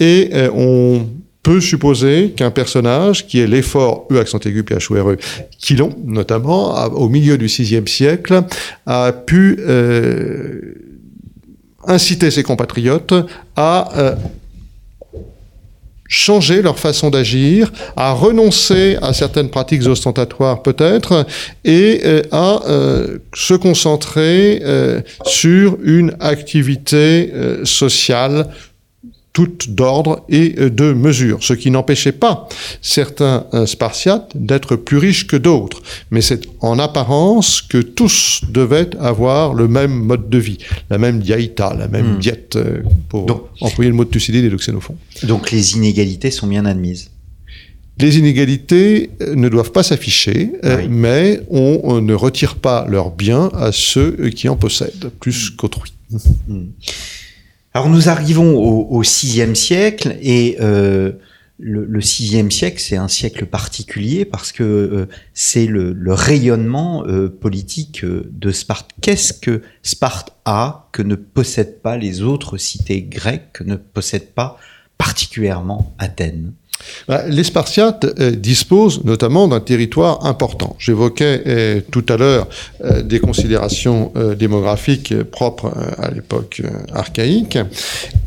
et 0.00 0.30
on 0.54 1.06
peut 1.42 1.60
supposer 1.60 2.32
qu'un 2.36 2.50
personnage 2.50 3.26
qui 3.26 3.40
est 3.40 3.46
l'effort 3.46 4.06
E 4.10 4.18
accent 4.18 4.38
aigu 4.40 4.62
PH 4.64 4.90
ou 4.90 4.94
RE, 4.94 5.16
Quilon 5.58 5.90
notamment, 6.04 6.74
au 6.86 7.08
milieu 7.08 7.38
du 7.38 7.46
VIe 7.46 7.82
siècle, 7.86 8.42
a 8.86 9.12
pu 9.12 9.58
inciter 11.86 12.30
ses 12.30 12.42
compatriotes 12.42 13.14
à 13.56 14.16
changer 16.08 16.62
leur 16.62 16.78
façon 16.78 17.10
d'agir, 17.10 17.72
à 17.96 18.12
renoncer 18.12 18.96
à 19.02 19.12
certaines 19.12 19.50
pratiques 19.50 19.86
ostentatoires 19.86 20.62
peut-être, 20.62 21.26
et 21.64 22.00
euh, 22.04 22.22
à 22.32 22.62
euh, 22.68 23.18
se 23.34 23.54
concentrer 23.54 24.60
euh, 24.64 25.00
sur 25.24 25.78
une 25.82 26.14
activité 26.20 27.32
sociale 27.64 28.48
toutes 29.36 29.68
d'ordre 29.68 30.24
et 30.30 30.48
de 30.48 30.94
mesure, 30.94 31.42
ce 31.42 31.52
qui 31.52 31.70
n'empêchait 31.70 32.12
pas 32.12 32.48
certains 32.80 33.44
Spartiates 33.66 34.32
d'être 34.34 34.76
plus 34.76 34.96
riches 34.96 35.26
que 35.26 35.36
d'autres. 35.36 35.82
Mais 36.10 36.22
c'est 36.22 36.48
en 36.60 36.78
apparence 36.78 37.60
que 37.60 37.76
tous 37.76 38.40
devaient 38.48 38.96
avoir 38.98 39.52
le 39.52 39.68
même 39.68 39.92
mode 39.92 40.30
de 40.30 40.38
vie, 40.38 40.56
la 40.88 40.96
même 40.96 41.20
diaïta, 41.20 41.74
la 41.78 41.86
même 41.86 42.14
hmm. 42.14 42.18
diète, 42.18 42.58
pour 43.10 43.50
employer 43.60 43.90
le 43.90 43.96
mot 43.96 44.04
de 44.04 44.08
Thucydide 44.08 44.46
et 44.46 44.48
de 44.48 44.56
Xénophon. 44.56 44.96
Donc 45.24 45.50
les 45.50 45.74
inégalités 45.74 46.30
sont 46.30 46.46
bien 46.46 46.64
admises 46.64 47.10
les 47.98 48.18
inégalités 48.18 49.10
euh, 49.22 49.34
ne 49.34 49.48
doivent 49.48 49.72
pas 49.72 49.82
s'afficher, 49.82 50.52
euh, 50.64 50.86
mais 50.88 51.40
on, 51.50 52.00
ne 52.00 52.14
retire 52.14 52.56
pas 52.56 52.86
leurs 52.88 53.10
biens 53.10 53.50
à 53.54 53.72
ceux 53.72 54.30
qui 54.34 54.48
en 54.48 54.56
possèdent, 54.56 55.10
plus 55.20 55.50
qu'autrui. 55.50 55.92
Hmm. 56.48 56.66
Alors 57.76 57.90
nous 57.90 58.08
arrivons 58.08 58.56
au, 58.56 59.02
VIe 59.02 59.54
siècle 59.54 60.16
et 60.22 60.56
euh, 60.62 61.12
le, 61.58 61.98
VIe 61.98 62.50
siècle, 62.50 62.80
c'est 62.80 62.96
un 62.96 63.06
siècle 63.06 63.44
particulier 63.44 64.24
parce 64.24 64.50
que 64.50 65.06
c'est 65.34 65.66
le, 65.66 65.94
rayonnement 66.10 67.04
politique 67.38 68.02
de 68.02 68.50
Sparte. 68.50 68.88
Qu'est-ce 69.02 69.34
que 69.34 69.60
Sparte 69.82 70.32
a 70.46 70.88
que 70.92 71.02
ne 71.02 71.16
possèdent 71.16 71.82
pas 71.82 71.98
les 71.98 72.22
autres 72.22 72.56
cités 72.56 73.02
grecques, 73.02 73.52
que 73.52 73.64
ne 73.64 73.76
possède 73.76 74.30
pas 74.30 74.56
particulièrement 74.96 75.94
Athènes? 75.98 76.54
Les 77.28 77.44
Spartiates 77.44 78.06
euh, 78.18 78.30
disposent 78.30 79.04
notamment 79.04 79.48
d'un 79.48 79.60
territoire 79.60 80.26
important. 80.26 80.76
J'évoquais 80.78 81.42
euh, 81.46 81.80
tout 81.90 82.04
à 82.08 82.16
l'heure 82.16 82.48
euh, 82.84 83.02
des 83.02 83.20
considérations 83.20 84.12
démographiques 84.38 85.14
propres 85.22 85.72
à 85.98 86.10
l'époque 86.10 86.62
archaïque. 86.92 87.58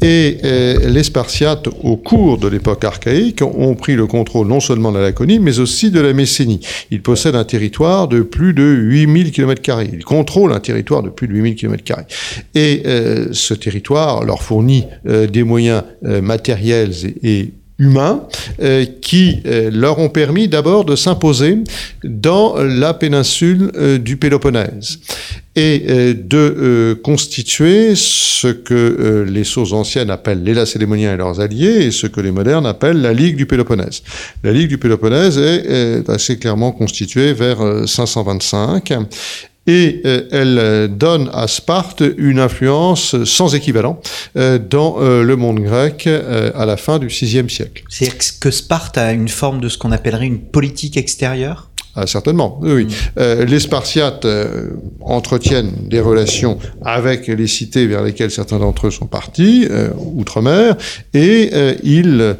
Et 0.01 0.37
les 0.41 1.03
Spartiates, 1.03 1.67
au 1.83 1.97
cours 1.97 2.37
de 2.37 2.47
l'époque 2.47 2.83
archaïque, 2.83 3.41
ont 3.41 3.75
pris 3.75 3.95
le 3.95 4.07
contrôle 4.07 4.47
non 4.47 4.59
seulement 4.59 4.91
de 4.91 4.97
la 4.97 5.05
Laconie, 5.05 5.39
mais 5.39 5.59
aussi 5.59 5.91
de 5.91 5.99
la 5.99 6.13
Messénie. 6.13 6.59
Ils 6.91 7.01
possèdent 7.01 7.35
un 7.35 7.43
territoire 7.43 8.07
de 8.07 8.21
plus 8.21 8.53
de 8.53 8.63
8000 8.63 9.31
km. 9.31 9.61
Ils 9.81 10.03
contrôlent 10.05 10.53
un 10.53 10.59
territoire 10.59 11.03
de 11.03 11.09
plus 11.09 11.27
de 11.27 11.33
8000 11.33 11.55
km. 11.55 12.03
Et 12.55 12.83
ce 13.31 13.53
territoire 13.53 14.23
leur 14.23 14.41
fournit 14.41 14.85
des 15.05 15.43
moyens 15.43 15.83
matériels 16.01 16.93
et 17.23 17.53
humains 17.79 18.27
euh, 18.61 18.85
qui 19.01 19.41
euh, 19.45 19.71
leur 19.73 19.99
ont 19.99 20.09
permis 20.09 20.47
d'abord 20.47 20.83
de 20.85 20.95
s'imposer 20.95 21.57
dans 22.03 22.55
la 22.57 22.93
péninsule 22.93 23.71
euh, 23.75 23.97
du 23.97 24.17
Péloponnèse 24.17 24.99
et 25.55 26.13
de 26.13 26.97
constituer 27.03 27.93
ce 27.95 28.47
que 28.47 29.25
les 29.27 29.43
sources 29.43 29.73
anciennes 29.73 30.09
appellent 30.09 30.41
les 30.41 30.53
Lacédémoniens 30.53 31.15
et 31.15 31.17
leurs 31.17 31.41
alliés 31.41 31.87
et 31.87 31.91
ce 31.91 32.07
que 32.07 32.21
les 32.21 32.31
modernes 32.31 32.65
appellent 32.65 33.01
la 33.01 33.11
Ligue 33.11 33.35
du 33.35 33.45
Péloponnèse. 33.45 34.01
La 34.41 34.53
Ligue 34.53 34.69
du 34.69 34.77
Péloponnèse 34.77 35.37
est, 35.37 36.09
assez 36.09 36.37
clairement 36.37 36.71
constituée 36.71 37.33
vers 37.33 37.59
525 37.85 38.93
et 39.69 40.01
euh, 40.03 40.21
elle 40.31 40.57
euh, 40.57 40.87
donne 40.87 41.29
à 41.31 41.47
Sparte 41.47 42.01
une 42.17 42.39
influence 42.39 43.23
sans 43.23 43.53
équivalent 43.53 44.01
euh, 44.35 44.57
dans 44.57 44.99
le 44.99 45.35
monde 45.35 45.59
grec 45.59 46.07
à 46.07 46.65
la 46.65 46.77
fin 46.77 46.97
du 46.97 47.07
VIe 47.07 47.49
siècle. 47.49 47.83
C'est 47.87 48.39
que 48.39 48.49
Sparte 48.49 48.97
a 48.97 49.11
une 49.11 49.27
forme 49.27 49.61
de 49.61 49.69
ce 49.69 49.77
qu'on 49.77 49.91
appellerait 49.91 50.25
une 50.25 50.39
politique 50.39 50.97
extérieure? 50.97 51.69
Ah, 51.95 52.07
certainement, 52.07 52.59
oui. 52.61 52.85
Mm. 53.17 53.43
les 53.45 53.59
Spartiates 53.59 54.25
entretiennent 55.01 55.71
des 55.87 55.99
relations 55.99 56.57
avec 56.85 57.27
les 57.27 57.47
cités 57.47 57.87
vers 57.87 58.03
lesquelles 58.03 58.31
certains 58.31 58.59
d'entre 58.59 58.87
eux 58.87 58.91
sont 58.91 59.07
partis, 59.07 59.67
outre-mer, 60.15 60.77
et 61.13 61.49
ils 61.83 62.37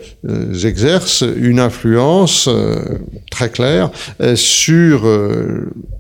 exercent 0.64 1.26
une 1.36 1.60
influence 1.60 2.48
très 3.32 3.50
claire 3.50 3.92
sur 4.36 5.06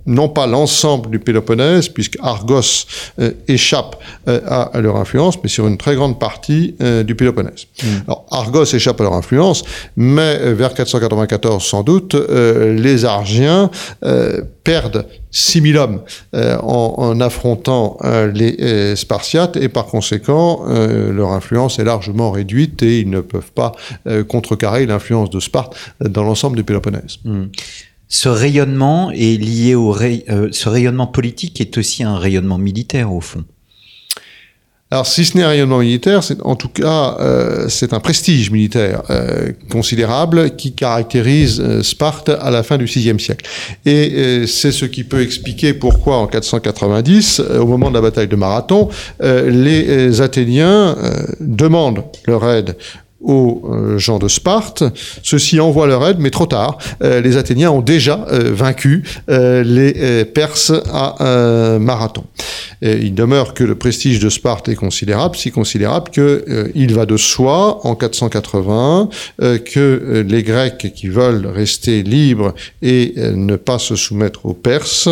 non 0.10 0.28
pas 0.28 0.48
l'ensemble 0.48 1.10
du 1.10 1.20
Péloponnèse, 1.20 1.88
puisque 1.88 2.18
Argos 2.22 2.86
euh, 3.20 3.32
échappe 3.48 4.02
euh, 4.28 4.42
à, 4.46 4.82
leur 4.82 4.98
influence, 4.98 5.36
mais 5.42 5.50
sur 5.50 5.68
une 5.68 5.78
très 5.78 5.96
grande 5.96 6.20
partie 6.20 6.76
euh, 6.82 7.04
du 7.04 7.16
Péloponnèse. 7.16 7.68
Mm. 7.82 7.88
Alors 8.08 8.26
Argos 8.32 8.66
échappe 8.66 9.00
à 9.00 9.04
leur 9.04 9.14
influence, 9.14 9.64
mais 9.96 10.54
vers 10.54 10.74
494 10.74 11.64
sans 11.64 11.84
doute, 11.84 12.16
les 12.16 13.06
Argiens 13.06 13.70
perdent 14.64 15.06
6000 15.32 15.78
hommes 15.78 16.02
en, 16.34 16.94
en, 16.98 17.22
affrontant 17.22 17.98
les 18.34 18.96
Spartiates, 18.96 19.58
et 19.58 19.70
par 19.70 19.86
conséquent, 19.86 20.64
leur 20.68 21.32
influence 21.32 21.80
est 21.80 21.84
largement 21.84 22.32
réduite 22.32 22.82
et 22.82 23.02
ils 23.02 23.10
ne 23.10 23.22
peuvent 23.22 23.52
pas 23.54 23.74
contrecarrer 24.28 24.86
l'influence 24.86 25.30
de 25.30 25.40
Sparte 25.40 25.76
dans 26.02 26.24
l'ensemble 26.24 26.56
du 26.56 26.64
Péloponnèse. 26.64 27.18
Mm 27.24 27.46
ce 28.10 28.28
rayonnement 28.28 29.12
est 29.12 29.40
lié 29.40 29.76
au 29.76 29.96
euh, 29.96 30.50
ce 30.52 30.68
rayonnement 30.68 31.06
politique 31.06 31.62
est 31.62 31.78
aussi 31.78 32.04
un 32.04 32.18
rayonnement 32.18 32.58
militaire 32.58 33.14
au 33.14 33.22
fond. 33.22 33.46
Alors, 34.92 35.06
si 35.06 35.24
ce 35.24 35.38
n'est 35.38 35.44
un 35.44 35.50
rayonnement 35.50 35.78
militaire, 35.78 36.22
en 36.44 36.56
tout 36.56 36.70
cas 36.70 37.18
euh, 37.20 37.70
c'est 37.70 37.94
un 37.94 38.00
prestige 38.00 38.50
militaire 38.50 39.04
euh, 39.12 39.52
considérable 39.70 40.56
qui 40.56 40.74
caractérise 40.74 41.82
Sparte 41.84 42.30
à 42.30 42.50
la 42.50 42.64
fin 42.64 42.80
du 42.80 42.86
VIe 42.86 43.20
siècle. 43.20 43.48
Et 43.86 44.48
c'est 44.48 44.72
ce 44.72 44.86
qui 44.86 45.04
peut 45.04 45.22
expliquer 45.22 45.76
pourquoi 45.76 46.18
en 46.18 46.26
490, 46.26 47.42
au 47.60 47.68
moment 47.68 47.92
de 47.92 47.94
la 47.94 48.02
bataille 48.02 48.28
de 48.28 48.36
Marathon, 48.36 48.90
les 49.22 50.22
Athéniens 50.22 50.98
demandent 51.40 52.06
leur 52.26 52.50
aide 52.50 52.76
aux 53.22 53.62
euh, 53.66 53.98
gens 53.98 54.20
de 54.20 54.28
Sparte. 54.28 54.84
Ceux-ci 55.24 55.60
envoient 55.60 55.88
leur 55.88 56.08
aide, 56.08 56.18
mais 56.20 56.30
trop 56.30 56.46
tard. 56.46 56.78
Euh, 57.04 57.22
les 57.22 57.38
Athéniens 57.38 57.72
ont 57.72 57.82
déjà 57.82 58.26
euh, 58.32 58.52
vaincu 58.54 59.04
les 59.28 60.26
Perses 60.26 60.72
à 60.92 61.78
Marathon. 61.80 62.24
Il 62.82 63.14
demeure 63.14 63.54
que 63.54 63.64
le 63.64 63.76
prestige 63.76 64.20
de 64.20 64.30
Sparte 64.30 64.70
est 64.70 64.76
considérable, 64.76 65.36
si 65.36 65.52
considérable 65.52 66.12
que 66.12 66.72
il 66.76 66.94
va 66.94 67.06
de 67.06 67.18
soi 67.18 67.86
en 67.86 67.96
480 67.96 69.10
que 69.40 70.26
les 70.28 70.44
Grecs 70.44 70.94
qui 70.94 71.08
veulent 71.08 71.48
rester 71.48 72.04
libres 72.04 72.54
et 72.82 73.14
ne 73.18 73.56
pas 73.56 73.80
se 73.80 73.96
soumettre 73.96 74.46
aux 74.46 74.54
Perses 74.54 75.10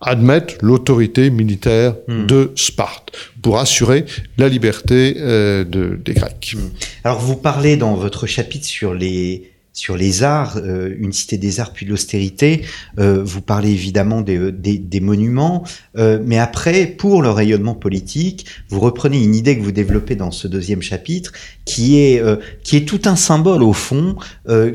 admettent 0.00 0.58
l'autorité 0.62 1.30
militaire 1.30 1.96
hmm. 2.06 2.26
de 2.26 2.52
Sparte 2.54 3.12
pour 3.42 3.58
assurer 3.58 4.04
la 4.36 4.48
liberté 4.48 5.16
euh, 5.18 5.64
de, 5.64 5.98
des 6.04 6.14
Grecs. 6.14 6.54
Hmm. 6.56 6.68
Alors 7.04 7.20
vous 7.20 7.36
parlez 7.36 7.76
dans 7.76 7.94
votre 7.94 8.26
chapitre 8.26 8.66
sur 8.66 8.94
les 8.94 9.50
sur 9.78 9.96
les 9.96 10.24
arts, 10.24 10.56
euh, 10.56 10.92
une 10.98 11.12
cité 11.12 11.38
des 11.38 11.60
arts 11.60 11.72
puis 11.72 11.86
l'austérité, 11.86 12.62
euh, 12.98 13.22
vous 13.22 13.40
parlez 13.40 13.70
évidemment 13.70 14.22
des, 14.22 14.50
des, 14.50 14.76
des 14.76 15.00
monuments, 15.00 15.62
euh, 15.96 16.18
mais 16.24 16.36
après, 16.36 16.86
pour 16.86 17.22
le 17.22 17.30
rayonnement 17.30 17.76
politique, 17.76 18.44
vous 18.70 18.80
reprenez 18.80 19.22
une 19.22 19.36
idée 19.36 19.56
que 19.56 19.62
vous 19.62 19.70
développez 19.70 20.16
dans 20.16 20.32
ce 20.32 20.48
deuxième 20.48 20.82
chapitre, 20.82 21.32
qui 21.64 22.00
est, 22.00 22.20
euh, 22.20 22.36
qui 22.64 22.76
est 22.76 22.88
tout 22.88 23.02
un 23.04 23.14
symbole 23.14 23.62
au 23.62 23.72
fond, 23.72 24.16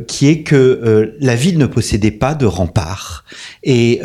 qui 0.08 0.28
est 0.28 0.44
que 0.44 1.14
la 1.20 1.36
ville 1.36 1.58
ne 1.58 1.66
possédait 1.66 2.12
pas 2.12 2.36
de 2.36 2.46
remparts. 2.46 3.26
Et 3.64 4.02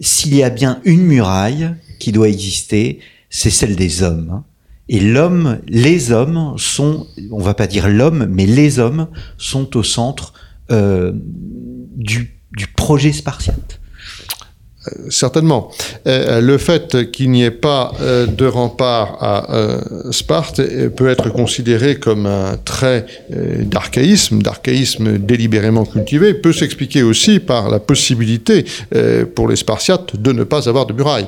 s'il 0.00 0.34
y 0.34 0.42
a 0.42 0.50
bien 0.50 0.80
une 0.84 1.02
muraille 1.02 1.74
qui 1.98 2.12
doit 2.12 2.28
exister, 2.28 3.00
c'est 3.28 3.50
celle 3.50 3.76
des 3.76 4.02
hommes. 4.02 4.42
Et 4.88 5.00
l'homme, 5.00 5.60
les 5.68 6.10
hommes 6.10 6.54
sont, 6.56 7.06
on 7.30 7.40
va 7.40 7.54
pas 7.54 7.66
dire 7.66 7.88
l'homme, 7.88 8.26
mais 8.26 8.46
les 8.46 8.78
hommes 8.78 9.08
sont 9.38 9.76
au 9.76 9.82
centre 9.82 10.32
euh, 10.70 11.12
du 11.96 12.66
projet 12.76 13.12
spartiate. 13.12 13.80
Euh, 14.88 15.10
certainement. 15.10 15.70
Euh, 16.06 16.40
le 16.40 16.56
fait 16.56 17.10
qu'il 17.10 17.30
n'y 17.30 17.44
ait 17.44 17.50
pas 17.50 17.92
euh, 18.00 18.24
de 18.24 18.46
rempart 18.46 19.18
à 19.20 19.46
Sparte 20.10 20.62
peut 20.96 21.08
être 21.08 21.28
considéré 21.28 21.96
comme 21.96 22.24
un 22.24 22.56
trait 22.56 23.04
d'archaïsme, 23.30 24.40
d'archaïsme 24.40 25.18
délibérément 25.18 25.84
cultivé, 25.84 26.32
peut 26.32 26.52
s'expliquer 26.52 27.02
aussi 27.02 27.40
par 27.40 27.68
la 27.68 27.78
possibilité 27.78 28.64
pour 29.34 29.48
les 29.48 29.56
Spartiates 29.56 30.16
de 30.16 30.32
ne 30.32 30.44
pas 30.44 30.68
avoir 30.68 30.86
de 30.86 30.92
muraille, 30.92 31.26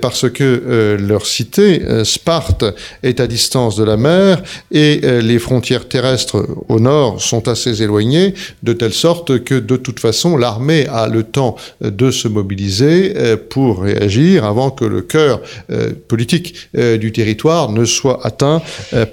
parce 0.00 0.28
que 0.30 0.96
leur 1.00 1.26
cité, 1.26 1.82
Sparte, 2.04 2.64
est 3.02 3.20
à 3.20 3.26
distance 3.26 3.76
de 3.76 3.84
la 3.84 3.96
mer 3.96 4.42
et 4.70 5.00
les 5.20 5.38
frontières 5.38 5.88
terrestres 5.88 6.46
au 6.68 6.80
nord 6.80 7.20
sont 7.20 7.48
assez 7.48 7.82
éloignées, 7.82 8.34
de 8.62 8.72
telle 8.72 8.92
sorte 8.92 9.42
que 9.44 9.54
de 9.54 9.76
toute 9.76 10.00
façon 10.00 10.36
l'armée 10.36 10.86
a 10.88 11.08
le 11.08 11.22
temps 11.22 11.56
de 11.80 12.10
se 12.10 12.28
mobiliser 12.28 12.91
euh, 12.92 13.36
pour 13.36 13.82
réagir 13.82 14.44
avant 14.44 14.70
que 14.70 14.84
le 14.84 15.02
cœur 15.02 15.40
euh, 15.70 15.92
politique 16.08 16.68
euh, 16.76 16.98
du 16.98 17.12
territoire 17.12 17.70
ne 17.70 17.84
soit 17.84 18.24
atteint 18.24 18.62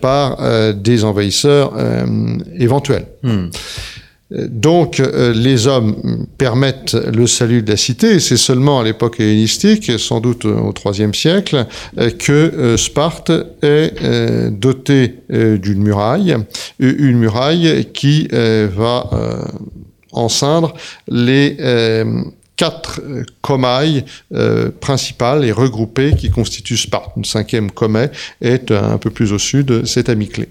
par 0.02 0.38
des 0.74 1.04
envahisseurs 1.04 1.74
éventuels. 2.58 3.06
Hmm. 3.24 3.48
Donc, 4.32 5.02
les 5.34 5.68
hommes 5.68 6.28
permettent 6.38 6.94
le 6.94 7.26
salut 7.26 7.62
de 7.64 7.72
la 7.72 7.78
cité. 7.78 8.20
C'est 8.20 8.38
seulement 8.38 8.80
à 8.80 8.84
l'époque 8.84 9.20
hellénistique, 9.20 9.92
sans 9.98 10.20
doute 10.20 10.46
au 10.46 10.74
IIIe 10.92 11.14
siècle, 11.14 11.66
que 12.20 12.76
Sparte 12.78 13.32
est 13.62 13.94
dotée 14.52 15.16
d'une 15.30 15.82
muraille, 15.82 16.36
une 16.80 17.18
muraille 17.18 17.88
qui 17.94 18.28
va 18.32 19.10
enceindre 20.12 20.74
les 21.08 21.58
quatre 22.60 23.00
euh, 23.00 23.24
comailles 23.42 24.04
euh, 24.34 24.70
principales 24.70 25.46
et 25.46 25.54
regroupées 25.54 26.14
qui 26.18 26.30
constituent 26.30 26.76
Sparte. 26.76 27.14
Une 27.16 27.24
cinquième 27.24 27.72
commet 27.72 28.12
est 28.42 28.72
un 28.72 28.98
peu 28.98 29.10
plus 29.10 29.32
au 29.32 29.40
sud, 29.40 29.86
c'est 29.86 30.10
à. 30.10 30.50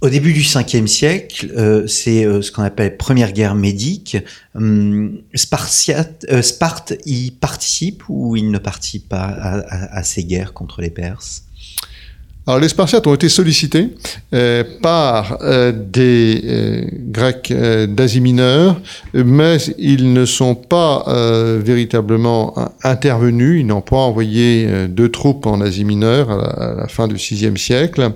Au 0.00 0.08
début 0.08 0.32
du 0.32 0.42
5e 0.42 0.86
siècle, 0.86 1.50
euh, 1.56 1.86
c'est 1.88 2.22
ce 2.42 2.52
qu'on 2.52 2.62
appelle 2.62 2.96
première 2.96 3.32
guerre 3.32 3.56
médique. 3.56 4.18
Hum, 4.54 5.20
Sparte 5.34 6.94
y 7.04 7.32
participe 7.32 8.04
ou 8.08 8.36
il 8.36 8.52
ne 8.52 8.58
participe 8.58 9.08
pas 9.08 9.26
à 9.26 10.04
ces 10.04 10.22
guerres 10.22 10.52
contre 10.52 10.80
les 10.80 10.90
Perses? 10.90 11.42
Alors 12.50 12.58
les 12.58 12.68
Spartiates 12.68 13.06
ont 13.06 13.14
été 13.14 13.28
sollicités 13.28 13.90
euh, 14.34 14.64
par 14.82 15.38
euh, 15.42 15.70
des 15.72 16.42
euh, 16.44 16.82
Grecs 16.92 17.52
d'Asie 17.88 18.20
mineure, 18.20 18.80
mais 19.14 19.58
ils 19.78 20.12
ne 20.12 20.24
sont 20.24 20.56
pas 20.56 21.04
véritablement 21.58 22.54
intervenus, 22.82 23.60
ils 23.60 23.66
n'ont 23.66 23.80
pas 23.80 23.96
envoyé 23.96 24.68
de 24.88 25.06
troupes 25.06 25.46
en 25.46 25.60
Asie 25.60 25.84
mineure 25.84 26.30
à 26.30 26.74
la, 26.74 26.88
fin 26.88 27.06
du 27.08 27.16
VIe 27.16 27.56
siècle. 27.56 28.10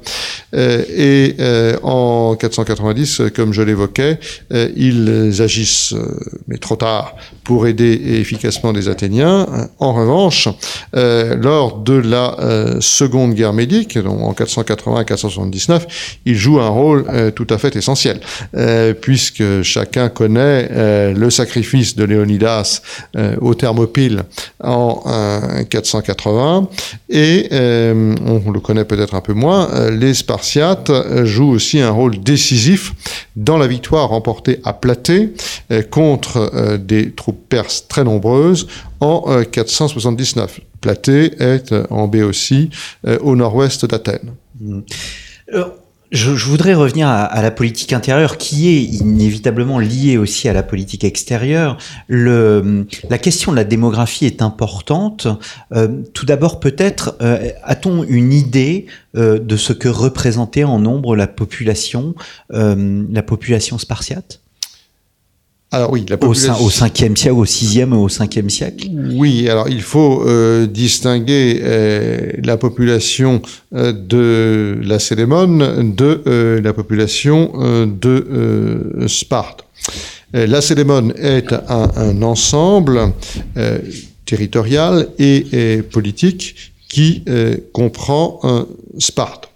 et 0.53 1.35
en 1.83 2.37
490, 2.37 3.23
comme 3.35 3.53
je 3.53 3.63
l'évoquais, 3.63 4.19
ils 4.77 5.35
agissent, 5.41 5.95
mais 6.47 6.59
trop 6.59 6.77
tard, 6.77 7.17
pour 7.43 7.67
aider 7.67 8.01
efficacement 8.21 8.73
les 8.73 8.89
Athéniens. 8.89 9.47
En 9.81 9.93
revanche, 9.93 10.49
lors 10.93 11.79
de 11.79 11.95
la 11.95 12.79
Seconde 12.81 13.35
Guerre 13.35 13.53
médique, 13.53 13.99
en 14.25 14.33
480-479, 14.33 15.83
il 16.25 16.37
joue 16.37 16.61
un 16.61 16.69
rôle 16.69 17.05
euh, 17.09 17.31
tout 17.31 17.47
à 17.51 17.59
fait 17.59 17.77
essentiel, 17.77 18.21
euh, 18.57 18.95
puisque 18.95 19.63
chacun 19.63 20.09
connaît 20.09 20.69
euh, 20.71 21.13
le 21.13 21.31
sacrifice 21.31 21.97
de 21.97 22.05
Léonidas 22.05 22.83
au 23.41 23.55
Thermopyle 23.55 24.23
en 24.63 25.03
480, 25.69 26.69
et 27.11 27.49
on 27.53 28.51
le 28.51 28.61
connaît 28.61 28.85
peut-être 28.85 29.15
un 29.15 29.21
peu 29.21 29.33
moins, 29.33 29.91
les 29.91 30.15
Spartiates 30.15 30.91
jouent 31.25 31.51
aussi 31.51 31.81
un 31.81 31.91
rôle 31.91 32.19
décisif 32.19 32.93
dans 33.37 33.57
la 33.59 33.67
victoire 33.67 34.09
remportée 34.09 34.61
à 34.65 34.73
Platée 34.73 35.33
contre 35.91 36.77
des 36.79 37.13
troupes 37.13 37.49
perses 37.49 37.87
très 37.89 38.05
nombreuses 38.05 38.67
en 39.01 39.43
479. 39.51 40.61
Platée 40.85 41.33
est 41.43 41.75
en 41.89 42.09
Béotie, 42.09 42.69
euh, 43.07 43.19
au 43.23 43.37
nord-ouest 43.37 43.87
d'Athènes. 43.87 44.35
Hmm. 44.61 44.83
Je, 46.13 46.31
voudrais 46.31 46.75
revenir 46.75 47.09
à, 47.09 47.41
la 47.41 47.51
politique 47.51 47.95
intérieure 47.95 48.37
qui 48.37 48.69
est 48.69 48.83
inévitablement 48.83 49.79
liée 49.79 50.19
aussi 50.19 50.47
à 50.47 50.53
la 50.53 50.63
politique 50.63 51.03
extérieure. 51.03 51.79
Le, 52.07 52.87
la 53.09 53.17
question 53.17 53.51
de 53.51 53.57
la 53.57 53.65
démographie 53.65 54.27
est 54.27 54.43
importante. 54.43 55.27
Euh, 55.73 56.03
tout 56.13 56.27
d'abord, 56.27 56.61
peut-être, 56.61 57.17
euh, 57.23 57.49
a-t-on 57.63 58.05
une 58.05 58.35
idée 58.35 58.85
de 59.15 59.57
ce 59.57 59.73
que 59.73 59.89
représentait 59.89 60.65
en 60.65 60.79
nombre 60.79 61.17
la 61.17 61.29
population, 61.29 62.15
la 62.51 63.23
population 63.23 63.79
spartiate? 63.79 64.44
Alors 65.75 65.91
oui, 65.93 66.07
la 66.09 66.17
population... 66.17 66.55
au, 66.65 66.71
5e 66.71 67.17
siècle, 67.17 67.35
au 67.35 67.45
6e 67.45 67.93
ou 67.93 68.05
au 68.05 68.09
5e 68.09 68.49
siècle 68.49 68.87
Oui, 69.13 69.49
alors 69.49 69.69
il 69.69 69.83
faut 69.83 70.23
euh, 70.25 70.67
distinguer 70.67 71.61
euh, 71.63 72.31
la 72.45 72.57
population 72.57 73.43
euh, 73.75 73.93
de 73.93 74.79
la 74.85 75.01
Célémone 75.01 75.93
de 75.97 76.61
la 76.63 76.73
population 76.73 77.53
de 77.87 79.07
Sparte. 79.09 79.65
la 80.33 80.61
Célémone 80.61 81.13
est 81.17 81.53
un, 81.53 81.91
un 81.97 82.23
ensemble 82.23 83.13
territorial 84.25 85.09
et, 85.19 85.47
et, 85.53 85.83
politique 85.83 86.73
qui 86.89 87.25
comprend 87.73 88.41
Sparte. 88.99 89.49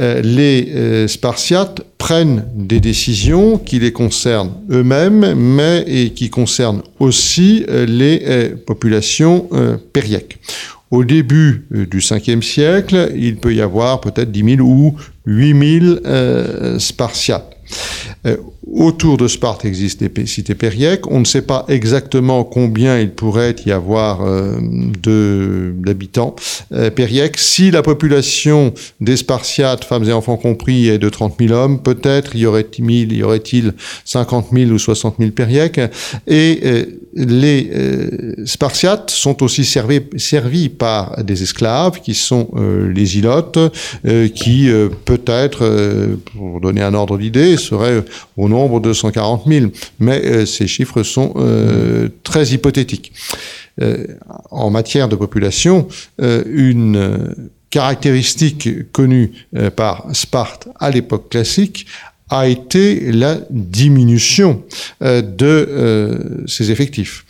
Euh, 0.00 0.20
les 0.22 0.72
euh, 0.74 1.06
Spartiates 1.06 1.82
prennent 1.98 2.44
des 2.54 2.80
décisions 2.80 3.58
qui 3.58 3.78
les 3.78 3.92
concernent 3.92 4.52
eux-mêmes, 4.70 5.34
mais 5.34 6.10
qui 6.16 6.30
concernent 6.30 6.82
aussi 6.98 7.64
euh, 7.68 7.86
les 7.86 8.50
populations 8.66 9.48
périèques. 9.92 10.38
Au 10.90 11.04
début 11.04 11.66
du 11.70 11.98
5e 11.98 12.42
siècle, 12.42 13.12
il 13.16 13.36
peut 13.36 13.54
y 13.54 13.60
avoir 13.60 14.00
peut-être 14.00 14.30
10 14.30 14.56
000 14.56 14.68
ou 14.68 14.94
8 15.26 15.80
000 15.80 16.78
Spartiates. 16.78 17.56
Euh, 18.66 18.84
autour 18.84 19.16
de 19.16 19.28
Sparte 19.28 19.64
existent 19.64 20.04
des 20.14 20.26
cités 20.26 20.54
périèques. 20.54 21.10
On 21.10 21.20
ne 21.20 21.24
sait 21.24 21.42
pas 21.42 21.64
exactement 21.68 22.44
combien 22.44 22.98
il 22.98 23.10
pourrait 23.10 23.56
y 23.66 23.72
avoir 23.72 24.22
euh, 24.22 24.58
d'habitants 25.76 26.34
euh, 26.72 26.90
périèques. 26.90 27.38
Si 27.38 27.70
la 27.70 27.82
population 27.82 28.74
des 29.00 29.16
Spartiates, 29.16 29.84
femmes 29.84 30.04
et 30.04 30.12
enfants 30.12 30.36
compris, 30.36 30.88
est 30.88 30.98
de 30.98 31.08
30 31.08 31.36
000 31.40 31.52
hommes, 31.52 31.82
peut-être 31.82 32.36
y 32.36 32.46
aurait-il 32.46 33.22
aurait 33.22 33.42
50 34.04 34.46
000 34.52 34.70
ou 34.70 34.78
60 34.78 35.16
000 35.18 35.30
périèques. 35.30 35.80
Et 36.26 36.60
euh, 36.64 36.84
les 37.14 37.70
Spartiates 38.44 39.10
sont 39.10 39.42
aussi 39.42 39.64
servis, 39.64 40.00
servis 40.16 40.68
par 40.68 41.22
des 41.22 41.42
esclaves 41.42 42.00
qui 42.00 42.12
sont 42.12 42.48
les 42.92 43.18
ilotes, 43.18 43.58
qui 44.34 44.68
peut-être, 45.04 46.18
pour 46.34 46.60
donner 46.60 46.82
un 46.82 46.92
ordre 46.92 47.16
d'idée, 47.16 47.56
seraient 47.56 48.04
au 48.36 48.48
nombre 48.54 48.80
de 48.80 48.92
140 48.92 49.44
000. 49.46 49.66
Mais 49.98 50.24
euh, 50.24 50.46
ces 50.46 50.66
chiffres 50.66 51.02
sont 51.02 51.34
euh, 51.36 52.08
très 52.22 52.46
hypothétiques. 52.48 53.12
Euh, 53.82 54.06
en 54.50 54.70
matière 54.70 55.08
de 55.08 55.16
population, 55.16 55.88
une 56.18 57.34
caractéristique 57.70 58.92
connue 58.92 59.32
par 59.74 60.06
Sparte 60.12 60.68
à 60.78 60.90
l'époque 60.90 61.28
classique 61.28 61.86
a 62.30 62.46
été 62.46 63.12
la 63.12 63.38
diminution 63.50 64.62
de 65.00 66.44
ses 66.46 66.70
effectifs 66.70 67.24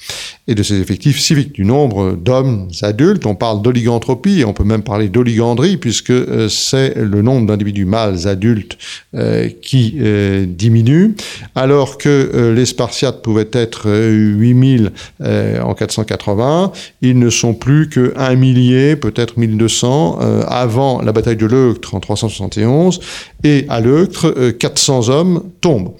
et 0.46 0.54
de 0.54 0.62
ses 0.62 0.78
effectifs 0.78 1.20
civiques, 1.20 1.52
du 1.52 1.64
nombre 1.64 2.12
d'hommes 2.12 2.68
adultes. 2.82 3.24
On 3.24 3.34
parle 3.34 3.62
d'oliganthropie, 3.62 4.44
on 4.46 4.52
peut 4.52 4.64
même 4.64 4.82
parler 4.82 5.08
d'oligandrie, 5.08 5.78
puisque 5.78 6.10
euh, 6.10 6.50
c'est 6.50 6.94
le 6.96 7.22
nombre 7.22 7.46
d'individus 7.46 7.86
mâles 7.86 8.28
adultes 8.28 8.76
euh, 9.14 9.48
qui 9.62 9.96
euh, 10.00 10.44
diminue, 10.46 11.14
alors 11.54 11.96
que 11.96 12.52
les 12.54 12.66
Spartiates 12.66 13.22
pouvaient 13.22 13.48
être 13.52 13.88
8000 13.90 14.92
en 15.20 15.74
480, 15.74 16.72
ils 17.00 17.18
ne 17.18 17.30
sont 17.30 17.54
plus 17.54 17.88
que 17.88 18.12
un 18.16 18.34
millier, 18.34 18.96
peut-être 18.96 19.36
1200, 19.36 20.18
avant 20.46 21.00
la 21.00 21.12
bataille 21.12 21.36
de 21.36 21.46
Leuctre 21.46 21.94
en 21.94 22.00
371, 22.00 23.00
et 23.44 23.64
à 23.68 23.80
Leuctre, 23.80 24.52
400 24.58 25.08
hommes 25.08 25.42
tombent. 25.60 25.94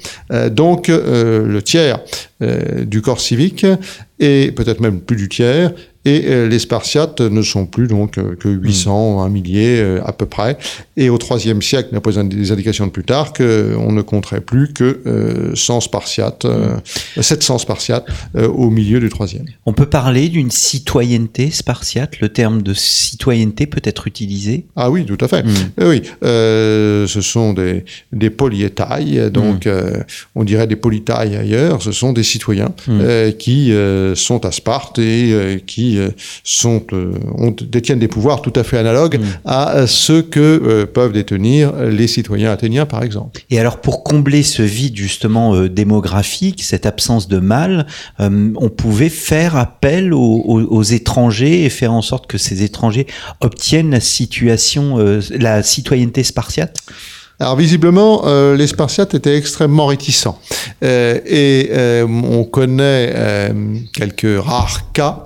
donc 0.50 0.88
le 0.88 1.60
tiers 1.60 2.00
du 2.86 3.00
corps 3.00 3.20
civique 3.20 3.66
et 4.24 4.52
peut-être 4.52 4.80
même 4.80 5.00
plus 5.00 5.16
du 5.16 5.28
tiers, 5.28 5.72
et 6.04 6.24
euh, 6.26 6.48
les 6.48 6.58
Spartiates 6.58 7.20
ne 7.20 7.42
sont 7.42 7.64
plus 7.66 7.86
donc 7.86 8.18
euh, 8.18 8.36
que 8.38 8.48
800, 8.48 9.16
hmm. 9.16 9.18
un 9.20 9.28
millier 9.30 9.80
euh, 9.80 10.00
à 10.04 10.12
peu 10.12 10.26
près. 10.26 10.58
Et 10.96 11.08
au 11.08 11.18
IIIe 11.18 11.62
siècle, 11.62 11.88
on 11.92 12.16
a 12.18 12.24
des 12.24 12.52
indications 12.52 12.86
de 12.86 12.90
plus 12.90 13.04
tard 13.04 13.32
qu'on 13.32 13.92
ne 13.92 14.02
compterait 14.02 14.40
plus 14.40 14.72
que 14.72 15.52
100 15.54 15.80
Spartiates, 15.80 16.46
700 17.20 17.58
Spartiates 17.58 18.06
au 18.34 18.70
milieu 18.70 19.00
du 19.00 19.08
IIIe. 19.08 19.44
On 19.66 19.72
peut 19.72 19.86
parler 19.86 20.28
d'une 20.28 20.50
citoyenneté 20.50 21.50
spartiate? 21.50 22.20
Le 22.20 22.28
terme 22.28 22.62
de 22.62 22.74
citoyenneté 22.74 23.66
peut 23.66 23.80
être 23.82 24.06
utilisé? 24.06 24.66
Ah 24.76 24.90
oui, 24.90 25.04
tout 25.04 25.18
à 25.20 25.26
fait. 25.26 25.42
Hmm. 25.42 25.88
Oui, 25.88 26.02
ce 26.22 27.20
sont 27.20 27.54
des, 27.54 27.84
des 28.12 28.30
donc 28.30 29.66
hmm. 29.66 29.70
on 30.36 30.44
dirait 30.44 30.66
des 30.66 30.76
politailles 30.76 31.34
ailleurs. 31.34 31.82
Ce 31.82 31.92
sont 31.92 32.12
des 32.12 32.22
citoyens 32.22 32.72
qui 33.38 33.72
sont 34.14 34.46
à 34.46 34.52
Sparte 34.52 34.98
et 35.00 35.62
qui 35.66 35.93
euh, 35.98 36.10
sont, 36.42 36.82
euh, 36.92 37.12
détiennent 37.62 37.98
des 37.98 38.08
pouvoirs 38.08 38.42
tout 38.42 38.52
à 38.56 38.64
fait 38.64 38.78
analogues 38.78 39.18
mm. 39.18 39.24
à 39.44 39.86
ceux 39.86 40.22
que 40.22 40.40
euh, 40.40 40.86
peuvent 40.86 41.12
détenir 41.12 41.72
les 41.74 42.06
citoyens 42.06 42.50
athéniens, 42.50 42.86
par 42.86 43.02
exemple. 43.02 43.40
Et 43.50 43.58
alors, 43.58 43.80
pour 43.80 44.04
combler 44.04 44.42
ce 44.42 44.62
vide 44.62 44.96
justement 44.96 45.66
démographique, 45.66 46.62
cette 46.62 46.86
absence 46.86 47.28
de 47.28 47.38
mal, 47.38 47.86
on 48.18 48.68
pouvait 48.68 49.08
faire 49.08 49.56
appel 49.56 50.12
aux, 50.12 50.82
étrangers 50.82 51.64
et 51.64 51.70
faire 51.70 51.92
en 51.92 52.02
sorte 52.02 52.26
que 52.26 52.38
ces 52.38 52.62
étrangers 52.62 53.06
obtiennent 53.40 53.90
la 53.90 54.00
situation, 54.00 54.98
la 55.30 55.62
citoyenneté 55.62 56.22
spartiate? 56.22 56.78
Alors 57.40 57.56
visiblement, 57.56 58.22
euh, 58.26 58.56
les 58.56 58.66
Spartiates 58.66 59.14
étaient 59.14 59.36
extrêmement 59.36 59.86
réticents. 59.86 60.38
Euh, 60.82 61.18
et 61.26 61.70
euh, 61.72 62.06
on 62.06 62.44
connaît 62.44 63.12
euh, 63.14 63.76
quelques 63.92 64.40
rares 64.42 64.92
cas 64.92 65.24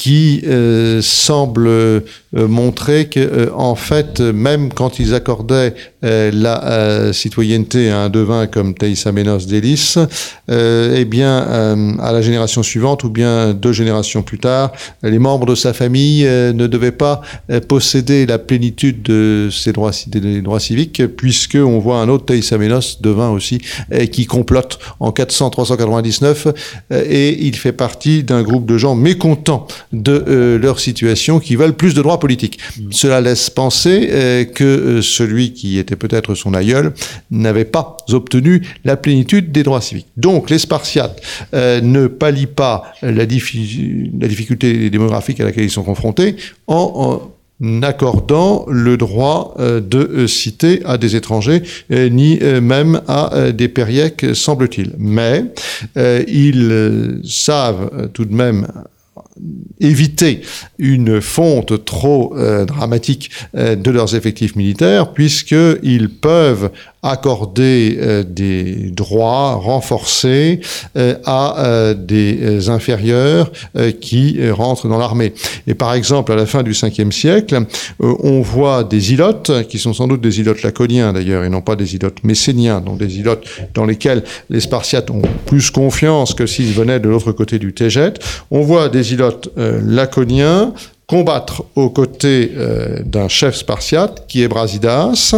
qui 0.00 0.40
euh, 0.46 1.02
semblent 1.02 1.68
euh, 1.68 2.00
montrer 2.32 3.10
que, 3.10 3.20
euh, 3.20 3.50
en 3.54 3.74
fait, 3.74 4.20
même 4.20 4.72
quand 4.72 4.98
ils 4.98 5.12
accordaient 5.12 5.74
euh, 6.04 6.30
la 6.32 6.64
euh, 6.64 7.12
citoyenneté 7.12 7.90
à 7.90 7.98
un 8.00 8.08
devin 8.08 8.46
comme 8.46 8.74
Menos 9.12 9.46
d'Hélice, 9.46 9.98
eh 10.48 11.04
bien, 11.04 11.36
à 12.00 12.12
la 12.12 12.22
génération 12.22 12.62
suivante 12.62 13.04
ou 13.04 13.10
bien 13.10 13.52
deux 13.52 13.72
générations 13.72 14.22
plus 14.22 14.38
tard, 14.38 14.72
les 15.02 15.18
membres 15.18 15.46
de 15.46 15.54
sa 15.54 15.72
famille 15.72 16.24
ne 16.24 16.66
devaient 16.66 16.92
pas 16.92 17.20
posséder 17.68 18.26
la 18.26 18.38
plénitude 18.38 19.02
de 19.02 19.48
ses 19.52 19.72
droits, 19.72 19.92
des 20.06 20.40
droits 20.40 20.60
civiques, 20.60 21.06
puisque 21.16 21.56
on 21.56 21.78
voit 21.78 21.98
un 21.98 22.08
autre 22.08 22.34
Menos 22.56 22.98
devin 23.00 23.28
aussi 23.30 23.60
qui 24.10 24.26
complote 24.26 24.78
en 24.98 25.10
400-399 25.10 26.52
euh, 26.92 27.04
et 27.08 27.44
il 27.44 27.56
fait 27.56 27.72
partie 27.72 28.22
d'un 28.22 28.42
groupe 28.42 28.66
de 28.66 28.78
gens 28.78 28.94
mécontents 28.94 29.66
de 29.92 30.24
euh, 30.28 30.58
leur 30.58 30.78
situation 30.78 31.40
qui 31.40 31.56
veulent 31.56 31.74
plus 31.74 31.94
de 31.94 32.02
droits 32.02 32.20
politiques. 32.20 32.58
Cela 32.90 33.20
laisse 33.20 33.50
penser 33.50 34.08
euh, 34.10 34.44
que 34.44 34.64
euh, 34.64 35.02
celui 35.02 35.52
qui 35.52 35.78
était 35.78 35.96
peut-être 35.96 36.34
son 36.34 36.54
aïeul 36.54 36.92
n'avait 37.30 37.64
pas 37.64 37.96
obtenu 38.10 38.62
la 38.84 38.96
plénitude 38.96 39.50
des 39.52 39.62
droits 39.62 39.80
civiques. 39.80 40.06
Donc 40.16 40.48
les 40.50 40.58
Spartiates 40.58 41.20
euh, 41.54 41.80
ne 41.80 42.06
pallient 42.06 42.46
pas 42.46 42.92
la, 43.02 43.26
diffi- 43.26 44.10
la 44.18 44.28
difficulté 44.28 44.90
démographique 44.90 45.40
à 45.40 45.44
laquelle 45.44 45.64
ils 45.64 45.70
sont 45.70 45.82
confrontés 45.82 46.36
en, 46.66 47.30
en 47.62 47.82
accordant 47.82 48.64
le 48.68 48.96
droit 48.96 49.54
euh, 49.58 49.80
de 49.80 50.26
citer 50.26 50.80
à 50.86 50.96
des 50.96 51.14
étrangers, 51.14 51.62
euh, 51.92 52.08
ni 52.08 52.38
euh, 52.40 52.60
même 52.60 53.02
à 53.06 53.34
euh, 53.34 53.52
des 53.52 53.68
périèques, 53.68 54.24
semble-t-il. 54.34 54.92
Mais 54.98 55.44
euh, 55.98 56.22
ils 56.26 56.68
euh, 56.70 57.20
savent 57.24 57.90
euh, 57.92 58.06
tout 58.06 58.24
de 58.24 58.34
même 58.34 58.66
éviter 59.80 60.42
une 60.78 61.20
fonte 61.20 61.84
trop 61.84 62.36
euh, 62.36 62.64
dramatique 62.64 63.30
euh, 63.56 63.76
de 63.76 63.90
leurs 63.90 64.14
effectifs 64.14 64.56
militaires, 64.56 65.12
puisqu'ils 65.12 66.10
peuvent 66.10 66.70
accorder 67.02 67.98
euh, 68.00 68.24
des 68.24 68.90
droits 68.90 69.54
renforcés 69.54 70.60
euh, 70.96 71.16
à 71.24 71.64
euh, 71.64 71.94
des 71.94 72.68
inférieurs 72.68 73.50
qui 74.00 74.38
rentrent 74.50 74.88
dans 74.88 74.98
l'armée. 74.98 75.32
Et 75.66 75.74
par 75.74 75.94
exemple, 75.94 76.32
à 76.32 76.36
la 76.36 76.46
fin 76.46 76.62
du 76.62 76.72
5e 76.72 77.10
siècle, 77.10 77.64
on 78.00 78.40
voit 78.40 78.84
des 78.84 79.12
ilotes, 79.12 79.66
qui 79.68 79.78
sont 79.78 79.92
sans 79.92 80.08
doute 80.08 80.20
des 80.20 80.40
ilotes 80.40 80.62
laconiens 80.62 81.12
d'ailleurs, 81.12 81.44
et 81.44 81.48
non 81.48 81.60
pas 81.60 81.76
des 81.76 81.94
ilotes 81.94 82.22
messéniens, 82.24 82.80
donc 82.80 82.98
des 82.98 83.18
ilotes 83.18 83.44
dans 83.74 83.84
lesquels 83.84 84.22
les 84.50 84.60
Spartiates 84.60 85.10
ont 85.10 85.22
plus 85.46 85.70
confiance 85.70 86.34
que 86.34 86.46
s'ils 86.46 86.72
venaient 86.72 87.00
de 87.00 87.08
l'autre 87.08 87.32
côté 87.32 87.58
du 87.58 87.72
Tégète. 87.72 88.20
On 88.50 88.60
voit 88.60 88.88
des 88.88 89.12
ilotes 89.12 89.50
laconiens 89.56 90.72
combattre 91.10 91.64
aux 91.74 91.90
côtés 91.90 92.52
euh, 92.56 93.00
d'un 93.04 93.26
chef 93.26 93.56
spartiate 93.56 94.26
qui 94.28 94.44
est 94.44 94.48
Brasidas. 94.48 95.34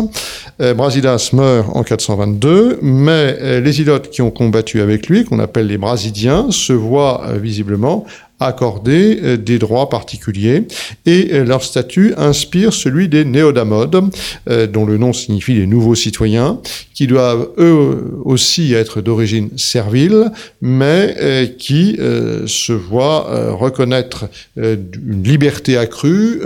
Euh, 0.61 0.75
Brasidas 0.75 1.31
meurt 1.33 1.75
en 1.75 1.83
422, 1.83 2.81
mais 2.83 3.39
euh, 3.41 3.61
les 3.61 3.81
ilotes 3.81 4.11
qui 4.11 4.21
ont 4.21 4.31
combattu 4.31 4.83
avec 4.83 5.07
lui, 5.07 5.25
qu'on 5.25 5.39
appelle 5.39 5.69
les 5.69 5.79
Brasidiens, 5.79 6.49
se 6.51 6.75
voient 6.75 7.23
visiblement 7.41 8.05
accorder 8.47 9.21
euh, 9.23 9.37
des 9.37 9.59
droits 9.59 9.89
particuliers. 9.89 10.67
Et 11.07 11.31
euh, 11.33 11.45
leur 11.45 11.63
statut 11.63 12.15
inspire 12.17 12.73
celui 12.73 13.09
des 13.09 13.25
néodamodes, 13.25 14.11
euh, 14.49 14.67
dont 14.67 14.85
le 14.85 14.99
nom 14.99 15.13
signifie 15.13 15.55
les 15.55 15.67
nouveaux 15.67 15.95
citoyens, 15.95 16.59
qui 16.95 17.07
doivent 17.07 17.49
eux 17.59 18.13
aussi 18.25 18.75
être 18.75 19.01
d'origine 19.01 19.51
servile, 19.57 20.31
mais 20.61 21.55
qui 21.59 21.97
se 21.99 22.73
voient 22.73 23.55
reconnaître 23.55 24.27
une 24.57 25.23
liberté 25.25 25.77
accrue 25.77 26.41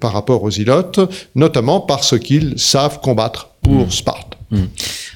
par 0.00 0.12
rapport 0.12 0.42
aux 0.42 0.50
ilotes, 0.50 1.00
notamment 1.34 1.80
parce 1.80 2.18
qu'ils 2.18 2.58
savent 2.58 3.00
combattre 3.00 3.50
pour 3.62 3.92
Sparte. 3.92 4.34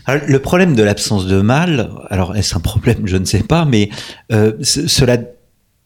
Alors, 0.06 0.22
le 0.28 0.38
problème 0.38 0.74
de 0.76 0.82
l'absence 0.82 1.26
de 1.26 1.40
mâle, 1.40 1.90
alors 2.08 2.36
est-ce 2.36 2.56
un 2.56 2.60
problème, 2.60 3.02
je 3.04 3.16
ne 3.16 3.24
sais 3.24 3.42
pas, 3.42 3.64
mais 3.64 3.90
euh, 4.32 4.52
ce- 4.62 4.86
cela 4.86 5.18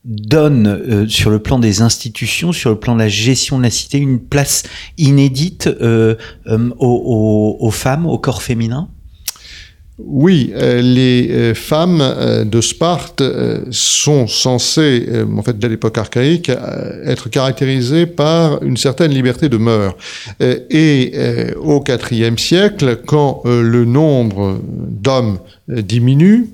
donne 0.04 0.66
euh, 0.66 1.06
sur 1.06 1.30
le 1.30 1.40
plan 1.40 1.58
des 1.58 1.82
institutions, 1.82 2.52
sur 2.52 2.70
le 2.70 2.78
plan 2.78 2.94
de 2.94 3.00
la 3.00 3.08
gestion 3.08 3.58
de 3.58 3.64
la 3.64 3.70
cité, 3.70 3.98
une 3.98 4.18
place 4.18 4.62
inédite 4.96 5.66
euh, 5.66 6.14
euh, 6.46 6.70
aux, 6.78 7.56
aux- 7.60 7.70
femmes, 7.70 8.06
au 8.06 8.18
corps 8.18 8.42
féminin? 8.42 8.88
Oui, 10.02 10.50
les 10.56 11.52
femmes 11.54 12.02
de 12.46 12.60
Sparte 12.62 13.22
sont 13.70 14.26
censées, 14.26 15.06
en 15.36 15.42
fait, 15.42 15.58
dès 15.58 15.68
l'époque 15.68 15.98
archaïque, 15.98 16.50
être 17.04 17.28
caractérisées 17.28 18.06
par 18.06 18.62
une 18.62 18.78
certaine 18.78 19.10
liberté 19.10 19.50
de 19.50 19.58
mœurs. 19.58 19.94
Et 20.40 21.12
au 21.62 21.84
IVe 22.10 22.38
siècle, 22.38 23.00
quand 23.04 23.42
le 23.44 23.84
nombre 23.84 24.62
d'hommes 24.64 25.38
diminue, 25.68 26.48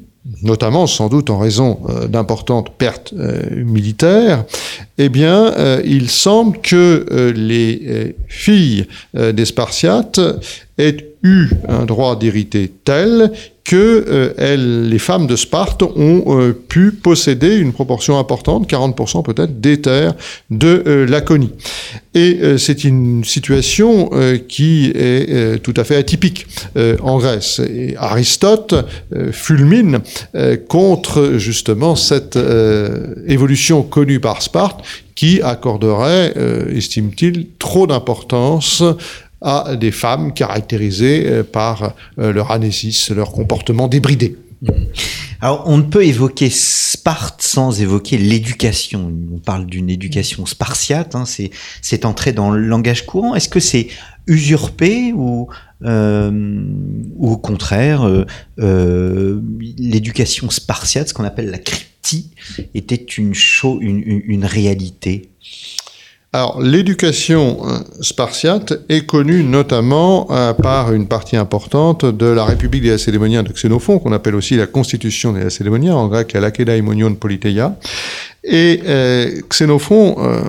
notamment 0.47 0.86
sans 0.86 1.09
doute 1.09 1.28
en 1.28 1.38
raison 1.38 1.80
euh, 1.88 2.07
d'importantes 2.07 2.70
pertes 2.70 3.12
euh, 3.18 3.64
militaires, 3.64 4.44
eh 4.97 5.09
bien, 5.09 5.53
euh, 5.53 5.82
il 5.84 6.09
semble 6.09 6.59
que 6.59 7.32
les 7.36 8.14
filles 8.28 8.86
des 9.14 9.44
Spartiates 9.44 10.20
aient 10.78 11.14
eu 11.22 11.49
un 11.68 11.84
droit 11.84 12.16
d'hériter 12.18 12.72
tel 12.84 13.32
que 13.66 14.04
euh, 14.08 14.32
elles, 14.38 14.88
les 14.88 15.00
femmes 15.00 15.26
de 15.26 15.34
Sparte 15.34 15.82
ont 15.82 16.22
euh, 16.28 16.52
pu 16.52 16.92
posséder 16.92 17.56
une 17.56 17.72
proportion 17.72 18.16
importante, 18.16 18.70
40% 18.70 19.24
peut-être, 19.24 19.60
des 19.60 19.80
terres 19.80 20.14
de 20.50 20.84
euh, 20.86 21.06
Laconie. 21.06 21.50
Et 22.14 22.38
euh, 22.40 22.58
c'est 22.58 22.84
une 22.84 23.24
situation 23.24 24.10
euh, 24.12 24.38
qui 24.38 24.92
est 24.94 25.60
tout 25.62 25.74
à 25.76 25.82
fait 25.82 25.96
atypique 25.96 26.46
en 27.02 27.18
Grèce. 27.18 27.58
Et 27.58 27.96
Aristote 27.98 28.74
fulmine 29.32 30.00
contre 30.68 31.34
justement 31.38 31.96
cette 31.96 32.38
évolution 33.26 33.82
connue 33.82 34.20
par 34.20 34.42
Sparte 34.42 34.84
qui 35.14 35.40
accorderait, 35.42 36.34
estime-t-il, 36.74 37.48
trop 37.58 37.86
d'importance 37.86 38.82
à 39.41 39.76
des 39.76 39.91
femmes 39.91 40.32
caractérisées 40.32 41.26
euh, 41.26 41.43
par 41.43 41.95
euh, 42.18 42.32
leur 42.32 42.51
anésis, 42.51 43.11
leur 43.11 43.32
comportement 43.32 43.89
débridé. 43.89 44.37
Alors, 45.43 45.64
on 45.66 45.76
ne 45.76 45.82
peut 45.82 46.05
évoquer 46.05 46.49
Sparte 46.51 47.43
sans 47.43 47.80
évoquer 47.80 48.16
l'éducation. 48.16 49.12
On 49.32 49.39
parle 49.39 49.66
d'une 49.66 49.91
éducation 49.91 50.47
spartiate, 50.47 51.14
hein, 51.14 51.24
c'est, 51.26 52.05
entré 52.07 52.32
dans 52.32 52.51
le 52.51 52.66
langage 52.66 53.05
courant. 53.05 53.34
Est-ce 53.34 53.51
que 53.51 53.61
c'est 53.61 53.89
usurpé 54.26 55.12
ou, 55.12 55.49
euh, 55.84 56.64
au 57.18 57.37
contraire, 57.37 58.11
l'éducation 58.57 60.49
spartiate, 60.49 61.11
ce 61.11 61.14
qu'on 61.14 61.24
appelle 61.24 61.51
la 61.51 61.59
cryptie, 61.59 62.30
était 62.74 62.97
une 62.97 63.34
réalité? 64.45 65.30
Alors, 66.32 66.60
l'éducation 66.60 67.66
euh, 67.66 67.78
spartiate 68.02 68.74
est 68.88 69.06
connue 69.06 69.42
notamment 69.42 70.26
euh, 70.30 70.52
par 70.52 70.92
une 70.92 71.08
partie 71.08 71.36
importante 71.36 72.04
de 72.04 72.26
la 72.26 72.44
République 72.44 72.82
des 72.82 72.90
Lacédémoniens 72.90 73.42
de 73.42 73.52
Xénophon, 73.52 73.98
qu'on 73.98 74.12
appelle 74.12 74.34
aussi 74.34 74.56
la 74.56 74.66
Constitution 74.66 75.32
des 75.32 75.44
Lacédémoniens, 75.44 75.94
en 75.94 76.08
grec 76.08 76.32
la 76.34 76.40
Lakedaimonion 76.40 77.14
Politeia. 77.14 77.76
Et 78.44 78.82
euh, 78.86 79.40
Xénophon 79.48 80.16
euh, 80.18 80.42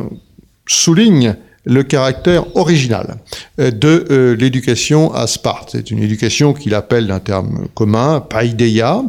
souligne 0.67 1.35
le 1.67 1.83
caractère 1.83 2.55
original 2.55 3.17
euh, 3.59 3.71
de 3.71 4.05
euh, 4.09 4.35
l'éducation 4.35 5.13
à 5.13 5.27
Sparte. 5.27 5.71
C'est 5.73 5.91
une 5.91 6.01
éducation 6.01 6.53
qu'il 6.53 6.73
appelle 6.73 7.07
d'un 7.07 7.19
terme 7.19 7.67
commun, 7.75 8.21
paideia, 8.21 9.03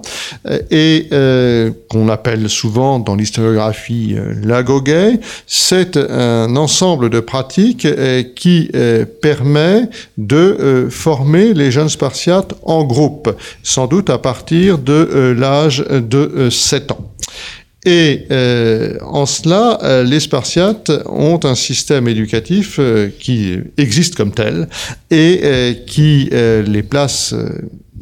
euh, 0.47 0.59
et 0.71 1.09
qu'on 1.89 2.09
appelle 2.09 2.49
souvent 2.49 2.99
dans 2.99 3.15
l'historiographie 3.15 4.17
l'agogé. 4.43 5.21
C'est 5.47 5.97
un 5.97 6.55
ensemble 6.57 7.11
de 7.11 7.21
pratiques 7.21 7.87
qui 8.35 8.71
permet 9.23 9.89
de 10.19 10.89
former 10.91 11.55
les 11.55 11.71
jeunes 11.71 11.89
Spartiates 11.89 12.55
en 12.63 12.85
groupe, 12.85 13.35
sans 13.63 13.87
doute 13.87 14.11
à 14.11 14.19
partir 14.19 14.79
de 14.79 15.35
l'âge 15.37 15.85
de 15.89 16.19
euh, 16.19 16.51
7 16.51 16.93
ans. 16.93 17.13
Et 17.89 18.27
euh, 18.31 18.99
en 19.01 19.25
cela, 19.25 19.79
euh, 19.83 20.05
les 20.05 20.21
Spartiates 20.21 20.93
ont 21.07 21.41
un 21.45 21.55
système 21.55 22.07
éducatif 22.07 22.77
euh, 22.79 23.09
qui 23.19 23.57
existe 23.79 24.15
comme 24.15 24.33
tel 24.33 24.69
et 25.11 25.85
qui 25.87 26.29
les 26.31 26.83
place 26.83 27.35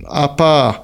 à 0.08 0.28
part 0.28 0.82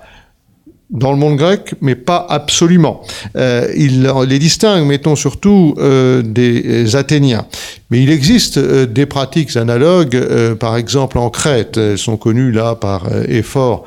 dans 0.90 1.11
le 1.11 1.18
monde 1.18 1.36
grec, 1.36 1.74
mais 1.80 1.96
pas 1.96 2.24
absolument. 2.28 3.03
Il 3.34 4.12
les 4.28 4.38
distingue, 4.38 4.86
mettons 4.86 5.16
surtout 5.16 5.74
des 6.22 6.94
Athéniens. 6.94 7.46
Mais 7.92 8.03
il 8.03 8.11
existe 8.11 8.59
des 8.59 9.05
pratiques 9.05 9.55
analogues, 9.57 10.55
par 10.55 10.78
exemple 10.78 11.18
en 11.18 11.28
Crète, 11.28 11.76
elles 11.76 11.98
sont 11.98 12.16
connues 12.16 12.50
là 12.50 12.74
par 12.74 13.07
euh, 13.12 13.24
Éphore, 13.28 13.84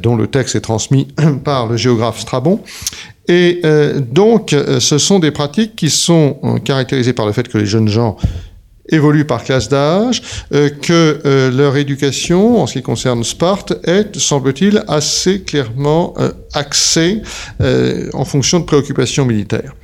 dont 0.00 0.14
le 0.14 0.28
texte 0.28 0.54
est 0.54 0.60
transmis 0.60 1.08
par 1.44 1.66
le 1.66 1.76
géographe 1.76 2.20
Strabon. 2.20 2.60
Et 3.28 3.60
donc, 4.12 4.54
ce 4.78 4.98
sont 4.98 5.18
des 5.18 5.30
pratiques 5.30 5.76
qui 5.76 5.90
sont 5.90 6.38
caractérisées 6.64 7.12
par 7.12 7.26
le 7.26 7.32
fait 7.32 7.46
que 7.48 7.58
les 7.58 7.66
jeunes 7.66 7.88
gens 7.88 8.16
évoluent 8.88 9.26
par 9.26 9.44
classe 9.44 9.68
d'âge, 9.68 10.22
euh, 10.52 10.70
que 10.70 11.20
euh, 11.24 11.50
leur 11.50 11.76
éducation, 11.76 12.62
en 12.62 12.66
ce 12.66 12.74
qui 12.74 12.82
concerne 12.82 13.22
Sparte, 13.22 13.74
est, 13.84 14.18
semble-t-il, 14.18 14.82
assez 14.88 15.42
clairement 15.42 16.14
euh, 16.18 16.30
axée 16.54 17.22
en 18.14 18.24
fonction 18.24 18.60
de 18.60 18.64
préoccupations 18.64 19.24
militaires. 19.24 19.74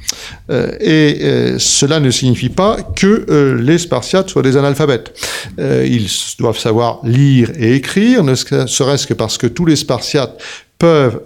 et 0.80 1.54
cela 1.58 2.00
ne 2.00 2.10
signifie 2.10 2.48
pas 2.48 2.78
que 2.96 3.56
les 3.60 3.78
Spartiates 3.78 4.30
soient 4.30 4.42
des 4.42 4.56
analphabètes. 4.56 5.12
ils 5.58 6.08
doivent 6.38 6.58
savoir 6.58 7.00
lire 7.04 7.50
et 7.58 7.74
écrire, 7.74 8.24
ne 8.24 8.34
serait-ce 8.34 9.06
que 9.06 9.14
parce 9.14 9.38
que 9.38 9.46
tous 9.46 9.66
les 9.66 9.76
Spartiates 9.76 10.40
peuvent 10.84 11.20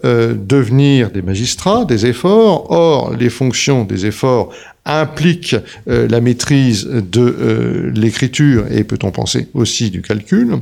devenir 0.54 1.10
des 1.10 1.22
magistrats, 1.22 1.84
des 1.84 2.06
efforts. 2.06 2.70
Or, 2.70 3.12
les 3.18 3.30
fonctions 3.30 3.84
des 3.84 4.06
efforts 4.06 4.50
implique 4.88 5.54
euh, 5.88 6.08
la 6.08 6.20
maîtrise 6.20 6.86
de 6.86 7.20
euh, 7.20 7.92
l'écriture 7.94 8.64
et 8.70 8.84
peut-on 8.84 9.10
penser 9.10 9.48
aussi 9.52 9.90
du 9.90 10.00
calcul. 10.00 10.56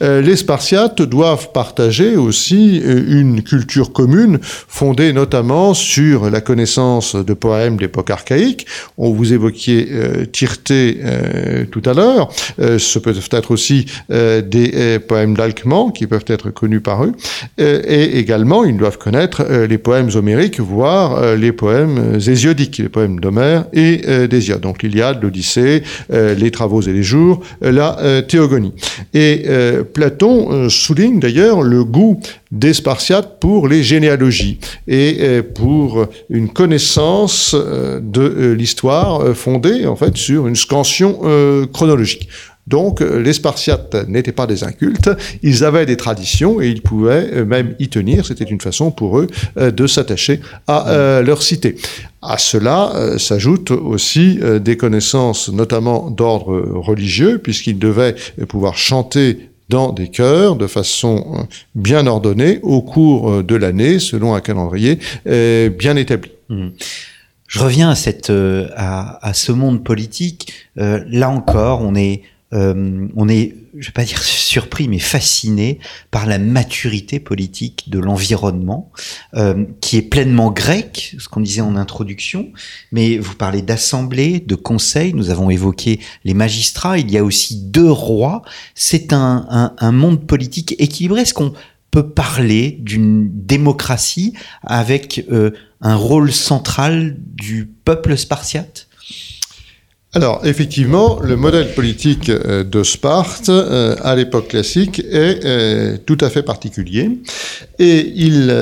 Euh, 0.00 0.22
les 0.22 0.36
Spartiates 0.36 1.02
doivent 1.02 1.50
partager 1.52 2.16
aussi 2.16 2.78
une 2.78 3.42
culture 3.42 3.92
commune 3.92 4.38
fondée 4.42 5.12
notamment 5.12 5.74
sur 5.74 6.30
la 6.30 6.40
connaissance 6.40 7.16
de 7.16 7.34
poèmes 7.34 7.76
d'époque 7.76 8.10
archaïque. 8.10 8.66
On 8.96 9.10
vous 9.10 9.32
évoquiez 9.32 9.88
Tirté 10.30 11.00
tout 11.72 11.82
à 11.84 11.94
l'heure. 11.94 12.30
ce 12.58 12.98
peuvent 12.98 13.28
être 13.30 13.50
aussi 13.50 13.86
des 14.08 14.98
poèmes 15.06 15.36
d'Alcman 15.36 15.90
qui 15.90 16.06
peuvent 16.06 16.24
être 16.28 16.50
connus 16.50 16.80
par 16.80 17.04
eux. 17.04 17.12
et 17.58 18.18
également, 18.18 18.64
ils 18.64 18.76
doivent 18.76 18.98
connaître 18.98 19.42
les 19.42 19.78
poèmes 19.78 20.10
homériques, 20.14 20.60
voire 20.60 21.34
les 21.34 21.52
poèmes 21.52 22.18
hésiodiques, 22.26 22.78
les 22.78 22.88
poèmes 22.88 23.18
d'Homère 23.18 23.63
et 23.72 24.02
euh, 24.06 24.26
d'Hésiode. 24.26 24.60
Donc 24.60 24.82
l'Iliade, 24.82 25.22
l'Odyssée, 25.22 25.82
euh, 26.12 26.34
les 26.34 26.50
Travaux 26.50 26.82
et 26.82 26.92
les 26.92 27.02
Jours, 27.02 27.40
euh, 27.62 27.72
la 27.72 28.22
Théogonie. 28.22 28.72
Et 29.12 29.46
Platon 29.92 30.68
souligne 30.68 31.20
d'ailleurs 31.20 31.62
le 31.62 31.84
goût 31.84 32.20
des 32.50 32.72
Spartiates 32.72 33.40
pour 33.40 33.68
les 33.68 33.82
généalogies 33.82 34.58
et 34.86 35.42
pour 35.54 36.06
une 36.30 36.48
connaissance 36.48 37.54
de 37.54 38.52
l'histoire 38.52 39.34
fondée 39.36 39.86
en 39.86 39.96
fait 39.96 40.16
sur 40.16 40.46
une 40.46 40.56
scansion 40.56 41.20
chronologique. 41.72 42.28
Donc 42.66 43.00
les 43.00 43.32
Spartiates 43.32 43.94
n'étaient 44.08 44.32
pas 44.32 44.46
des 44.46 44.64
incultes, 44.64 45.10
ils 45.42 45.64
avaient 45.64 45.86
des 45.86 45.96
traditions 45.96 46.60
et 46.60 46.68
ils 46.68 46.80
pouvaient 46.80 47.44
même 47.44 47.74
y 47.78 47.88
tenir. 47.88 48.24
C'était 48.24 48.44
une 48.44 48.60
façon 48.60 48.90
pour 48.90 49.18
eux 49.18 49.26
de 49.56 49.86
s'attacher 49.86 50.40
à 50.66 51.20
leur 51.22 51.42
cité. 51.42 51.76
À 52.26 52.38
cela 52.38 52.90
euh, 52.94 53.18
s'ajoutent 53.18 53.70
aussi 53.70 54.38
euh, 54.40 54.58
des 54.58 54.78
connaissances, 54.78 55.50
notamment 55.50 56.10
d'ordre 56.10 56.58
religieux, 56.74 57.36
puisqu'ils 57.36 57.78
devaient 57.78 58.14
pouvoir 58.48 58.78
chanter 58.78 59.50
dans 59.68 59.92
des 59.92 60.08
chœurs 60.08 60.56
de 60.56 60.66
façon 60.66 61.22
euh, 61.34 61.42
bien 61.74 62.06
ordonnée 62.06 62.60
au 62.62 62.80
cours 62.80 63.42
de 63.42 63.54
l'année, 63.56 63.98
selon 63.98 64.34
un 64.34 64.40
calendrier 64.40 64.98
bien 65.26 65.96
établi. 65.96 66.30
Mmh. 66.48 66.68
Je 67.46 67.58
reviens 67.60 67.90
à, 67.90 67.94
cette, 67.94 68.32
à 68.76 69.32
ce 69.32 69.52
monde 69.52 69.84
politique. 69.84 70.52
là 70.76 71.30
encore, 71.30 71.82
on 71.82 71.94
est 71.94 72.22
euh, 72.54 73.08
on 73.16 73.28
est, 73.28 73.54
je 73.76 73.86
vais 73.86 73.92
pas 73.92 74.04
dire 74.04 74.22
surpris, 74.22 74.86
mais 74.88 74.98
fasciné 74.98 75.80
par 76.10 76.26
la 76.26 76.38
maturité 76.38 77.18
politique 77.18 77.84
de 77.88 77.98
l'environnement, 77.98 78.92
euh, 79.34 79.64
qui 79.80 79.96
est 79.96 80.02
pleinement 80.02 80.50
grec, 80.50 81.16
ce 81.18 81.28
qu'on 81.28 81.40
disait 81.40 81.60
en 81.60 81.76
introduction. 81.76 82.50
Mais 82.92 83.18
vous 83.18 83.34
parlez 83.34 83.62
d'assemblée, 83.62 84.40
de 84.40 84.54
conseil. 84.54 85.14
Nous 85.14 85.30
avons 85.30 85.50
évoqué 85.50 86.00
les 86.24 86.34
magistrats. 86.34 86.98
Il 86.98 87.10
y 87.10 87.18
a 87.18 87.24
aussi 87.24 87.56
deux 87.56 87.90
rois. 87.90 88.42
C'est 88.74 89.12
un, 89.12 89.72
monde 89.92 90.26
politique 90.26 90.74
équilibré. 90.78 91.22
Est-ce 91.22 91.34
qu'on 91.34 91.52
peut 91.90 92.08
parler 92.08 92.78
d'une 92.80 93.28
démocratie 93.46 94.34
avec 94.62 95.24
euh, 95.30 95.50
un 95.80 95.94
rôle 95.94 96.32
central 96.32 97.16
du 97.18 97.66
peuple 97.66 98.16
spartiate? 98.16 98.88
Alors, 100.14 100.42
effectivement, 100.44 101.18
le 101.20 101.34
modèle 101.34 101.74
politique 101.74 102.28
euh, 102.28 102.62
de 102.62 102.84
Sparte 102.84 103.48
euh, 103.48 103.96
à 104.00 104.14
l'époque 104.14 104.46
classique 104.46 105.00
est 105.00 105.44
euh, 105.44 105.96
tout 106.06 106.18
à 106.20 106.30
fait 106.30 106.44
particulier 106.44 107.10
et 107.80 108.12
il 108.14 108.54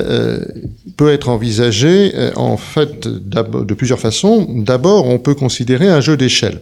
peut 0.97 1.11
être 1.11 1.29
envisagé 1.29 2.11
en 2.35 2.57
fait 2.57 3.07
de 3.07 3.73
plusieurs 3.75 3.99
façons. 3.99 4.47
D'abord, 4.49 5.07
on 5.07 5.19
peut 5.19 5.35
considérer 5.35 5.87
un 5.87 6.01
jeu 6.01 6.17
d'échelle. 6.17 6.61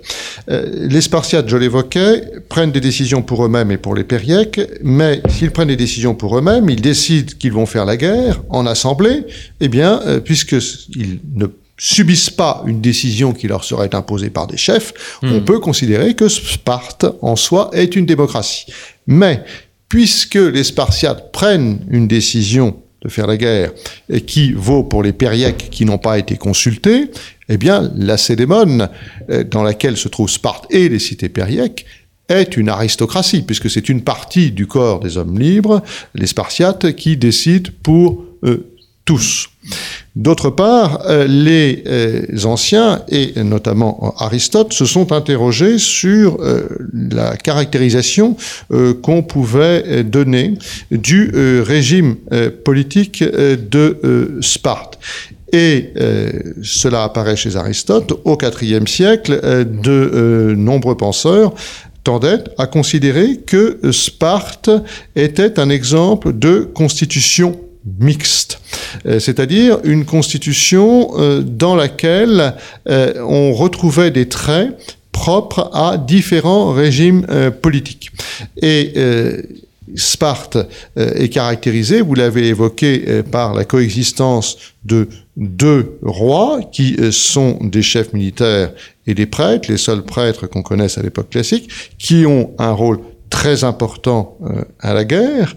Les 0.49 0.99
Spartiates, 0.99 1.47
je 1.47 1.55
l'évoquais, 1.55 2.23
prennent 2.49 2.71
des 2.71 2.81
décisions 2.81 3.21
pour 3.21 3.45
eux-mêmes 3.45 3.71
et 3.71 3.77
pour 3.77 3.95
les 3.95 4.03
Périèques, 4.03 4.59
mais 4.83 5.21
s'ils 5.29 5.51
prennent 5.51 5.69
des 5.69 5.77
décisions 5.77 6.13
pour 6.13 6.37
eux-mêmes, 6.37 6.69
ils 6.69 6.81
décident 6.81 7.31
qu'ils 7.39 7.53
vont 7.53 7.65
faire 7.65 7.85
la 7.85 7.95
guerre 7.95 8.41
en 8.49 8.65
assemblée, 8.65 9.23
eh 9.61 9.69
bien, 9.69 10.01
puisqu'ils 10.25 11.19
ne 11.33 11.47
subissent 11.83 12.29
pas 12.29 12.63
une 12.67 12.79
décision 12.79 13.33
qui 13.33 13.47
leur 13.47 13.63
serait 13.63 13.95
imposée 13.95 14.29
par 14.29 14.45
des 14.45 14.55
chefs, 14.55 15.17
on 15.23 15.39
hmm. 15.39 15.45
peut 15.45 15.59
considérer 15.59 16.13
que 16.13 16.27
Sparte 16.27 17.07
en 17.23 17.35
soi 17.35 17.71
est 17.73 17.95
une 17.95 18.05
démocratie. 18.05 18.67
Mais 19.07 19.43
puisque 19.89 20.35
les 20.35 20.63
Spartiates 20.63 21.31
prennent 21.31 21.79
une 21.89 22.07
décision 22.07 22.77
de 23.01 23.09
faire 23.09 23.25
la 23.25 23.35
guerre 23.35 23.71
et 24.09 24.21
qui 24.21 24.53
vaut 24.53 24.83
pour 24.83 25.01
les 25.01 25.11
Périèques 25.11 25.69
qui 25.71 25.85
n'ont 25.85 25.97
pas 25.97 26.19
été 26.19 26.37
consultés, 26.37 27.09
eh 27.49 27.57
bien 27.57 27.91
la 27.95 28.17
Cédémone, 28.17 28.87
euh, 29.31 29.43
dans 29.43 29.63
laquelle 29.63 29.97
se 29.97 30.07
trouvent 30.07 30.29
Sparte 30.29 30.67
et 30.69 30.87
les 30.87 30.99
cités 30.99 31.29
périèques, 31.29 31.87
est 32.29 32.57
une 32.57 32.69
aristocratie, 32.69 33.41
puisque 33.41 33.71
c'est 33.71 33.89
une 33.89 34.03
partie 34.03 34.51
du 34.51 34.67
corps 34.67 34.99
des 34.99 35.17
hommes 35.17 35.39
libres, 35.39 35.81
les 36.13 36.27
Spartiates, 36.27 36.95
qui 36.95 37.17
décident 37.17 37.71
pour 37.81 38.23
eux 38.43 38.70
tous. 39.05 39.49
D'autre 40.15 40.49
part, 40.49 41.03
euh, 41.05 41.25
les 41.25 41.83
euh, 41.87 42.25
anciens, 42.43 43.01
et 43.07 43.41
notamment 43.43 44.13
Aristote, 44.17 44.73
se 44.73 44.85
sont 44.85 45.13
interrogés 45.13 45.77
sur 45.77 46.41
euh, 46.41 46.67
la 46.93 47.37
caractérisation 47.37 48.35
qu'on 49.01 49.23
pouvait 49.23 50.03
donner 50.03 50.55
du 50.91 51.31
régime 51.65 52.15
politique 52.63 53.23
de 53.23 54.39
Sparte. 54.41 54.99
Et 55.53 55.93
cela 56.63 57.03
apparaît 57.03 57.35
chez 57.35 57.55
Aristote 57.55 58.13
au 58.23 58.37
IVe 58.61 58.87
siècle. 58.87 59.39
de 59.41 60.53
nombreux 60.57 60.97
penseurs 60.97 61.53
tendaient 62.03 62.43
à 62.57 62.67
considérer 62.67 63.37
que 63.37 63.79
Sparte 63.91 64.69
était 65.15 65.59
un 65.59 65.69
exemple 65.69 66.33
de 66.33 66.69
constitution 66.73 67.59
mixte, 67.85 68.59
euh, 69.05 69.19
c'est-à-dire 69.19 69.79
une 69.83 70.05
constitution 70.05 71.11
euh, 71.17 71.41
dans 71.41 71.75
laquelle 71.75 72.55
euh, 72.89 73.13
on 73.21 73.53
retrouvait 73.53 74.11
des 74.11 74.27
traits 74.27 74.97
propres 75.11 75.69
à 75.73 75.97
différents 75.97 76.71
régimes 76.71 77.27
politiques. 77.61 78.11
Et 78.61 78.93
Sparte 79.95 80.57
est 80.95 81.27
caractérisée, 81.27 82.01
vous 82.01 82.15
l'avez 82.15 82.47
évoqué, 82.47 83.21
par 83.29 83.53
la 83.53 83.65
coexistence 83.65 84.57
de 84.85 85.09
deux 85.35 85.99
rois 86.01 86.61
qui 86.71 86.97
sont 87.11 87.59
des 87.61 87.81
chefs 87.81 88.13
militaires 88.13 88.71
et 89.05 89.13
des 89.13 89.25
prêtres, 89.25 89.69
les 89.69 89.77
seuls 89.77 90.03
prêtres 90.03 90.47
qu'on 90.47 90.63
connaisse 90.63 90.97
à 90.97 91.03
l'époque 91.03 91.29
classique, 91.29 91.69
qui 91.99 92.25
ont 92.25 92.51
un 92.57 92.71
rôle 92.71 92.99
très 93.29 93.65
important 93.65 94.37
à 94.79 94.93
la 94.93 95.03
guerre 95.03 95.55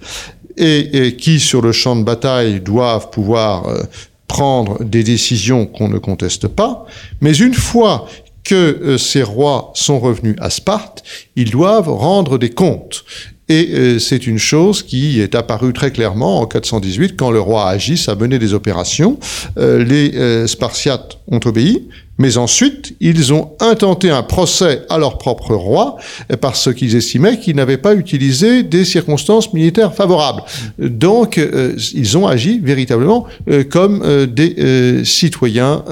et, 0.57 1.17
qui, 1.17 1.41
sur 1.41 1.61
le 1.63 1.73
champ 1.73 1.97
de 1.97 2.03
bataille, 2.03 2.61
doivent 2.61 3.11
pouvoir 3.11 3.69
euh, 3.69 3.83
prendre 4.29 4.83
des 4.83 5.03
décisions 5.03 5.67
qu'on 5.67 5.89
ne 5.89 5.99
conteste 5.99 6.49
pas, 6.49 6.87
mais 7.21 7.37
une 7.37 7.55
fois 7.55 8.07
que 8.45 8.55
euh, 8.55 8.99
ces 8.99 9.23
rois 9.23 9.73
sont 9.75 9.99
revenus 9.99 10.37
à 10.39 10.51
Sparte, 10.51 11.03
ils 11.37 11.51
doivent 11.51 11.89
rendre 11.89 12.39
des 12.39 12.51
comptes. 12.51 13.05
Et 13.49 13.71
euh, 13.73 13.99
c'est 13.99 14.27
une 14.27 14.39
chose 14.39 14.83
qui 14.83 15.21
est 15.21 15.35
apparue 15.35 15.73
très 15.73 15.91
clairement 15.91 16.41
en 16.41 16.47
418 16.47 17.15
quand 17.17 17.31
le 17.31 17.41
roi 17.41 17.69
Agis 17.69 18.05
a 18.09 18.15
mené 18.15 18.39
des 18.39 18.55
opérations. 18.55 19.19
les 19.57 20.47
Spartiates 20.47 21.19
ont 21.29 21.41
obéi, 21.45 21.89
Mais 22.19 22.37
ensuite, 22.37 22.97
ils 23.01 23.33
ont 23.33 23.53
intenté 23.61 24.11
un 24.11 24.23
procès 24.23 24.83
à 24.89 24.99
leur 24.99 25.19
propre 25.19 25.55
roi 25.55 25.97
parce 26.41 26.73
qu'ils 26.73 26.95
estimaient 26.95 27.41
qu'ils 27.41 27.57
n'avaient 27.57 27.79
pas 27.79 27.95
utilisé 27.95 28.63
des 28.63 28.85
circonstances 28.85 29.53
militaires 29.53 29.95
favorables. 29.95 30.43
Donc, 30.79 31.39
euh, 31.39 31.77
ils 31.93 32.17
ont 32.17 32.27
agi 32.27 32.61
véritablement 32.61 33.27
euh, 33.51 33.65
comme 33.65 34.03
euh, 34.05 34.27
des 34.27 35.05
citoyens 35.05 35.85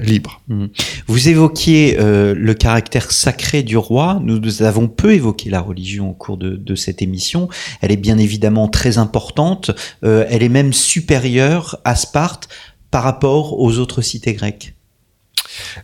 libres. 0.00 0.40
Mmh. 0.48 0.66
Vous 1.06 1.28
évoquiez 1.28 1.96
le 1.98 2.54
caractère 2.54 3.10
sacré 3.10 3.62
du 3.62 3.76
roi. 3.76 4.20
Nous 4.22 4.62
avons 4.62 4.88
peu 4.88 5.12
évoqué 5.12 5.50
la 5.50 5.60
religion 5.60 6.10
au 6.10 6.14
cours 6.14 6.36
de, 6.36 6.56
de 6.56 6.74
cette 6.74 7.02
émission. 7.02 7.48
Elle 7.80 7.92
est 7.92 7.96
bien 7.96 8.18
évidemment 8.18 8.68
très 8.68 8.98
importante. 8.98 9.70
elle 10.02 10.42
est 10.42 10.48
même 10.48 10.72
supérieure 10.72 11.78
à 11.84 11.94
Sparte 11.94 12.48
par 12.90 13.02
rapport 13.02 13.58
aux 13.58 13.78
autres 13.78 14.02
cités 14.02 14.34
grecques. 14.34 14.75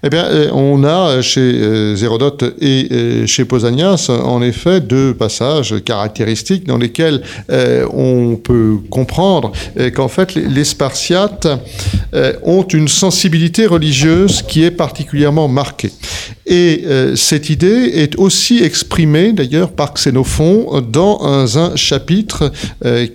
Eh 0.04 0.08
bien, 0.08 0.24
euh, 0.24 0.50
on 0.52 0.84
a 0.84 0.88
euh, 0.88 1.22
chez 1.22 1.40
euh, 1.40 1.96
Hérodote 1.96 2.44
et 2.60 3.26
chez 3.26 3.44
Pausanias, 3.44 4.10
en 4.10 4.42
effet, 4.42 4.80
deux 4.80 5.14
passages 5.14 5.74
caractéristiques 5.84 6.66
dans 6.66 6.78
lesquels 6.78 7.22
on 7.92 8.36
peut 8.36 8.78
comprendre 8.90 9.52
qu'en 9.94 10.08
fait, 10.08 10.34
les 10.34 10.64
Spartiates 10.64 11.48
ont 12.42 12.62
une 12.62 12.88
sensibilité 12.88 13.66
religieuse 13.66 14.42
qui 14.42 14.64
est 14.64 14.70
particulièrement 14.70 15.48
marquée. 15.48 15.92
Et 16.46 16.84
cette 17.14 17.50
idée 17.50 17.92
est 17.94 18.16
aussi 18.16 18.62
exprimée 18.62 19.32
d'ailleurs 19.32 19.72
par 19.72 19.94
Xénophon 19.94 20.82
dans 20.82 21.58
un, 21.58 21.76
chapitre 21.76 22.52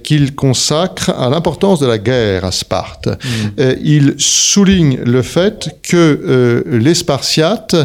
qu'il 0.04 0.36
consacre 0.36 1.10
à 1.10 1.30
l'importance 1.30 1.80
de 1.80 1.88
la 1.88 1.98
guerre 1.98 2.46
à 2.46 2.52
Sparte. 2.52 3.08
Mmh. 3.08 3.62
il 3.84 4.16
souligne 4.18 5.00
le 5.04 5.22
fait 5.22 5.70
que 5.84 6.47
les 6.66 6.96
Spartiates 6.96 7.76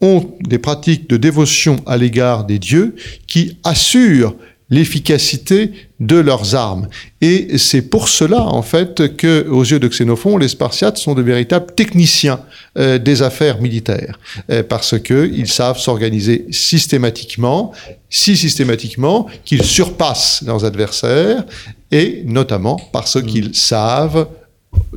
ont 0.00 0.34
des 0.40 0.58
pratiques 0.58 1.08
de 1.08 1.16
dévotion 1.16 1.76
à 1.86 1.96
l'égard 1.96 2.44
des 2.44 2.58
dieux 2.58 2.96
qui 3.26 3.56
assurent 3.64 4.34
l'efficacité 4.72 5.72
de 6.00 6.16
leurs 6.16 6.54
armes. 6.54 6.88
Et 7.20 7.58
c'est 7.58 7.82
pour 7.82 8.08
cela, 8.08 8.40
en 8.40 8.62
fait, 8.62 9.16
que, 9.18 9.46
aux 9.48 9.62
yeux 9.62 9.78
de 9.78 9.86
Xénophon, 9.86 10.38
les 10.38 10.48
Spartiates 10.48 10.96
sont 10.96 11.14
de 11.14 11.20
véritables 11.20 11.74
techniciens 11.74 12.40
euh, 12.78 12.98
des 12.98 13.20
affaires 13.20 13.60
militaires, 13.60 14.18
euh, 14.50 14.62
parce 14.62 14.98
qu'ils 14.98 15.48
savent 15.48 15.78
s'organiser 15.78 16.46
systématiquement, 16.50 17.72
si 18.08 18.34
systématiquement 18.34 19.26
qu'ils 19.44 19.62
surpassent 19.62 20.42
leurs 20.46 20.64
adversaires, 20.64 21.44
et 21.90 22.22
notamment 22.24 22.80
parce 22.92 23.20
qu'ils 23.20 23.54
savent 23.54 24.26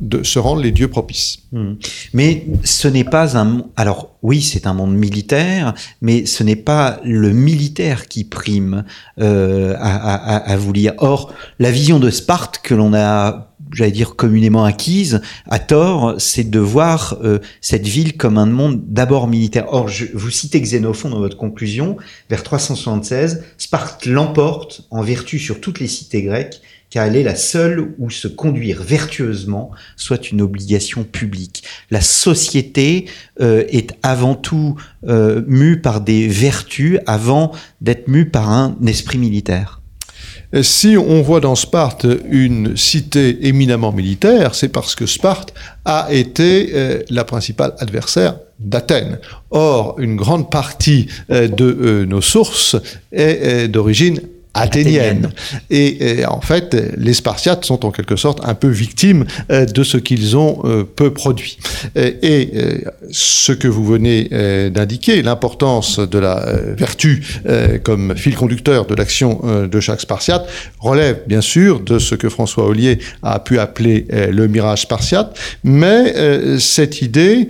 de 0.00 0.22
se 0.22 0.38
rendre 0.38 0.60
les 0.60 0.72
dieux 0.72 0.88
propices. 0.88 1.40
Hmm. 1.52 1.74
Mais 2.12 2.46
ce 2.64 2.88
n'est 2.88 3.04
pas 3.04 3.38
un... 3.38 3.64
Alors 3.76 4.16
oui, 4.22 4.42
c'est 4.42 4.66
un 4.66 4.74
monde 4.74 4.94
militaire, 4.94 5.74
mais 6.00 6.26
ce 6.26 6.42
n'est 6.42 6.56
pas 6.56 7.00
le 7.04 7.32
militaire 7.32 8.08
qui 8.08 8.24
prime 8.24 8.84
euh, 9.20 9.74
à, 9.78 10.56
vous 10.56 10.72
lire. 10.72 10.94
Or, 10.98 11.32
la 11.58 11.70
vision 11.70 11.98
de 11.98 12.10
Sparte 12.10 12.58
que 12.62 12.74
l'on 12.74 12.94
a 12.94 13.52
j'allais 13.72 13.90
dire 13.90 14.14
communément 14.16 14.64
acquise, 14.64 15.20
à 15.50 15.58
tort, 15.58 16.14
c'est 16.18 16.48
de 16.48 16.58
voir 16.60 17.18
euh, 17.22 17.40
cette 17.60 17.86
ville 17.86 18.16
comme 18.16 18.38
un 18.38 18.46
monde 18.46 18.80
d'abord 18.86 19.26
militaire. 19.26 19.66
Or, 19.72 19.88
je, 19.88 20.06
vous 20.14 20.30
citez 20.30 20.60
Xénophon 20.60 21.10
dans 21.10 21.18
votre 21.18 21.36
conclusion, 21.36 21.96
vers 22.30 22.42
376, 22.42 23.42
Sparte 23.58 24.06
l'emporte 24.06 24.86
en 24.90 25.02
vertu 25.02 25.38
sur 25.38 25.60
toutes 25.60 25.80
les 25.80 25.88
cités 25.88 26.22
grecques 26.22 26.60
car 26.90 27.06
elle 27.06 27.16
est 27.16 27.22
la 27.22 27.34
seule 27.34 27.94
où 27.98 28.10
se 28.10 28.28
conduire 28.28 28.82
vertueusement 28.82 29.70
soit 29.96 30.30
une 30.30 30.40
obligation 30.40 31.04
publique. 31.04 31.64
La 31.90 32.00
société 32.00 33.06
euh, 33.40 33.64
est 33.68 33.92
avant 34.02 34.34
tout 34.34 34.76
euh, 35.08 35.42
mue 35.46 35.80
par 35.80 36.00
des 36.00 36.28
vertus 36.28 36.98
avant 37.06 37.52
d'être 37.80 38.08
mue 38.08 38.26
par 38.26 38.50
un 38.50 38.76
esprit 38.86 39.18
militaire. 39.18 39.80
Si 40.62 40.96
on 40.96 41.22
voit 41.22 41.40
dans 41.40 41.56
Sparte 41.56 42.06
une 42.30 42.76
cité 42.76 43.48
éminemment 43.48 43.92
militaire, 43.92 44.54
c'est 44.54 44.68
parce 44.68 44.94
que 44.94 45.04
Sparte 45.04 45.52
a 45.84 46.12
été 46.12 46.70
euh, 46.72 47.02
la 47.10 47.24
principale 47.24 47.74
adversaire 47.78 48.38
d'Athènes. 48.60 49.18
Or, 49.50 49.96
une 49.98 50.16
grande 50.16 50.50
partie 50.50 51.08
de 51.28 52.06
nos 52.08 52.22
sources 52.22 52.76
est 53.12 53.68
d'origine 53.68 54.20
athénienne. 54.56 55.30
Et, 55.70 56.24
en 56.26 56.40
fait, 56.40 56.76
les 56.96 57.12
Spartiates 57.12 57.64
sont 57.64 57.84
en 57.84 57.90
quelque 57.90 58.16
sorte 58.16 58.40
un 58.44 58.54
peu 58.54 58.68
victimes 58.68 59.24
euh, 59.50 59.66
de 59.66 59.82
ce 59.82 59.98
qu'ils 59.98 60.36
ont 60.36 60.62
euh, 60.64 60.84
peu 60.84 61.12
produit. 61.12 61.58
Et, 61.94 62.50
euh, 62.54 62.78
ce 63.10 63.52
que 63.52 63.68
vous 63.68 63.84
venez 63.84 64.28
d'indiquer, 64.70 65.22
l'importance 65.22 65.98
de 65.98 66.18
la 66.18 66.44
vertu 66.76 67.22
comme 67.84 68.16
fil 68.16 68.34
conducteur 68.34 68.86
de 68.86 68.94
l'action 68.94 69.40
de 69.70 69.80
chaque 69.80 70.00
Spartiate, 70.00 70.48
relève 70.80 71.22
bien 71.26 71.40
sûr 71.40 71.80
de 71.80 71.98
ce 71.98 72.14
que 72.14 72.28
François 72.28 72.66
Ollier 72.66 72.98
a 73.22 73.38
pu 73.38 73.58
appeler 73.58 74.06
le 74.10 74.48
mirage 74.48 74.82
spartiate, 74.82 75.38
mais 75.62 76.58
cette 76.58 77.02
idée 77.02 77.48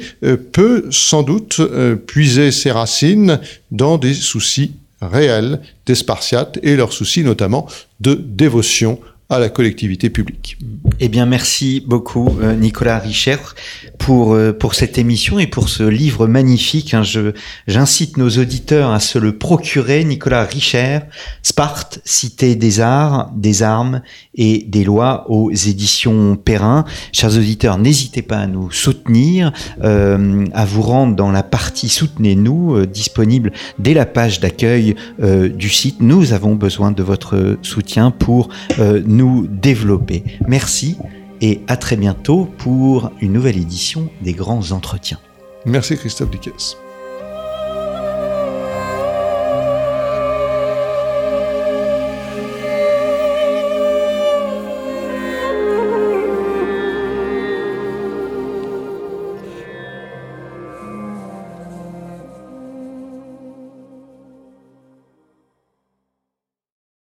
peut 0.52 0.86
sans 0.90 1.22
doute 1.22 1.60
puiser 2.06 2.50
ses 2.50 2.70
racines 2.70 3.40
dans 3.70 3.98
des 3.98 4.14
soucis 4.14 4.72
réels 5.06 5.60
des 5.86 5.94
Spartiates 5.94 6.58
et 6.62 6.76
leur 6.76 6.92
souci 6.92 7.22
notamment 7.24 7.66
de 8.00 8.14
dévotion 8.14 8.98
à 9.28 9.40
la 9.40 9.48
collectivité 9.48 10.08
publique. 10.08 10.56
Eh 11.00 11.08
bien, 11.08 11.26
merci 11.26 11.82
beaucoup, 11.84 12.38
euh, 12.40 12.54
Nicolas 12.54 13.00
Richer, 13.00 13.38
pour, 13.98 14.34
euh, 14.34 14.52
pour 14.52 14.76
cette 14.76 14.98
émission 14.98 15.40
et 15.40 15.48
pour 15.48 15.68
ce 15.68 15.82
livre 15.82 16.28
magnifique. 16.28 16.94
Hein. 16.94 17.02
Je, 17.02 17.32
j'incite 17.66 18.18
nos 18.18 18.30
auditeurs 18.30 18.92
à 18.92 19.00
se 19.00 19.18
le 19.18 19.36
procurer. 19.36 20.04
Nicolas 20.04 20.44
Richer, 20.44 21.00
Sparte, 21.42 22.00
Cité 22.04 22.54
des 22.54 22.78
arts, 22.78 23.32
des 23.34 23.64
armes 23.64 24.00
et 24.36 24.64
des 24.68 24.84
lois 24.84 25.28
aux 25.28 25.50
éditions 25.50 26.36
Perrin. 26.36 26.84
Chers 27.12 27.36
auditeurs, 27.36 27.78
n'hésitez 27.78 28.22
pas 28.22 28.38
à 28.38 28.46
nous 28.46 28.70
soutenir, 28.70 29.52
euh, 29.82 30.44
à 30.52 30.64
vous 30.64 30.82
rendre 30.82 31.16
dans 31.16 31.32
la 31.32 31.42
partie 31.42 31.88
Soutenez-nous, 31.88 32.86
disponible 32.86 33.52
dès 33.80 33.94
la 33.94 34.06
page 34.06 34.38
d'accueil 34.38 34.94
du 35.18 35.68
site. 35.68 35.96
Nous 36.00 36.32
avons 36.32 36.54
besoin 36.54 36.92
de 36.92 37.02
votre 37.02 37.58
soutien 37.62 38.10
pour 38.10 38.48
nous 38.78 39.15
développer. 39.48 40.24
Merci 40.46 40.96
et 41.40 41.60
à 41.66 41.76
très 41.76 41.96
bientôt 41.96 42.48
pour 42.58 43.10
une 43.20 43.32
nouvelle 43.32 43.58
édition 43.58 44.10
des 44.22 44.32
grands 44.32 44.72
entretiens. 44.72 45.18
Merci 45.64 45.96
Christophe 45.96 46.30
Dickès. 46.30 46.76